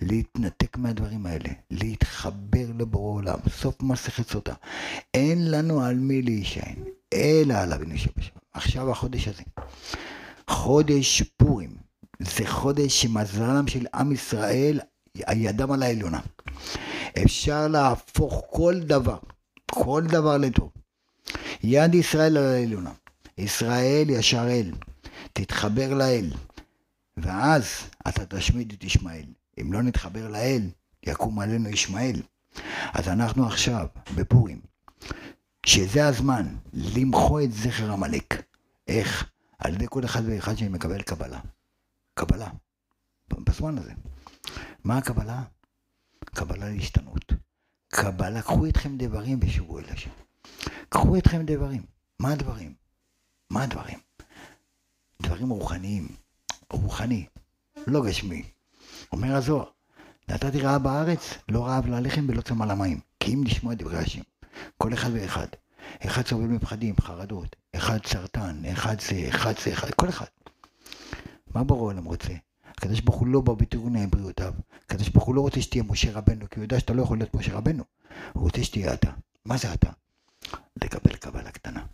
להתנתק 0.00 0.76
מהדברים 0.76 1.26
האלה, 1.26 1.50
להתחבר 1.70 2.66
לבורא 2.78 3.14
עולם, 3.14 3.38
סוף 3.48 3.82
מסכת 3.82 4.28
סוטה. 4.28 4.54
אין 5.14 5.50
לנו 5.50 5.82
על 5.82 5.96
מי 5.96 6.22
להישען, 6.22 6.84
אלא 7.14 7.54
על 7.54 7.72
אבינו 7.72 7.98
שבשם. 7.98 8.36
עכשיו 8.52 8.90
החודש 8.90 9.28
הזה, 9.28 9.42
חודש 10.50 11.22
פורים, 11.22 11.76
זה 12.18 12.46
חודש 12.46 13.02
שמזלם 13.02 13.66
של 13.66 13.86
עם 13.94 14.12
ישראל, 14.12 14.80
הידם 15.14 15.72
על 15.72 15.82
העליונה. 15.82 16.20
אפשר 17.24 17.68
להפוך 17.68 18.42
כל 18.50 18.80
דבר, 18.80 19.18
כל 19.70 20.02
דבר 20.06 20.36
לטוב. 20.36 20.70
יד 21.62 21.94
ישראל 21.94 22.36
על 22.36 22.44
העליונה. 22.44 22.92
ישראל 23.38 24.10
ישר 24.10 24.48
אל, 24.48 24.72
תתחבר 25.32 25.94
לאל, 25.94 26.30
ואז 27.16 27.64
אתה 28.08 28.26
תשמיד 28.26 28.72
את 28.78 28.84
ישמעאל. 28.84 29.24
אם 29.60 29.72
לא 29.72 29.82
נתחבר 29.82 30.28
לאל, 30.28 30.62
יקום 31.06 31.38
עלינו 31.38 31.68
ישמעאל. 31.68 32.22
אז 32.92 33.08
אנחנו 33.08 33.46
עכשיו, 33.46 33.86
בפורים, 34.14 34.60
שזה 35.66 36.06
הזמן 36.06 36.46
למחוא 36.72 37.42
את 37.42 37.52
זכר 37.52 37.92
עמלק. 37.92 38.42
איך? 38.88 39.30
על 39.58 39.74
ידי 39.74 39.86
כל 39.90 40.04
אחד 40.04 40.22
ואחד 40.26 40.58
שמקבל 40.58 41.02
קבלה. 41.02 41.38
קבלה. 42.18 42.48
בזמן 43.28 43.78
הזה. 43.78 43.92
מה 44.84 44.98
הקבלה? 44.98 45.42
קבלה 46.24 46.68
להשתנות. 46.68 47.32
קבלה, 47.88 48.42
קחו 48.42 48.64
איתכם 48.64 48.96
דברים 48.96 49.38
ושובו 49.42 49.78
אל 49.78 49.84
השם. 49.84 50.10
קחו 50.88 51.14
איתכם 51.14 51.42
דברים. 51.46 51.82
מה 52.18 52.32
הדברים? 52.32 52.74
מה 53.50 53.62
הדברים? 53.62 53.98
דברים 55.22 55.50
רוחניים. 55.50 56.08
רוחני, 56.70 57.26
לא 57.86 58.06
גשמי. 58.06 58.42
אומר 59.12 59.34
הזוהר, 59.34 59.70
נתתי 60.28 60.60
רעב 60.60 60.82
בארץ, 60.82 61.20
לא 61.48 61.66
רעב 61.66 61.86
ללחם 61.86 62.26
ולא 62.28 62.40
צמא 62.40 62.64
למים. 62.64 63.00
כי 63.20 63.34
אם 63.34 63.44
לשמוע 63.44 63.74
דברי 63.74 63.98
השם, 63.98 64.22
כל 64.78 64.94
אחד 64.94 65.10
ואחד. 65.12 65.46
אחד 66.06 66.26
סובל 66.26 66.44
מפחדים, 66.44 66.94
חרדות, 67.00 67.56
אחד 67.76 68.06
סרטן, 68.06 68.62
אחד 68.72 69.00
זה, 69.00 69.26
אחד 69.28 69.52
זה, 69.64 69.72
אחד, 69.72 69.90
כל 69.90 70.08
אחד. 70.08 70.26
מה 71.54 71.64
ברור 71.64 71.90
העולם 71.90 72.04
רוצה? 72.04 72.32
הקדוש 72.64 73.00
ברוך 73.00 73.16
הוא 73.16 73.28
לא 73.28 73.40
בא 73.40 73.54
בתיקוני 73.54 74.06
בריאותיו. 74.06 74.54
הקדוש 74.84 75.08
ברוך 75.08 75.24
הוא 75.24 75.34
לא 75.34 75.40
רוצה 75.40 75.62
שתהיה 75.62 75.82
משה 75.82 76.12
רבנו, 76.12 76.50
כי 76.50 76.56
הוא 76.56 76.64
יודע 76.64 76.80
שאתה 76.80 76.92
לא 76.92 77.02
יכול 77.02 77.18
להיות 77.18 77.34
משה 77.34 77.54
רבנו. 77.54 77.84
הוא 78.32 78.42
רוצה 78.42 78.64
שתהיה 78.64 78.94
אתה. 78.94 79.10
מה 79.44 79.56
זה 79.56 79.74
אתה? 79.74 79.90
לקבל 80.82 81.16
קבלה 81.16 81.50
קטנה. 81.50 81.86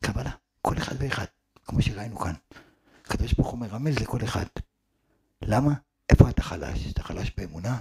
קבלה, 0.00 0.30
כל 0.62 0.78
אחד 0.78 0.96
ואחד, 0.98 1.24
כמו 1.64 1.82
שראינו 1.82 2.18
כאן. 2.18 2.34
הקדוש 3.04 3.32
ברוך 3.32 3.48
הוא 3.48 3.58
מרמז 3.58 3.98
לכל 3.98 4.24
אחד. 4.24 4.46
למה? 5.42 5.74
איפה 6.10 6.30
אתה 6.30 6.42
חלש? 6.42 6.90
אתה 6.90 7.02
חלש 7.02 7.32
באמונה? 7.36 7.80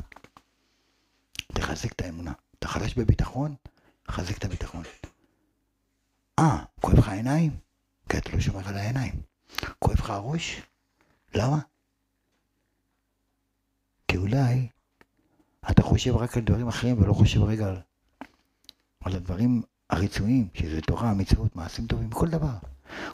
תחזק 1.53 1.91
את 1.91 2.01
האמונה. 2.01 2.31
אתה 2.59 2.67
חלש 2.67 2.93
בביטחון? 2.93 3.55
חזק 4.11 4.37
את 4.37 4.45
הביטחון. 4.45 4.83
אה, 6.39 6.63
כואב 6.81 6.97
לך 6.97 7.07
העיניים? 7.07 7.51
כי 8.09 8.17
אתה 8.17 8.29
לא 8.33 8.39
שומר 8.39 8.67
על 8.67 8.77
העיניים. 8.77 9.21
כואב 9.79 9.97
לך 9.97 10.09
הראש? 10.09 10.61
למה? 11.33 11.59
כי 14.07 14.17
אולי 14.17 14.67
אתה 15.71 15.83
חושב 15.83 16.15
רק 16.15 16.37
על 16.37 16.43
דברים 16.43 16.67
אחרים 16.67 17.01
ולא 17.01 17.13
חושב 17.13 17.43
רגע 17.43 17.67
על, 17.67 17.81
על 18.99 19.15
הדברים 19.15 19.61
הרצויים, 19.89 20.47
שזה 20.53 20.81
תורה, 20.81 21.13
מצוות, 21.13 21.55
מעשים 21.55 21.87
טובים, 21.87 22.09
כל 22.09 22.27
דבר. 22.27 22.57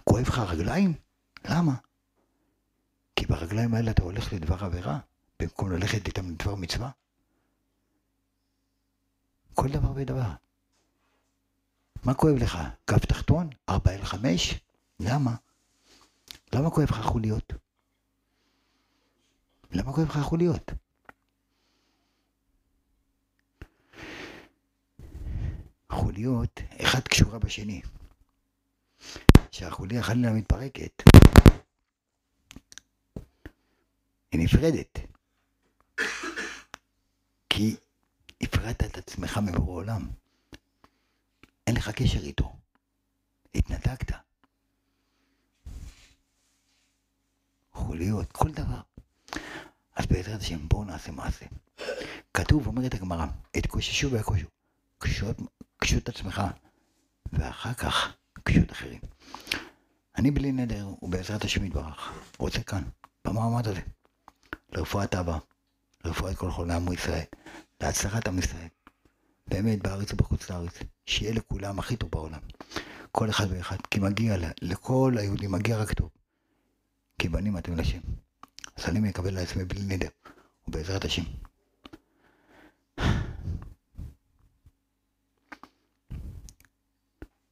כואב 0.04 0.28
לך 0.28 0.38
הרגליים? 0.38 0.94
למה? 1.46 1.74
כי 3.16 3.26
ברגליים 3.26 3.74
האלה 3.74 3.92
אתה 3.92 4.04
הולך 4.04 4.34
לדבר 4.34 4.66
עבירה, 4.66 5.00
במקום 5.40 5.72
ללכת 5.72 6.08
איתם 6.08 6.30
לדבר 6.30 6.56
מצווה. 6.56 6.90
כל 9.54 9.68
דבר 9.70 9.92
ודבר. 9.96 10.32
מה 12.04 12.14
כואב 12.14 12.36
לך? 12.36 12.58
גב 12.90 12.98
תחתון? 12.98 13.50
4 13.70 13.92
אל 13.92 14.04
5? 14.04 14.60
למה? 15.00 15.36
למה 16.54 16.70
כואב 16.70 16.88
לך 16.92 17.02
חוליות? 17.02 17.54
למה 19.72 19.94
כואב 19.94 20.08
לך 20.08 20.18
חוליות? 20.18 20.72
חוליות, 25.92 26.60
אחת 26.82 27.08
קשורה 27.08 27.40
בשני. 27.40 27.82
שהחוליה 29.52 30.04
חלילה 30.04 30.32
מתפרקת, 30.34 31.04
היא 34.32 34.44
נפרדת. 34.44 35.00
כי 37.50 37.76
הפרדת 38.42 38.84
את 38.86 38.98
עצמך 38.98 39.38
מבורא 39.38 39.74
עולם. 39.74 40.10
אין 41.68 41.76
לך 41.76 41.90
קשר 41.90 42.20
איתו. 42.20 42.56
התנתקת. 43.56 44.16
חוליות, 47.72 48.32
כל 48.32 48.52
דבר. 48.52 48.87
אז 49.98 50.06
בעזרת 50.06 50.42
השם 50.42 50.68
בואו 50.68 50.84
נעשה 50.84 51.12
מעשה. 51.12 51.46
כתוב, 52.34 52.68
אומרת 52.68 52.94
הגמרא, 52.94 53.26
התקוששו 53.56 54.12
והקושו. 54.12 54.48
קשוט, 54.98 55.38
קשוט 55.78 56.10
עצמך, 56.10 56.42
ואחר 57.34 57.74
כך 57.74 58.14
קשוט 58.44 58.72
אחרים. 58.72 59.00
אני 60.18 60.32
בלי 60.32 60.52
נדר, 60.52 60.88
ובעזרת 61.02 61.44
השם 61.44 61.66
יתברך, 61.66 62.12
רוצה 62.40 62.64
כאן, 62.64 62.84
במעמד 63.26 63.68
הזה, 63.68 63.82
לרפואת 64.72 65.16
אבא, 65.16 65.38
לרפואת 66.06 66.38
כל 66.38 66.52
חולי 66.52 66.74
עמו 66.74 66.94
ישראל, 66.94 67.26
להצלחת 67.82 68.28
עם 68.28 68.40
ישראל, 68.40 68.68
באמת 69.48 69.84
בארץ 69.84 70.14
ובחוץ 70.14 70.50
לארץ, 70.50 70.74
שיהיה 71.06 71.34
לכולם 71.34 71.80
הכי 71.80 71.96
טוב 71.96 72.12
בעולם, 72.12 72.40
כל 73.12 73.30
אחד 73.30 73.46
ואחד, 73.50 73.78
כי 73.92 74.00
מגיע 74.00 74.36
לכל 74.62 75.16
היהודים, 75.18 75.52
מגיע 75.52 75.78
רק 75.78 75.94
טוב, 75.94 76.10
כי 77.20 77.30
בנים 77.30 77.58
אתם 77.58 77.78
לשם. 77.78 78.00
אז 78.78 78.90
אני 78.90 79.00
מקבל 79.00 79.34
לעצמי 79.34 79.66
בלי 79.66 79.82
נדר, 79.82 80.10
ובעזרת 80.68 81.06
השם. 81.06 81.24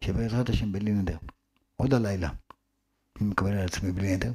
שבעזרת 0.03 0.49
השם 0.49 0.71
בלי 0.71 0.91
נדר, 0.91 1.17
עוד 1.75 1.93
הלילה, 1.93 2.29
אני 3.19 3.29
מקבל 3.29 3.51
על 3.51 3.65
עצמי 3.65 3.91
בלי 3.91 4.15
נדר. 4.15 4.31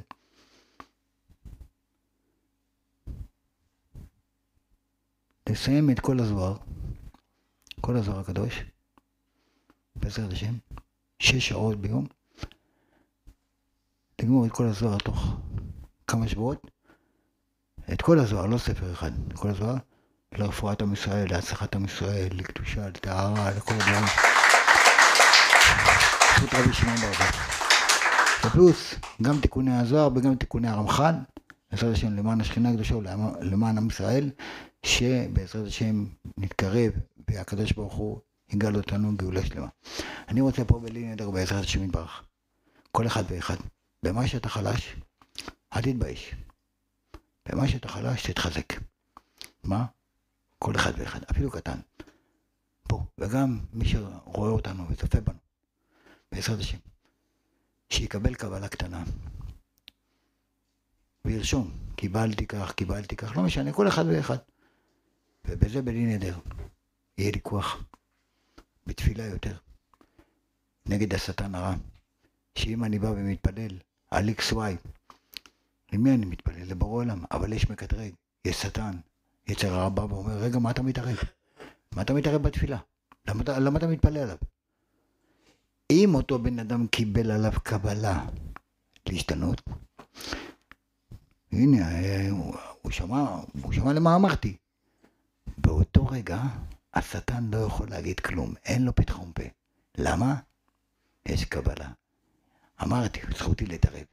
לסיים 5.49 5.89
את 5.89 5.99
כל 5.99 6.19
הזוהר, 6.19 6.57
כל 7.81 7.97
הזוהר 7.97 8.19
הקדוש, 8.19 8.63
בעזרת 9.95 10.31
השם, 10.31 10.53
שש 11.19 11.49
שעות 11.49 11.81
ביום, 11.81 12.07
לגמור 14.21 14.45
את 14.45 14.51
כל 14.51 14.67
הזוהר 14.67 14.97
תוך 14.97 15.37
כמה 16.07 16.27
שבועות, 16.27 16.71
את 17.93 18.01
כל 18.01 18.19
הזוהר, 18.19 18.45
לא 18.45 18.57
ספר 18.57 18.91
אחד, 18.93 19.11
כל 19.35 19.49
הזוהר, 19.49 19.75
לרפואת 20.37 20.81
עם 20.81 20.93
ישראל, 20.93 21.29
להצלחת 21.29 21.75
עם 21.75 21.85
ישראל, 21.85 22.27
לקדושה, 22.31 22.87
לטהרה, 22.87 23.51
לכל 23.51 23.73
הדברים. 23.73 24.05
זכות 26.35 26.53
רבי 26.53 26.73
שמעון 26.73 26.97
בר 26.97 27.11
ופלוס, 28.45 28.95
גם 29.21 29.39
תיקוני 29.41 29.79
הזוהר 29.79 30.09
וגם 30.15 30.35
תיקוני 30.35 30.67
הרמח"ל, 30.67 31.13
בעזרת 31.71 31.93
השם 31.93 32.13
למען 32.17 32.41
השכינה 32.41 32.69
הקדושה 32.69 32.95
ולמען 32.95 33.77
עם 33.77 33.87
ישראל, 33.87 34.29
שבעזרת 34.85 35.67
השם 35.67 36.05
נתקרב 36.37 36.91
והקדוש 37.29 37.71
ברוך 37.71 37.93
הוא 37.93 38.19
יגאל 38.49 38.75
אותנו 38.75 39.17
גאולה 39.17 39.45
שלמה. 39.45 39.67
אני 40.27 40.41
רוצה 40.41 40.65
פה 40.65 40.79
בלי 40.79 41.05
נדר 41.05 41.29
בעזרת 41.29 41.63
השם 41.63 41.83
יתברך. 41.83 42.23
כל 42.91 43.07
אחד 43.07 43.23
ואחד. 43.29 43.55
במה 44.03 44.27
שאתה 44.27 44.49
חלש, 44.49 44.95
אל 45.75 45.81
תתבייש. 45.81 46.35
במה 47.51 47.67
שאתה 47.67 47.87
חלש, 47.87 48.29
תתחזק. 48.29 48.73
מה? 49.63 49.85
כל 50.59 50.75
אחד 50.75 50.91
ואחד, 50.97 51.19
אפילו 51.31 51.51
קטן. 51.51 51.79
פה, 52.83 53.03
וגם 53.17 53.59
מי 53.73 53.85
שרואה 53.85 54.49
אותנו 54.49 54.89
וצופה 54.89 55.21
בנו, 55.21 55.39
בעזרת 56.31 56.59
השם, 56.59 56.77
שיקבל 57.89 58.35
קבלה 58.35 58.67
קטנה. 58.67 59.03
וירשום, 61.25 61.71
קיבלתי 61.95 62.47
כך, 62.47 62.71
קיבלתי 62.71 63.15
כך, 63.15 63.37
לא 63.37 63.43
משנה, 63.43 63.73
כל 63.73 63.87
אחד 63.87 64.05
ואחד. 64.07 64.37
ובזה 65.45 65.81
בלי 65.81 66.05
נדר 66.05 66.39
יהיה 67.17 67.31
לי 67.31 67.39
כוח, 67.41 67.83
בתפילה 68.87 69.25
יותר, 69.25 69.57
נגד 70.85 71.13
השטן 71.13 71.55
הרע. 71.55 71.73
שאם 72.55 72.83
אני 72.83 72.99
בא 72.99 73.07
ומתפלל 73.07 73.79
על 74.11 74.29
XY, 74.29 74.55
למי 75.91 76.13
אני 76.13 76.25
מתפלל? 76.25 76.63
לבורא 76.63 76.95
עולם, 76.95 77.23
אבל 77.31 77.53
יש 77.53 77.69
מקטרג, 77.69 78.11
יש 78.45 78.61
שטן, 78.61 78.91
יצר 79.47 79.73
הרע 79.73 79.89
בא 79.89 80.01
ואומר, 80.01 80.37
רגע, 80.37 80.59
מה 80.59 80.71
אתה 80.71 80.81
מתערב? 80.81 81.17
מה 81.95 82.01
אתה 82.01 82.13
מתערב 82.13 82.43
בתפילה? 82.43 82.77
למה, 83.27 83.43
למה 83.59 83.79
אתה 83.79 83.87
מתפלל 83.87 84.17
עליו? 84.17 84.37
אם 85.91 86.15
אותו 86.15 86.39
בן 86.39 86.59
אדם 86.59 86.87
קיבל 86.87 87.31
עליו 87.31 87.51
קבלה 87.63 88.25
להשתנות, 89.09 89.61
הנה, 91.51 91.85
הוא, 92.29 92.55
הוא 92.81 92.91
שמע, 92.91 93.39
הוא 93.61 93.73
שמע 93.73 93.93
למה 93.93 94.15
אמרתי. 94.15 94.57
באותו 95.57 96.07
רגע 96.07 96.41
השטן 96.93 97.49
לא 97.51 97.57
יכול 97.57 97.89
להגיד 97.89 98.19
כלום, 98.19 98.53
אין 98.65 98.83
לו 98.83 98.95
פתחון 98.95 99.31
פה. 99.35 99.43
למה? 99.97 100.35
יש 101.25 101.45
קבלה. 101.45 101.89
אמרתי, 102.83 103.19
זכותי 103.37 103.65
להתערב. 103.65 104.05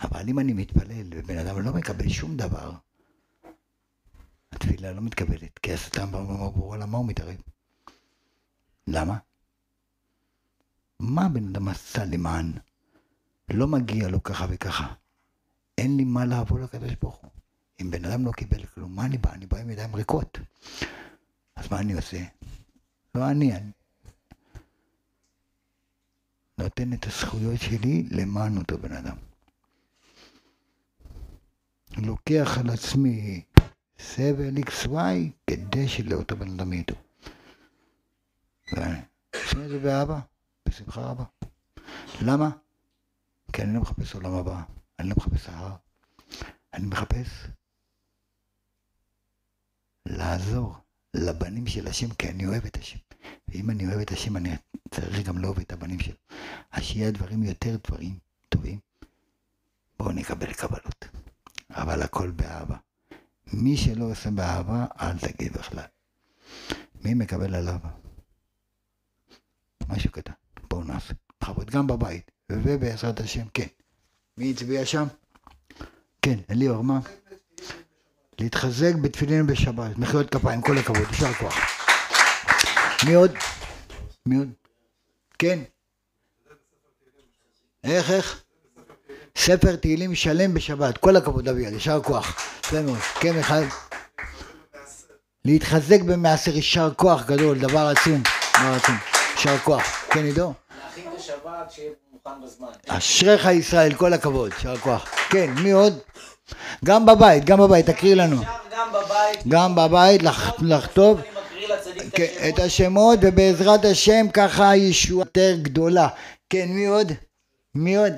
אבל 0.00 0.28
אם 0.28 0.38
אני 0.38 0.52
מתפלל 0.52 1.06
ובן 1.10 1.38
אדם 1.38 1.60
לא 1.60 1.72
מקבל 1.72 2.08
שום 2.08 2.36
דבר, 2.36 2.72
התפילה 4.52 4.92
לא 4.92 5.00
מתקבלת, 5.00 5.58
כי 5.58 5.72
השטן 5.72 6.10
בא 6.10 6.16
ואומר, 6.16 6.76
למה 6.76 6.98
הוא 6.98 7.06
מתערב? 7.06 7.36
למה? 8.88 9.18
מה 11.00 11.28
בן 11.28 11.48
אדם 11.48 11.68
עשה 11.68 12.04
למען? 12.04 12.52
לא 13.50 13.66
מגיע 13.66 14.08
לו 14.08 14.22
ככה 14.22 14.46
וככה. 14.50 14.94
אין 15.78 15.96
לי 15.96 16.04
מה 16.04 16.24
לעבור 16.24 16.58
לקדוש 16.58 16.94
ברוך 17.00 17.16
הוא. 17.16 17.30
אם 17.80 17.90
בן 17.90 18.04
אדם 18.04 18.26
לא 18.26 18.32
קיבל 18.32 18.66
כלום, 18.66 18.96
מה 18.96 19.04
אני 19.04 19.18
בא? 19.18 19.32
אני 19.32 19.46
בא 19.46 19.58
עם 19.58 19.70
ידיים 19.70 19.94
ריקות. 19.94 20.38
אז 21.56 21.70
מה 21.70 21.78
אני 21.78 21.92
עושה? 21.92 22.24
לא 23.14 23.30
אני, 23.30 23.56
אני 23.56 23.70
נותן 26.58 26.92
את 26.92 27.06
הזכויות 27.06 27.60
שלי 27.60 28.08
למען 28.10 28.56
אותו 28.56 28.78
בן 28.78 28.92
אדם. 28.92 29.16
לוקח 31.96 32.58
על 32.60 32.70
עצמי 32.70 33.44
סבל 33.98 34.56
XY 34.56 34.96
כדי 35.46 35.88
שלאותו 35.88 36.36
בן 36.36 36.50
אדם 36.50 36.72
ידעו. 36.72 36.96
ועושים 38.72 39.64
את 39.64 39.68
זה 39.68 39.78
באהבה, 39.78 40.20
בשמחה 40.68 41.00
רבה. 41.00 41.24
למה? 42.22 42.50
כי 43.52 43.62
אני 43.62 43.74
לא 43.74 43.80
מחפש 43.80 44.14
עולם 44.14 44.34
הבא, 44.34 44.62
אני 44.98 45.08
לא 45.08 45.14
מחפש 45.16 45.48
ההר. 45.48 45.76
אני 46.74 46.86
מחפש 46.86 47.28
לעזור 50.06 50.76
לבנים 51.14 51.66
של 51.66 51.86
השם, 51.86 52.14
כי 52.14 52.28
אני 52.28 52.46
אוהב 52.46 52.64
את 52.64 52.76
השם. 52.76 52.98
ואם 53.48 53.70
אני 53.70 53.86
אוהב 53.86 54.00
את 54.00 54.10
השם, 54.10 54.36
אני 54.36 54.50
צריך 54.90 55.26
גם 55.26 55.38
לאהוב 55.38 55.58
את 55.58 55.72
הבנים 55.72 56.00
שלו. 56.00 56.16
אז 56.70 56.82
שיהיה 56.82 57.10
דברים 57.10 57.42
יותר 57.42 57.76
דברים 57.88 58.18
טובים, 58.48 58.78
בואו 59.98 60.12
נקבל 60.12 60.52
קבלות. 60.52 61.21
אבל 61.74 62.02
הכל 62.02 62.30
באהבה. 62.30 62.76
מי 63.52 63.76
שלא 63.76 64.04
עושה 64.04 64.30
באהבה, 64.30 64.86
אל 65.00 65.18
תגיד 65.18 65.52
בכלל. 65.52 65.84
מי 67.04 67.14
מקבל 67.14 67.54
עליו? 67.54 67.78
משהו 69.88 70.10
קטן. 70.10 70.32
בואו 70.70 70.84
נעשה. 70.84 71.14
בכבוד 71.42 71.70
גם 71.70 71.86
בבית, 71.86 72.30
ובעזרת 72.50 73.20
השם, 73.20 73.48
כן. 73.54 73.66
מי 74.38 74.50
הצביע 74.50 74.86
שם? 74.86 75.04
כן, 76.22 76.38
אליאור, 76.50 76.84
מה? 76.84 77.00
להתחזק 78.40 78.94
בתפילין 79.02 79.46
בשבת, 79.46 79.98
מחיאות 79.98 80.30
כפיים, 80.30 80.62
כל 80.62 80.78
הכבוד, 80.78 81.08
יישר 81.10 81.32
כוח. 81.32 81.54
מי 83.06 83.14
עוד? 83.14 83.30
מי 84.26 84.36
עוד? 84.36 84.48
כן. 85.38 85.58
איך, 87.84 88.10
איך? 88.10 88.42
ספר 89.38 89.76
תהילים 89.76 90.14
שלם 90.14 90.54
בשבת, 90.54 90.98
כל 90.98 91.16
הכבוד 91.16 91.48
אביעד, 91.48 91.72
יישר 91.72 92.00
כוח. 92.02 92.36
יפה 92.64 92.82
מאוד. 92.82 92.98
כן, 93.20 93.36
מיכאל? 93.36 93.64
להתחזק 95.44 96.00
במעשר, 96.00 96.56
יישר 96.56 96.90
כוח 96.96 97.26
גדול, 97.26 97.58
דבר 97.58 97.92
עצום, 97.96 98.22
דבר 98.58 98.74
עצום. 98.76 98.94
יישר 99.36 99.58
כוח. 99.58 100.06
כן, 100.10 100.24
עידו? 100.24 100.52
להכין 100.84 101.04
את 101.14 101.18
השבת, 101.18 101.70
שיהיה 101.70 101.90
מוכן 102.12 102.30
בזמן. 102.44 102.66
אשריך 102.88 103.46
ישראל, 103.46 103.94
כל 103.94 104.12
הכבוד, 104.12 104.50
יישר 104.52 104.76
כוח. 104.76 105.08
כן, 105.30 105.50
מי 105.50 105.70
עוד? 105.70 105.98
גם 106.84 107.06
בבית, 107.06 107.44
גם 107.44 107.58
בבית, 107.58 107.86
תקריא 107.86 108.14
לנו. 108.14 108.36
אפשר 108.42 108.52
גם 108.76 108.92
בבית. 108.92 109.46
גם 109.48 109.74
בבית 109.74 110.22
לכתוב 110.62 111.20
את 111.20 112.14
כן, 112.14 112.24
השמות. 112.24 112.54
את 112.54 112.58
השמות, 112.58 113.18
ובעזרת 113.22 113.84
השם 113.84 114.26
ככה 114.34 114.76
ישועה 114.76 115.20
יותר 115.20 115.56
גדולה. 115.62 116.08
כן, 116.50 116.66
מי 116.68 116.86
עוד? 116.86 117.12
מי 117.74 117.96
עוד? 117.96 118.12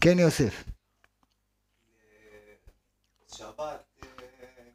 כן, 0.00 0.18
יוסף. 0.18 0.64
שבת 3.36 3.84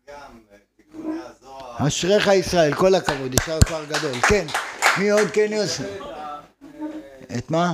גם 0.07 0.39
תיקוני 0.75 1.19
הזוהר. 1.25 1.87
אשריך 1.87 2.27
ישראל, 2.27 2.73
כל 2.73 2.95
הכבוד, 2.95 3.33
יישר 3.33 3.59
כוח 3.67 3.81
גדול. 3.89 4.21
כן, 4.21 4.45
מי 4.99 5.09
עוד? 5.09 5.27
כן, 5.33 5.47
יוסף. 5.51 5.89
את 7.37 7.51
מה? 7.51 7.73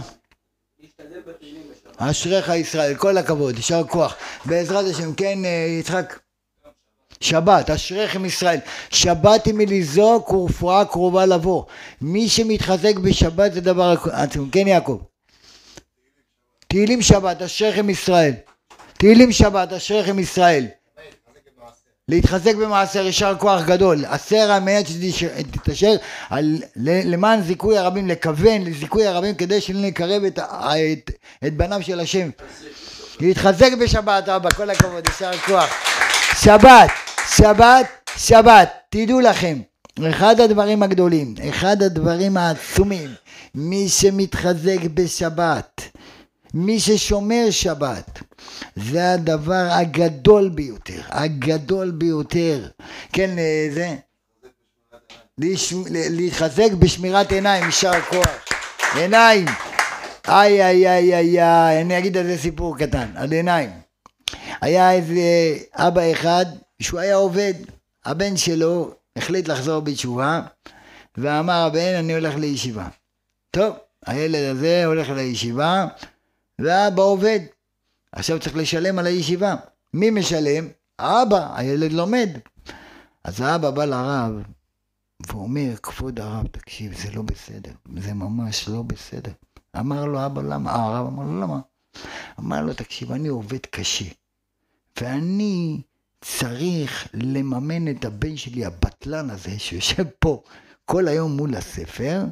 אשריך 1.97 2.50
ישראל, 2.50 2.95
כל 2.95 3.18
הכבוד, 3.18 3.56
יישר 3.56 3.84
כוח. 3.88 4.16
בעזרת 4.45 4.86
השם, 4.86 5.14
כן, 5.14 5.45
אה, 5.45 5.66
יצחק? 5.80 6.20
שבת, 7.22 7.70
אשריכם 7.70 8.26
ישראל. 8.26 8.60
שבת 8.89 9.45
היא 9.45 9.54
מלזעוק 9.54 10.34
ורפואה 10.34 10.86
קרובה 10.86 11.26
לבוא. 11.26 11.64
מי 12.02 12.30
שמתחזק 12.30 12.95
בשבת 12.95 13.54
זה 13.54 13.62
דבר 13.62 13.95
עצום. 14.12 14.50
כן, 14.50 14.68
יעקב? 14.68 15.02
תהילים 16.70 17.01
שבת, 17.01 17.41
אשריכם 17.41 17.89
ישראל. 17.89 18.34
תהילים 18.93 19.32
שבת, 19.32 19.74
אשריכם 19.74 20.20
ישראל. 20.20 20.65
להתחזק 22.07 22.55
במעשר 22.55 23.05
יישר 23.05 23.36
כוח 23.39 23.61
גדול, 23.65 24.05
עשר 24.05 24.51
המעט 24.51 24.86
שתתעשר 25.11 25.95
למען 27.05 27.41
זיכוי 27.41 27.78
הרבים, 27.78 28.07
לכוון 28.07 28.61
לזיכוי 28.61 29.07
הרבים 29.07 29.36
כדי 29.36 29.61
שנקרב 29.61 30.24
את, 30.24 30.39
את, 30.39 31.11
את 31.47 31.53
בניו 31.53 31.84
של 31.84 31.99
השם. 31.99 32.30
להתחזק 33.20 33.72
בשבת 33.82 34.30
אבא, 34.30 34.49
כל 34.49 34.70
הכבוד, 34.70 35.07
יישר 35.07 35.32
כוח. 35.45 35.70
שבת, 36.41 36.89
שבת, 37.38 37.86
שבת, 38.17 38.70
תדעו 38.89 39.20
לכם, 39.20 39.59
אחד 40.09 40.39
הדברים 40.39 40.84
הגדולים, 40.84 41.36
אחד 41.49 41.84
הדברים 41.84 42.38
העצומים, 42.38 43.09
מי 43.55 43.89
שמתחזק 43.89 44.80
בשבת, 44.93 45.82
מי 46.54 46.80
ששומר 46.80 47.47
שבת, 47.52 48.20
זה 48.76 49.14
הדבר 49.14 49.68
הגדול 49.72 50.50
ביותר, 50.50 51.02
הגדול 51.10 51.91
ביותר. 51.91 52.68
כן, 53.14 53.38
אה, 53.39 53.68
זה, 53.74 53.95
להתחזק 56.10 56.72
בשמירת 56.80 57.32
עיניים, 57.32 57.66
יישר 57.66 58.02
כוח. 58.10 58.45
עיניים. 58.95 59.45
איי 60.28 60.66
איי 60.66 60.89
איי 60.89 61.16
איי 61.16 61.41
איי, 61.41 61.82
אני 61.82 61.97
אגיד 61.97 62.18
על 62.18 62.28
זה 62.28 62.38
סיפור 62.38 62.78
קטן, 62.78 63.12
על 63.16 63.32
עיניים. 63.32 63.70
היה 64.62 64.93
איזה 64.93 65.58
אבא 65.74 66.02
אחד 66.12 66.45
שהוא 66.82 67.00
היה 67.00 67.16
עובד, 67.16 67.54
הבן 68.06 68.38
שלו 68.38 68.91
החליט 69.16 69.47
לחזור 69.47 69.80
בתשובה 69.80 70.41
ואמר 71.18 71.66
הבן 71.66 71.95
אני 72.00 72.14
הולך 72.14 72.36
לישיבה. 72.36 72.88
טוב, 73.52 73.76
הילד 74.06 74.43
הזה 74.43 74.86
הולך 74.86 75.10
לישיבה 75.10 75.88
והאבא 76.60 77.01
עובד. 77.01 77.39
עכשיו 78.12 78.39
צריך 78.39 78.55
לשלם 78.55 78.99
על 78.99 79.05
הישיבה. 79.05 79.55
מי 79.93 80.10
משלם? 80.10 80.68
האבא, 80.99 81.55
הילד 81.55 81.91
לומד. 81.91 82.30
אז 83.24 83.41
האבא 83.41 83.72
בא 83.72 83.86
לרב 83.86 84.43
ואומר, 85.28 85.76
כבוד 85.84 86.20
הרב, 86.20 86.47
תקשיב, 86.47 86.97
זה 86.97 87.12
לא 87.12 87.22
בסדר, 87.22 87.72
זה 87.97 88.14
ממש 88.14 88.70
לא 88.70 88.82
בסדר. 88.82 89.32
אמר 89.80 90.05
לו 90.05 90.26
אבא, 90.26 90.41
למה? 90.41 90.72
אה, 90.72 90.76
הרב 90.76 91.07
אמר 91.07 91.24
לו, 91.24 91.41
למה? 91.41 91.60
אמר 92.39 92.62
לו, 92.62 92.74
תקשיב, 92.74 93.12
אני 93.12 93.28
עובד 93.28 93.66
קשה, 93.66 94.05
ואני 95.01 95.82
צריך 96.22 97.07
לממן 97.14 97.88
את 97.91 98.05
הבן 98.05 98.38
שלי, 98.38 98.66
הבטלן 98.66 99.30
הזה, 99.30 99.60
שיושב 99.60 100.05
פה 100.20 100.43
כל 100.86 101.07
היום 101.07 101.38
מול 101.38 101.55
הספר, 101.55 102.24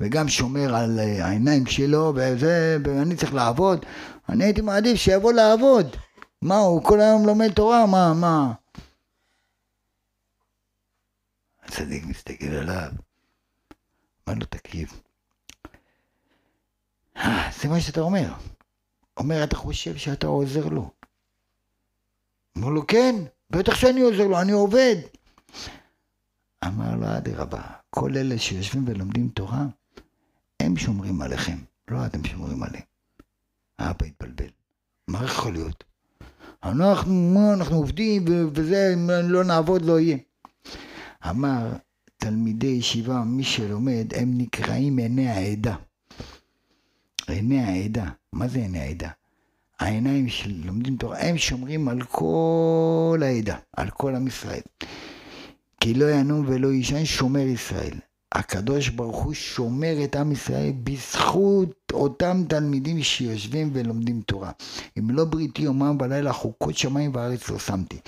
וגם 0.00 0.28
שומר 0.28 0.74
על 0.74 0.98
אה, 0.98 1.26
העיניים 1.26 1.66
שלו, 1.66 2.12
וזה, 2.16 2.76
ואני 2.84 3.16
צריך 3.16 3.34
לעבוד. 3.34 3.86
אני 4.28 4.44
הייתי 4.44 4.60
מעדיף 4.60 4.96
שיבוא 4.96 5.32
לעבוד. 5.32 5.96
מה, 6.42 6.56
הוא 6.56 6.84
כל 6.84 7.00
היום 7.00 7.26
לומד 7.26 7.52
תורה? 7.52 7.86
מה, 7.86 8.14
מה? 8.14 8.52
הצדיק 11.64 12.04
מסתכל 12.06 12.46
עליו, 12.46 12.90
אמר 14.28 14.38
לו, 14.38 14.46
תקשיב, 14.46 15.00
"אה, 17.16 17.50
זה 17.60 17.68
מה 17.68 17.80
שאתה 17.80 18.00
אומר. 18.00 18.32
אומר, 19.16 19.44
אתה 19.44 19.56
חושב 19.56 19.96
שאתה 19.96 20.26
עוזר 20.26 20.66
לו. 20.68 20.90
אמר 22.58 22.68
לו, 22.68 22.86
כן, 22.86 23.14
בטח 23.50 23.74
שאני 23.74 24.00
עוזר 24.00 24.26
לו, 24.26 24.40
אני 24.40 24.52
עובד. 24.52 24.96
אמר 26.66 26.96
לו, 26.96 27.16
אדרבה, 27.16 27.62
כל 27.90 28.16
אלה 28.16 28.38
שיושבים 28.38 28.84
ולומדים 28.88 29.28
תורה, 29.28 29.64
הם 30.60 30.76
שומרים 30.76 31.22
עליכם, 31.22 31.56
לא 31.90 32.06
אתם 32.06 32.24
שומרים 32.24 32.62
עליהם. 32.62 32.84
האבא 33.78 34.06
התבלבל. 34.06 34.50
מה 35.08 35.24
יכול 35.24 35.52
להיות? 35.52 35.84
אנחנו, 36.62 37.30
מה, 37.34 37.54
אנחנו 37.54 37.76
עובדים 37.76 38.24
וזה, 38.54 38.94
אם 38.94 39.10
לא 39.10 39.44
נעבוד 39.44 39.82
לא 39.82 40.00
יהיה. 40.00 40.16
אמר, 41.30 41.72
תלמידי 42.16 42.66
ישיבה, 42.66 43.22
מי 43.24 43.44
שלומד, 43.44 44.14
הם 44.14 44.38
נקראים 44.38 44.98
עיני 44.98 45.28
העדה. 45.28 45.76
עיני 47.26 47.60
העדה. 47.60 48.10
מה 48.32 48.48
זה 48.48 48.58
עיני 48.58 48.80
העדה? 48.80 49.10
העיניים 49.80 50.28
של 50.28 50.52
לומדים 50.64 50.96
תורה, 50.96 51.20
הם 51.20 51.38
שומרים 51.38 51.88
על 51.88 52.02
כל 52.02 53.20
העדה, 53.22 53.56
על 53.76 53.90
כל 53.90 54.14
עם 54.14 54.26
ישראל. 54.26 54.60
כי 55.80 55.94
לא 55.94 56.10
ינום 56.10 56.44
ולא 56.48 56.68
יישן 56.68 57.04
שומר 57.04 57.40
ישראל. 57.40 57.98
הקדוש 58.32 58.88
ברוך 58.88 59.16
הוא 59.16 59.34
שומר 59.34 60.04
את 60.04 60.16
עם 60.16 60.32
ישראל 60.32 60.72
בזכות 60.84 61.92
אותם 61.92 62.42
תלמידים 62.48 63.02
שיושבים 63.02 63.70
ולומדים 63.72 64.20
תורה. 64.20 64.50
אם 64.98 65.10
לא 65.10 65.24
בריתי 65.24 65.62
יומם 65.62 65.96
ולילה 66.00 66.32
חוקות 66.32 66.78
שמיים 66.78 67.10
וארץ 67.14 67.48
לא 67.48 67.58
שמתי. 67.58 67.98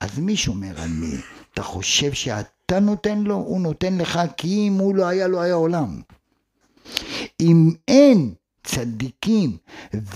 אז 0.00 0.18
מי 0.18 0.36
שומר 0.36 0.80
על 0.80 0.88
מי? 0.88 1.16
אתה 1.54 1.62
חושב 1.62 2.12
שאתה 2.12 2.80
נותן 2.80 3.18
לו? 3.18 3.34
הוא 3.34 3.60
נותן 3.60 3.98
לך 3.98 4.20
כי 4.36 4.68
אם 4.68 4.72
הוא 4.72 4.94
לא 4.94 5.06
היה, 5.06 5.28
לא 5.28 5.40
היה 5.40 5.54
עולם. 5.54 6.00
אם 7.40 7.70
אין 7.88 8.34
צדיקים 8.64 9.56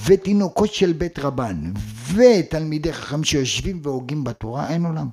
ותינוקות 0.04 0.74
של 0.74 0.92
בית 0.92 1.18
רבן 1.18 1.72
ותלמידי 2.14 2.92
חכם 2.92 3.24
שיושבים 3.24 3.80
והוגים 3.82 4.24
בתורה, 4.24 4.68
אין 4.68 4.86
עולם. 4.86 5.08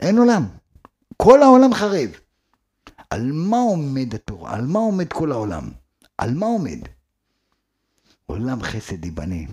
אין 0.00 0.18
עולם. 0.18 0.44
כל 1.16 1.42
העולם 1.42 1.74
חרב. 1.74 2.10
על 3.10 3.32
מה 3.32 3.56
עומד 3.56 4.14
התורה? 4.14 4.54
על 4.54 4.66
מה 4.66 4.78
עומד 4.78 5.12
כל 5.12 5.32
העולם? 5.32 5.70
על 6.18 6.34
מה 6.34 6.46
עומד? 6.46 6.78
עולם 8.26 8.62
חסד 8.62 9.04
ייבנה. 9.04 9.52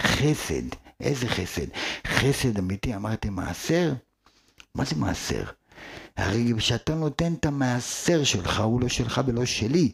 חסד, 0.00 0.62
איזה 1.00 1.28
חסד? 1.28 1.66
חסד 2.06 2.58
אמיתי, 2.58 2.96
אמרתם 2.96 3.32
מעשר? 3.32 3.92
מה 4.74 4.84
זה 4.84 4.96
מעשר? 4.96 5.44
הרי 6.16 6.52
כשאתה 6.58 6.94
נותן 6.94 7.32
את 7.34 7.46
המעשר 7.46 8.24
שלך, 8.24 8.60
הוא 8.60 8.80
לא 8.80 8.88
שלך 8.88 9.20
ולא 9.26 9.44
שלי. 9.44 9.92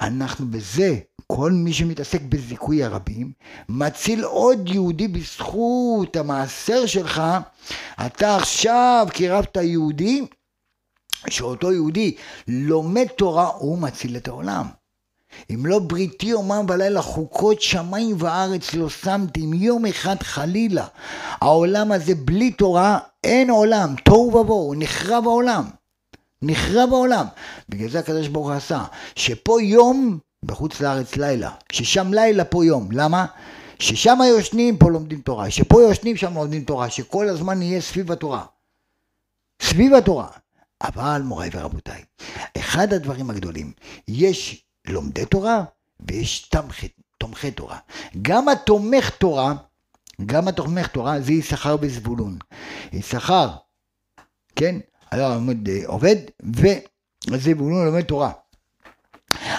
אנחנו 0.00 0.46
בזה, 0.50 0.98
כל 1.26 1.52
מי 1.52 1.72
שמתעסק 1.72 2.20
בזיכוי 2.22 2.84
הרבים, 2.84 3.32
מציל 3.68 4.24
עוד 4.24 4.68
יהודי 4.68 5.08
בזכות 5.08 6.16
המעשר 6.16 6.86
שלך. 6.86 7.22
אתה 8.06 8.36
עכשיו 8.36 9.06
קירבת 9.12 9.56
יהודי, 9.56 10.26
שאותו 11.28 11.72
יהודי 11.72 12.14
לומד 12.48 13.06
תורה, 13.06 13.46
הוא 13.46 13.78
מציל 13.78 14.16
את 14.16 14.28
העולם. 14.28 14.66
אם 15.50 15.66
לא 15.66 15.78
בריתי 15.78 16.26
יומם 16.26 16.66
ולילה 16.68 17.02
חוקות 17.02 17.62
שמיים 17.62 18.16
וארץ 18.18 18.74
לא 18.74 18.88
שמתי 18.90 19.44
אם 19.44 19.54
יום 19.54 19.86
אחד 19.86 20.22
חלילה. 20.22 20.86
העולם 21.40 21.92
הזה 21.92 22.14
בלי 22.14 22.50
תורה 22.50 22.98
אין 23.24 23.50
עולם. 23.50 23.94
תוהו 24.04 24.34
ובוהו 24.34 24.74
נחרב 24.76 25.24
העולם. 25.26 25.64
נחרב 26.42 26.88
העולם. 26.92 27.26
בגלל 27.68 27.88
זה 27.88 27.98
הקדוש 27.98 28.28
ברוך 28.28 28.46
הוא 28.46 28.54
עשה 28.54 28.84
שפה 29.16 29.62
יום 29.62 30.18
בחוץ 30.44 30.80
לארץ 30.80 31.16
לילה. 31.16 31.50
ששם 31.72 32.14
לילה 32.14 32.44
פה 32.44 32.64
יום. 32.64 32.88
למה? 32.92 33.26
ששם 33.78 34.18
יושנים 34.28 34.76
פה 34.76 34.90
לומדים 34.90 35.20
תורה. 35.20 35.50
שפה 35.50 35.82
יושנים 35.82 36.16
שם 36.16 36.34
לומדים 36.34 36.64
תורה. 36.64 36.90
שכל 36.90 37.28
הזמן 37.28 37.58
נהיה 37.58 37.80
סביב 37.80 38.12
התורה. 38.12 38.44
סביב 39.62 39.94
התורה 39.94 40.28
אבל 40.82 41.22
מוריי 41.24 41.50
ורבותיי 41.52 42.04
אחד 42.58 42.92
הדברים 42.92 43.30
הגדולים 43.30 43.72
יש 44.08 44.64
לומדי 44.86 45.26
תורה 45.26 45.64
ויש 46.00 46.48
תמכי, 46.48 46.88
תומכי 47.18 47.50
תורה. 47.50 47.78
גם 48.22 48.48
התומך 48.48 49.10
תורה, 49.10 49.54
גם 50.26 50.48
התומך 50.48 50.86
תורה 50.86 51.20
זה 51.20 51.32
יששכר 51.32 51.76
וזבולון. 51.80 52.38
יששכר, 52.92 53.50
כן, 54.56 54.76
עומד, 55.12 55.68
אה, 55.68 55.80
עובד 55.86 56.16
וזבולון 57.30 57.84
לומד 57.86 58.02
תורה. 58.02 58.32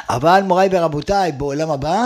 אבל 0.10 0.42
מוריי 0.48 0.70
ורבותיי, 0.72 1.32
בעולם 1.32 1.72
הבא, 1.72 2.02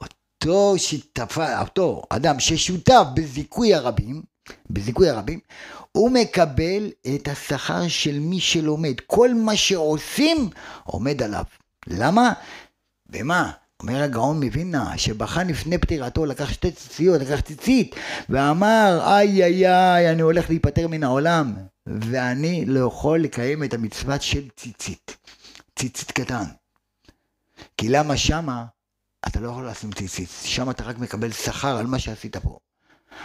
אותו 0.00 0.78
שיתפה, 0.78 1.60
אותו 1.60 2.02
אדם 2.10 2.40
ששותף 2.40 3.02
בזיכוי 3.14 3.74
הרבים, 3.74 4.22
בזיכוי 4.70 5.08
הרבים, 5.08 5.40
הוא 5.92 6.10
מקבל 6.10 6.90
את 7.14 7.28
השכר 7.28 7.88
של 7.88 8.18
מי 8.18 8.40
שלומד. 8.40 8.94
כל 9.06 9.34
מה 9.34 9.56
שעושים 9.56 10.50
עומד 10.84 11.22
עליו. 11.22 11.44
למה? 11.86 12.32
ומה? 13.08 13.52
אומר 13.82 14.02
הגאון 14.02 14.44
מווילנה, 14.44 14.98
שבחן 14.98 15.46
לפני 15.46 15.78
פטירתו, 15.78 16.26
לקח 16.26 16.52
שתי 16.52 16.72
ציציות, 16.72 17.20
לקח 17.20 17.40
ציצית, 17.40 17.96
ואמר, 18.28 19.00
איי 19.06 19.44
איי 19.44 19.68
איי, 19.68 20.10
אני 20.10 20.22
הולך 20.22 20.50
להיפטר 20.50 20.88
מן 20.88 21.04
העולם, 21.04 21.54
ואני 21.86 22.64
לא 22.66 22.86
יכול 22.86 23.20
לקיים 23.20 23.64
את 23.64 23.74
המצוות 23.74 24.22
של 24.22 24.48
ציצית. 24.56 25.16
ציצית 25.78 26.10
קטן. 26.10 26.44
כי 27.76 27.88
למה 27.88 28.16
שמה 28.16 28.64
אתה 29.26 29.40
לא 29.40 29.48
יכול 29.48 29.64
לעשות 29.64 29.94
ציצית, 29.94 30.28
שם 30.44 30.70
אתה 30.70 30.84
רק 30.84 30.98
מקבל 30.98 31.32
שכר 31.32 31.76
על 31.76 31.86
מה 31.86 31.98
שעשית 31.98 32.36
פה. 32.36 32.58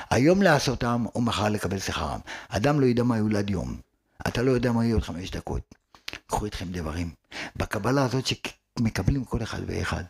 היום 0.10 0.42
לעשותם 0.42 1.06
או 1.16 1.22
מחר 1.22 1.50
לקבל 1.50 1.80
שכרם. 1.80 2.20
אדם 2.50 2.80
לא 2.80 2.86
ידע 2.86 3.04
מה 3.04 3.18
יולד 3.18 3.50
יום. 3.50 3.78
אתה 4.28 4.42
לא 4.42 4.52
יודע 4.52 4.72
מה 4.72 4.86
יהיה 4.86 4.96
עוד 4.96 5.04
חמש 5.04 5.32
דקות. 5.32 5.76
קחו 6.28 6.46
איתכם 6.46 6.66
דברים. 6.72 7.10
בקבלה 7.56 8.06
הזאת 8.06 8.24
שמקבלים 8.26 9.26
כל 9.26 9.44
אחד 9.44 9.60
ואחד. 9.68 10.04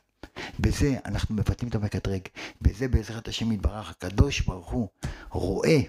בזה 0.59 0.95
אנחנו 1.05 1.36
מבטאים 1.36 1.69
את 1.69 1.75
המקטרג. 1.75 2.21
בזה 2.61 2.88
בעזרת 2.88 3.27
השם 3.27 3.51
יתברך, 3.51 3.89
הקדוש 3.89 4.41
ברוך 4.41 4.69
הוא 4.69 4.88
רואה 5.32 5.80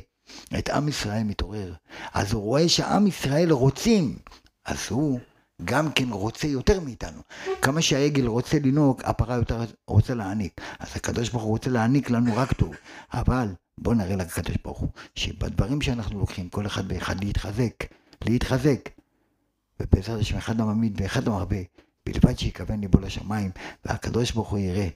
את 0.58 0.68
עם 0.68 0.88
ישראל 0.88 1.22
מתעורר. 1.22 1.74
אז 2.12 2.32
הוא 2.32 2.42
רואה 2.42 2.68
שעם 2.68 3.06
ישראל 3.06 3.52
רוצים. 3.52 4.18
אז 4.64 4.78
הוא 4.90 5.20
גם 5.64 5.92
כן 5.92 6.08
רוצה 6.10 6.46
יותר 6.46 6.80
מאיתנו. 6.80 7.20
כמה 7.62 7.82
שהעגל 7.82 8.26
רוצה 8.26 8.58
לנהוג, 8.64 9.02
הפרה 9.04 9.36
יותר 9.36 9.64
רוצה 9.86 10.14
להעניק. 10.14 10.60
אז 10.78 10.88
הקדוש 10.96 11.28
ברוך 11.28 11.42
הוא 11.42 11.50
רוצה 11.50 11.70
להעניק 11.70 12.10
לנו 12.10 12.36
רק 12.36 12.52
טוב. 12.52 12.74
אבל 13.12 13.48
בואו 13.80 13.94
נראה 13.94 14.16
לקדוש 14.16 14.56
ברוך 14.64 14.78
הוא, 14.78 14.88
שבדברים 15.14 15.80
שאנחנו 15.80 16.18
לוקחים, 16.18 16.48
כל 16.48 16.66
אחד 16.66 16.84
ואחד 16.88 17.24
להתחזק, 17.24 17.74
להתחזק. 18.24 18.88
ובעזרת 19.80 20.20
השם 20.20 20.36
אחד 20.36 20.60
המעמיד 20.60 21.00
ואחד 21.00 21.28
המרבה, 21.28 21.56
בלבד 22.06 22.38
שיכוון 22.38 22.80
ליבו 22.80 23.00
לשמיים, 23.00 23.50
והקדוש 23.84 24.32
ברוך 24.32 24.50
הוא 24.50 24.58
יראה 24.58 24.88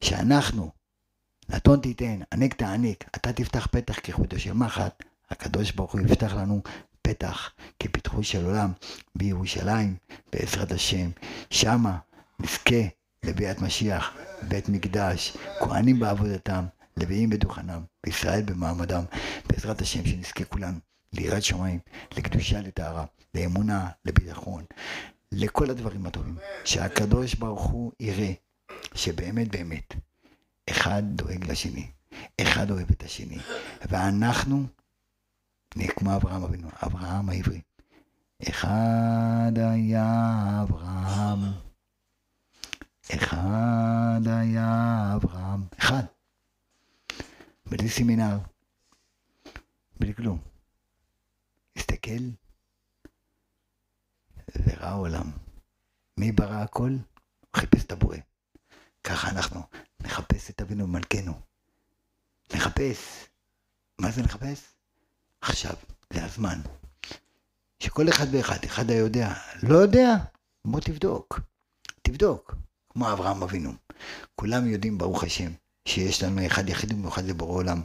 שאנחנו, 0.00 0.70
נתון 1.48 1.80
תיתן, 1.80 2.20
ענק 2.32 2.54
תעניק, 2.54 3.04
אתה 3.16 3.32
תפתח 3.32 3.66
פתח 3.70 3.98
כחוטו 4.02 4.38
של 4.38 4.52
מחט, 4.52 5.02
הקדוש 5.30 5.72
ברוך 5.72 5.92
הוא 5.92 6.00
יפתח 6.00 6.34
לנו 6.34 6.62
פתח 7.02 7.50
כפתחו 7.78 8.22
של 8.22 8.44
עולם 8.44 8.72
בירושלים, 9.14 9.96
בעזרת 10.32 10.72
השם. 10.72 11.10
שמה 11.50 11.98
נזכה 12.40 12.82
לביאת 13.24 13.60
משיח, 13.60 14.16
בית 14.48 14.68
מקדש, 14.68 15.36
כהנים 15.60 15.98
בעבודתם, 15.98 16.64
לוויים 17.02 17.30
בדוכנם, 17.30 17.84
וישראל 18.06 18.42
במעמדם, 18.42 19.04
בעזרת 19.46 19.80
השם 19.80 20.06
שנזכה 20.06 20.44
כולנו 20.44 20.78
ליראת 21.12 21.42
שמיים, 21.42 21.78
לקדושה, 22.16 22.60
לטהרה, 22.60 23.04
לאמונה, 23.34 23.88
לביטחון, 24.04 24.64
לכל 25.32 25.70
הדברים 25.70 26.06
הטובים, 26.06 26.36
שהקדוש 26.64 27.34
ברוך 27.34 27.62
הוא 27.62 27.92
יראה 28.00 28.32
שבאמת 28.94 29.48
באמת 29.48 29.94
אחד 30.70 31.02
דואג 31.06 31.50
לשני, 31.50 31.86
אחד 32.40 32.70
אוהב 32.70 32.90
את 32.90 33.02
השני, 33.02 33.38
ואנחנו 33.88 34.66
נהיה 35.76 35.92
כמו 35.92 36.16
אברהם 36.16 36.42
אבינו, 36.42 36.68
אברהם 36.86 37.28
העברי. 37.28 37.60
אחד 38.48 39.52
היה 39.56 40.62
אברהם, 40.62 41.38
אחד 43.14 44.20
היה 44.26 45.12
אברהם, 45.16 45.64
אחד. 45.78 46.02
בלי 47.72 47.88
סמינר, 47.88 48.38
בלי 50.00 50.14
כלום. 50.14 50.38
הסתכל 51.76 52.22
וראה 54.64 54.92
עולם. 54.92 55.30
מי 56.16 56.32
ברא 56.32 56.54
הכל? 56.54 56.96
חיפש 57.56 57.84
את 57.84 57.92
הבורא. 57.92 58.16
ככה 59.04 59.30
אנחנו 59.30 59.60
נחפש 60.00 60.50
את 60.50 60.60
אבינו 60.60 60.84
ומלכנו. 60.84 61.32
נחפש. 62.54 63.26
מה 63.98 64.10
זה 64.10 64.22
נחפש? 64.22 64.60
עכשיו, 65.40 65.74
זה 66.12 66.24
הזמן. 66.24 66.60
שכל 67.78 68.08
אחד 68.08 68.26
ואחד, 68.32 68.64
אחד 68.64 68.90
היודע, 68.90 69.32
לא 69.62 69.78
יודע, 69.78 70.08
בוא 70.64 70.80
תבדוק. 70.80 71.40
תבדוק. 72.02 72.54
כמו 72.88 73.12
אברהם 73.12 73.42
אבינו. 73.42 73.72
כולם 74.34 74.66
יודעים, 74.66 74.98
ברוך 74.98 75.24
השם, 75.24 75.52
שיש 75.88 76.22
לנו 76.22 76.46
אחד 76.46 76.68
יחיד 76.68 76.92
ומיוחד 76.92 77.24
לבורא 77.24 77.54
עולם. 77.54 77.82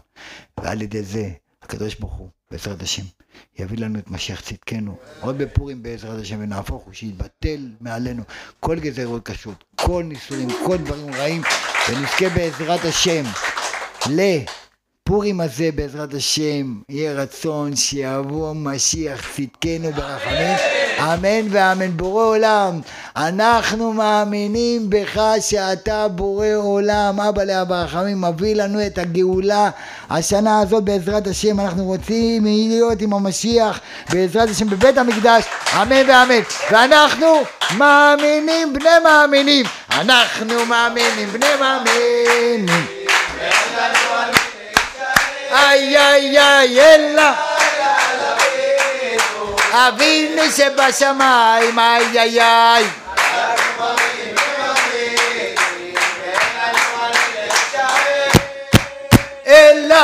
ועל 0.60 0.82
ידי 0.82 1.04
זה, 1.04 1.30
הקדוש 1.64 1.96
ברוך 1.96 2.14
הוא, 2.14 2.30
בעזרת 2.52 2.82
השם, 2.82 3.04
יביא 3.60 3.78
לנו 3.78 4.00
את 4.00 4.12
משיח 4.12 4.42
צדקנו. 4.42 4.98
עוד 5.22 5.38
בפורים 5.38 5.84
בעזרת 5.84 6.22
השם, 6.22 6.38
ונהפוך 6.40 6.84
הוא, 6.84 6.94
שיתבטל 6.94 7.70
מעלינו 7.82 8.24
כל 8.60 8.80
גזרות 8.80 9.24
קשות, 9.24 9.64
כל 9.76 10.04
ניסויים, 10.04 10.50
כל 10.66 10.78
דברים 10.78 11.14
רעים, 11.14 11.42
ונזכה 11.90 12.30
בעזרת 12.30 12.86
השם 12.86 13.24
לפורים 15.08 15.42
הזה, 15.42 15.70
בעזרת 15.76 16.14
השם, 16.14 16.74
יהיה 16.90 17.14
רצון 17.14 17.76
שיבוא 17.76 18.54
משיח 18.56 19.28
צדקנו 19.36 19.92
ברחמים. 19.92 20.58
אמן 21.00 21.48
ואמן. 21.50 21.98
בורא 21.98 22.24
עולם, 22.24 22.80
אנחנו 23.18 23.94
מאמינים 23.94 24.90
בך 24.90 25.22
שאתה 25.40 26.08
בורא 26.08 26.48
עולם, 26.56 27.20
אבא 27.20 27.44
לאבא 27.44 27.76
רחמים, 27.76 28.22
מביא 28.22 28.56
לנו 28.56 28.86
את 28.86 28.98
הגאולה 28.98 29.70
השנה 30.10 30.60
הזאת 30.60 30.84
בעזרת 30.84 31.28
השם. 31.28 31.60
אנחנו 31.60 31.84
רוצים 31.84 32.44
להיות 32.46 33.02
עם 33.02 33.14
המשיח 33.14 33.80
בעזרת 34.10 34.50
השם 34.50 34.70
בבית 34.70 34.98
המקדש, 34.98 35.44
אמן 35.74 36.10
ואמן. 36.10 36.42
ואנחנו 36.72 37.42
מאמינים 37.78 38.74
בני 38.74 38.90
מאמינים, 39.04 39.66
אנחנו 39.92 40.66
מאמינים 40.66 41.30
בני 41.34 41.48
מאמינים. 41.60 42.66
ay, 45.66 45.96
ay, 45.96 46.38
ay, 46.38 46.80
ella. 46.80 47.30
A 49.74 49.92
vinni 49.92 50.50
se 50.52 50.70
basa 50.70 51.14
mai, 51.14 51.72
mai, 51.72 52.18
ay, 52.18 52.40
ay. 52.40 52.86
Ella. 59.46 60.04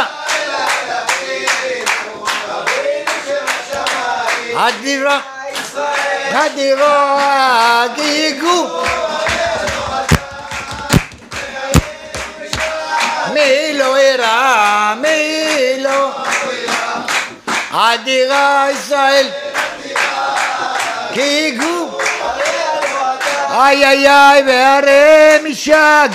Adira. 4.65 5.15
Adira. 6.41 6.93
Adira. 7.83 7.83
Adira. 7.83 9.12
אדירה 17.85 18.67
ישראל. 18.71 19.27
גיגו. 21.13 21.97
איי 23.49 23.85
איי 23.85 24.09
איי 24.09 24.43
והרי 24.47 25.49
משג. 25.49 26.09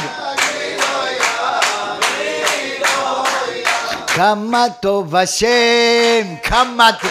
כמה 4.06 4.66
טוב 4.80 5.16
השם, 5.16 6.36
כמה 6.42 6.90
טוב, 7.00 7.10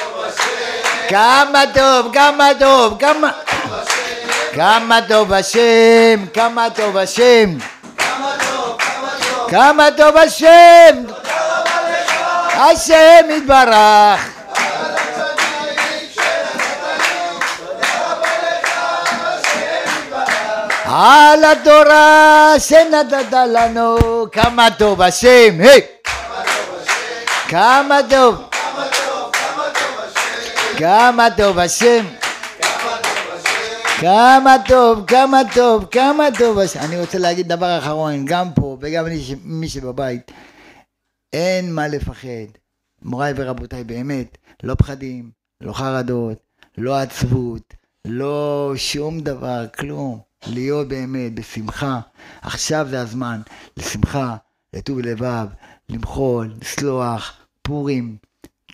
כמה 1.10 1.64
טוב, 1.74 2.14
כמה 2.14 2.50
טוב, 2.60 2.98
כמה, 3.00 3.32
כמה 4.54 5.00
טוב 5.08 5.34
השם, 5.34 6.26
כמה 6.34 6.68
טוב 6.70 6.98
השם, 6.98 7.50
כמה 9.50 9.90
טוב 9.98 10.18
השם, 10.18 10.96
השם 12.54 13.26
יתברך. 13.30 14.37
על 21.00 21.40
התורה 21.44 22.54
שנתת 22.60 23.34
לנו, 23.34 23.98
כמה 24.32 24.68
טוב 24.78 25.02
השם, 25.02 25.56
היי! 25.60 25.82
כמה 27.48 28.00
טוב, 28.10 28.36
כמה 30.78 31.28
טוב 31.38 31.60
השם, 31.60 32.06
כמה 34.00 34.56
טוב, 34.68 35.06
כמה 35.08 35.42
טוב, 35.54 35.86
כמה 35.92 36.28
טוב. 36.38 36.60
אני 36.76 37.00
רוצה 37.00 37.18
להגיד 37.18 37.48
דבר 37.48 37.78
אחרון, 37.80 38.26
גם 38.26 38.54
פה 38.54 38.78
וגם 38.82 39.06
מי 39.44 39.70
שבבית, 39.70 40.32
אין 41.34 41.74
מה 41.74 41.88
לפחד. 41.88 42.50
מוריי 43.02 43.34
ורבותיי, 43.36 43.84
באמת, 43.84 44.38
לא 44.64 44.76
פחדים, 44.76 45.32
לא 45.62 45.74
חרדות, 45.74 46.38
לא 46.78 46.98
עצבות, 46.98 47.74
לא 48.06 48.74
שום 48.76 49.20
דבר, 49.20 49.66
כלום. 49.80 50.27
להיות 50.46 50.88
באמת 50.88 51.36
בשמחה. 51.36 52.00
עכשיו 52.42 52.88
זה 52.90 53.02
הזמן 53.02 53.42
לשמחה, 53.78 54.36
לטוב 54.74 55.00
לבב, 55.00 55.48
למחול, 55.90 56.54
לסלוח, 56.62 57.34
פורים, 57.62 58.18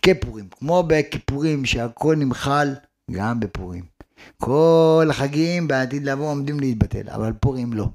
כפורים, 0.02 0.48
כמו 0.50 0.82
בכיפורים 0.86 1.64
שהכל 1.64 2.16
נמחל, 2.16 2.74
גם 3.10 3.40
בפורים. 3.40 3.84
כל 4.40 5.06
החגים 5.10 5.68
בעתיד 5.68 6.04
לבוא 6.04 6.30
עומדים 6.30 6.60
להתבטל, 6.60 7.10
אבל 7.10 7.32
פורים 7.40 7.72
לא. 7.72 7.86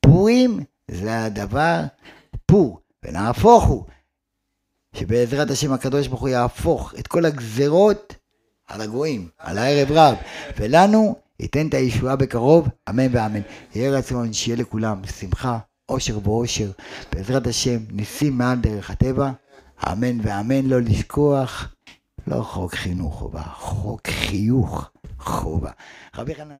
פורים 0.00 0.60
זה 0.90 1.24
הדבר, 1.24 1.80
פור, 2.46 2.80
ונהפוך 3.02 3.64
הוא, 3.64 3.84
שבעזרת 4.96 5.50
השם 5.50 5.72
הקדוש 5.72 6.06
ברוך 6.06 6.20
הוא 6.20 6.28
יהפוך 6.28 6.94
את 6.98 7.06
כל 7.06 7.24
הגזרות 7.24 8.16
על 8.68 8.80
הגויים, 8.80 9.28
על 9.38 9.58
הערב 9.58 9.92
רב, 9.92 10.14
ולנו 10.58 11.16
ייתן 11.40 11.68
את 11.68 11.74
הישועה 11.74 12.16
בקרוב, 12.16 12.68
אמן 12.88 13.06
ואמן. 13.10 13.40
יהיה 13.74 13.90
רצון 13.90 14.32
שיהיה 14.32 14.56
לכולם 14.56 15.06
שמחה, 15.06 15.58
אושר 15.88 16.18
ואושר, 16.28 16.70
בעזרת 17.12 17.46
השם, 17.46 17.78
ניסים 17.90 18.38
מעל 18.38 18.58
דרך 18.58 18.90
הטבע, 18.90 19.30
אמן 19.92 20.18
ואמן, 20.22 20.66
לא 20.66 20.80
לשכוח, 20.80 21.74
לא 22.26 22.42
חוק 22.42 22.74
חינוך 22.74 23.14
חובה, 23.18 23.42
חוק 23.42 24.08
חיוך 24.08 24.90
חובה. 25.18 25.70
רבי 26.16 26.34
חנן 26.34 26.54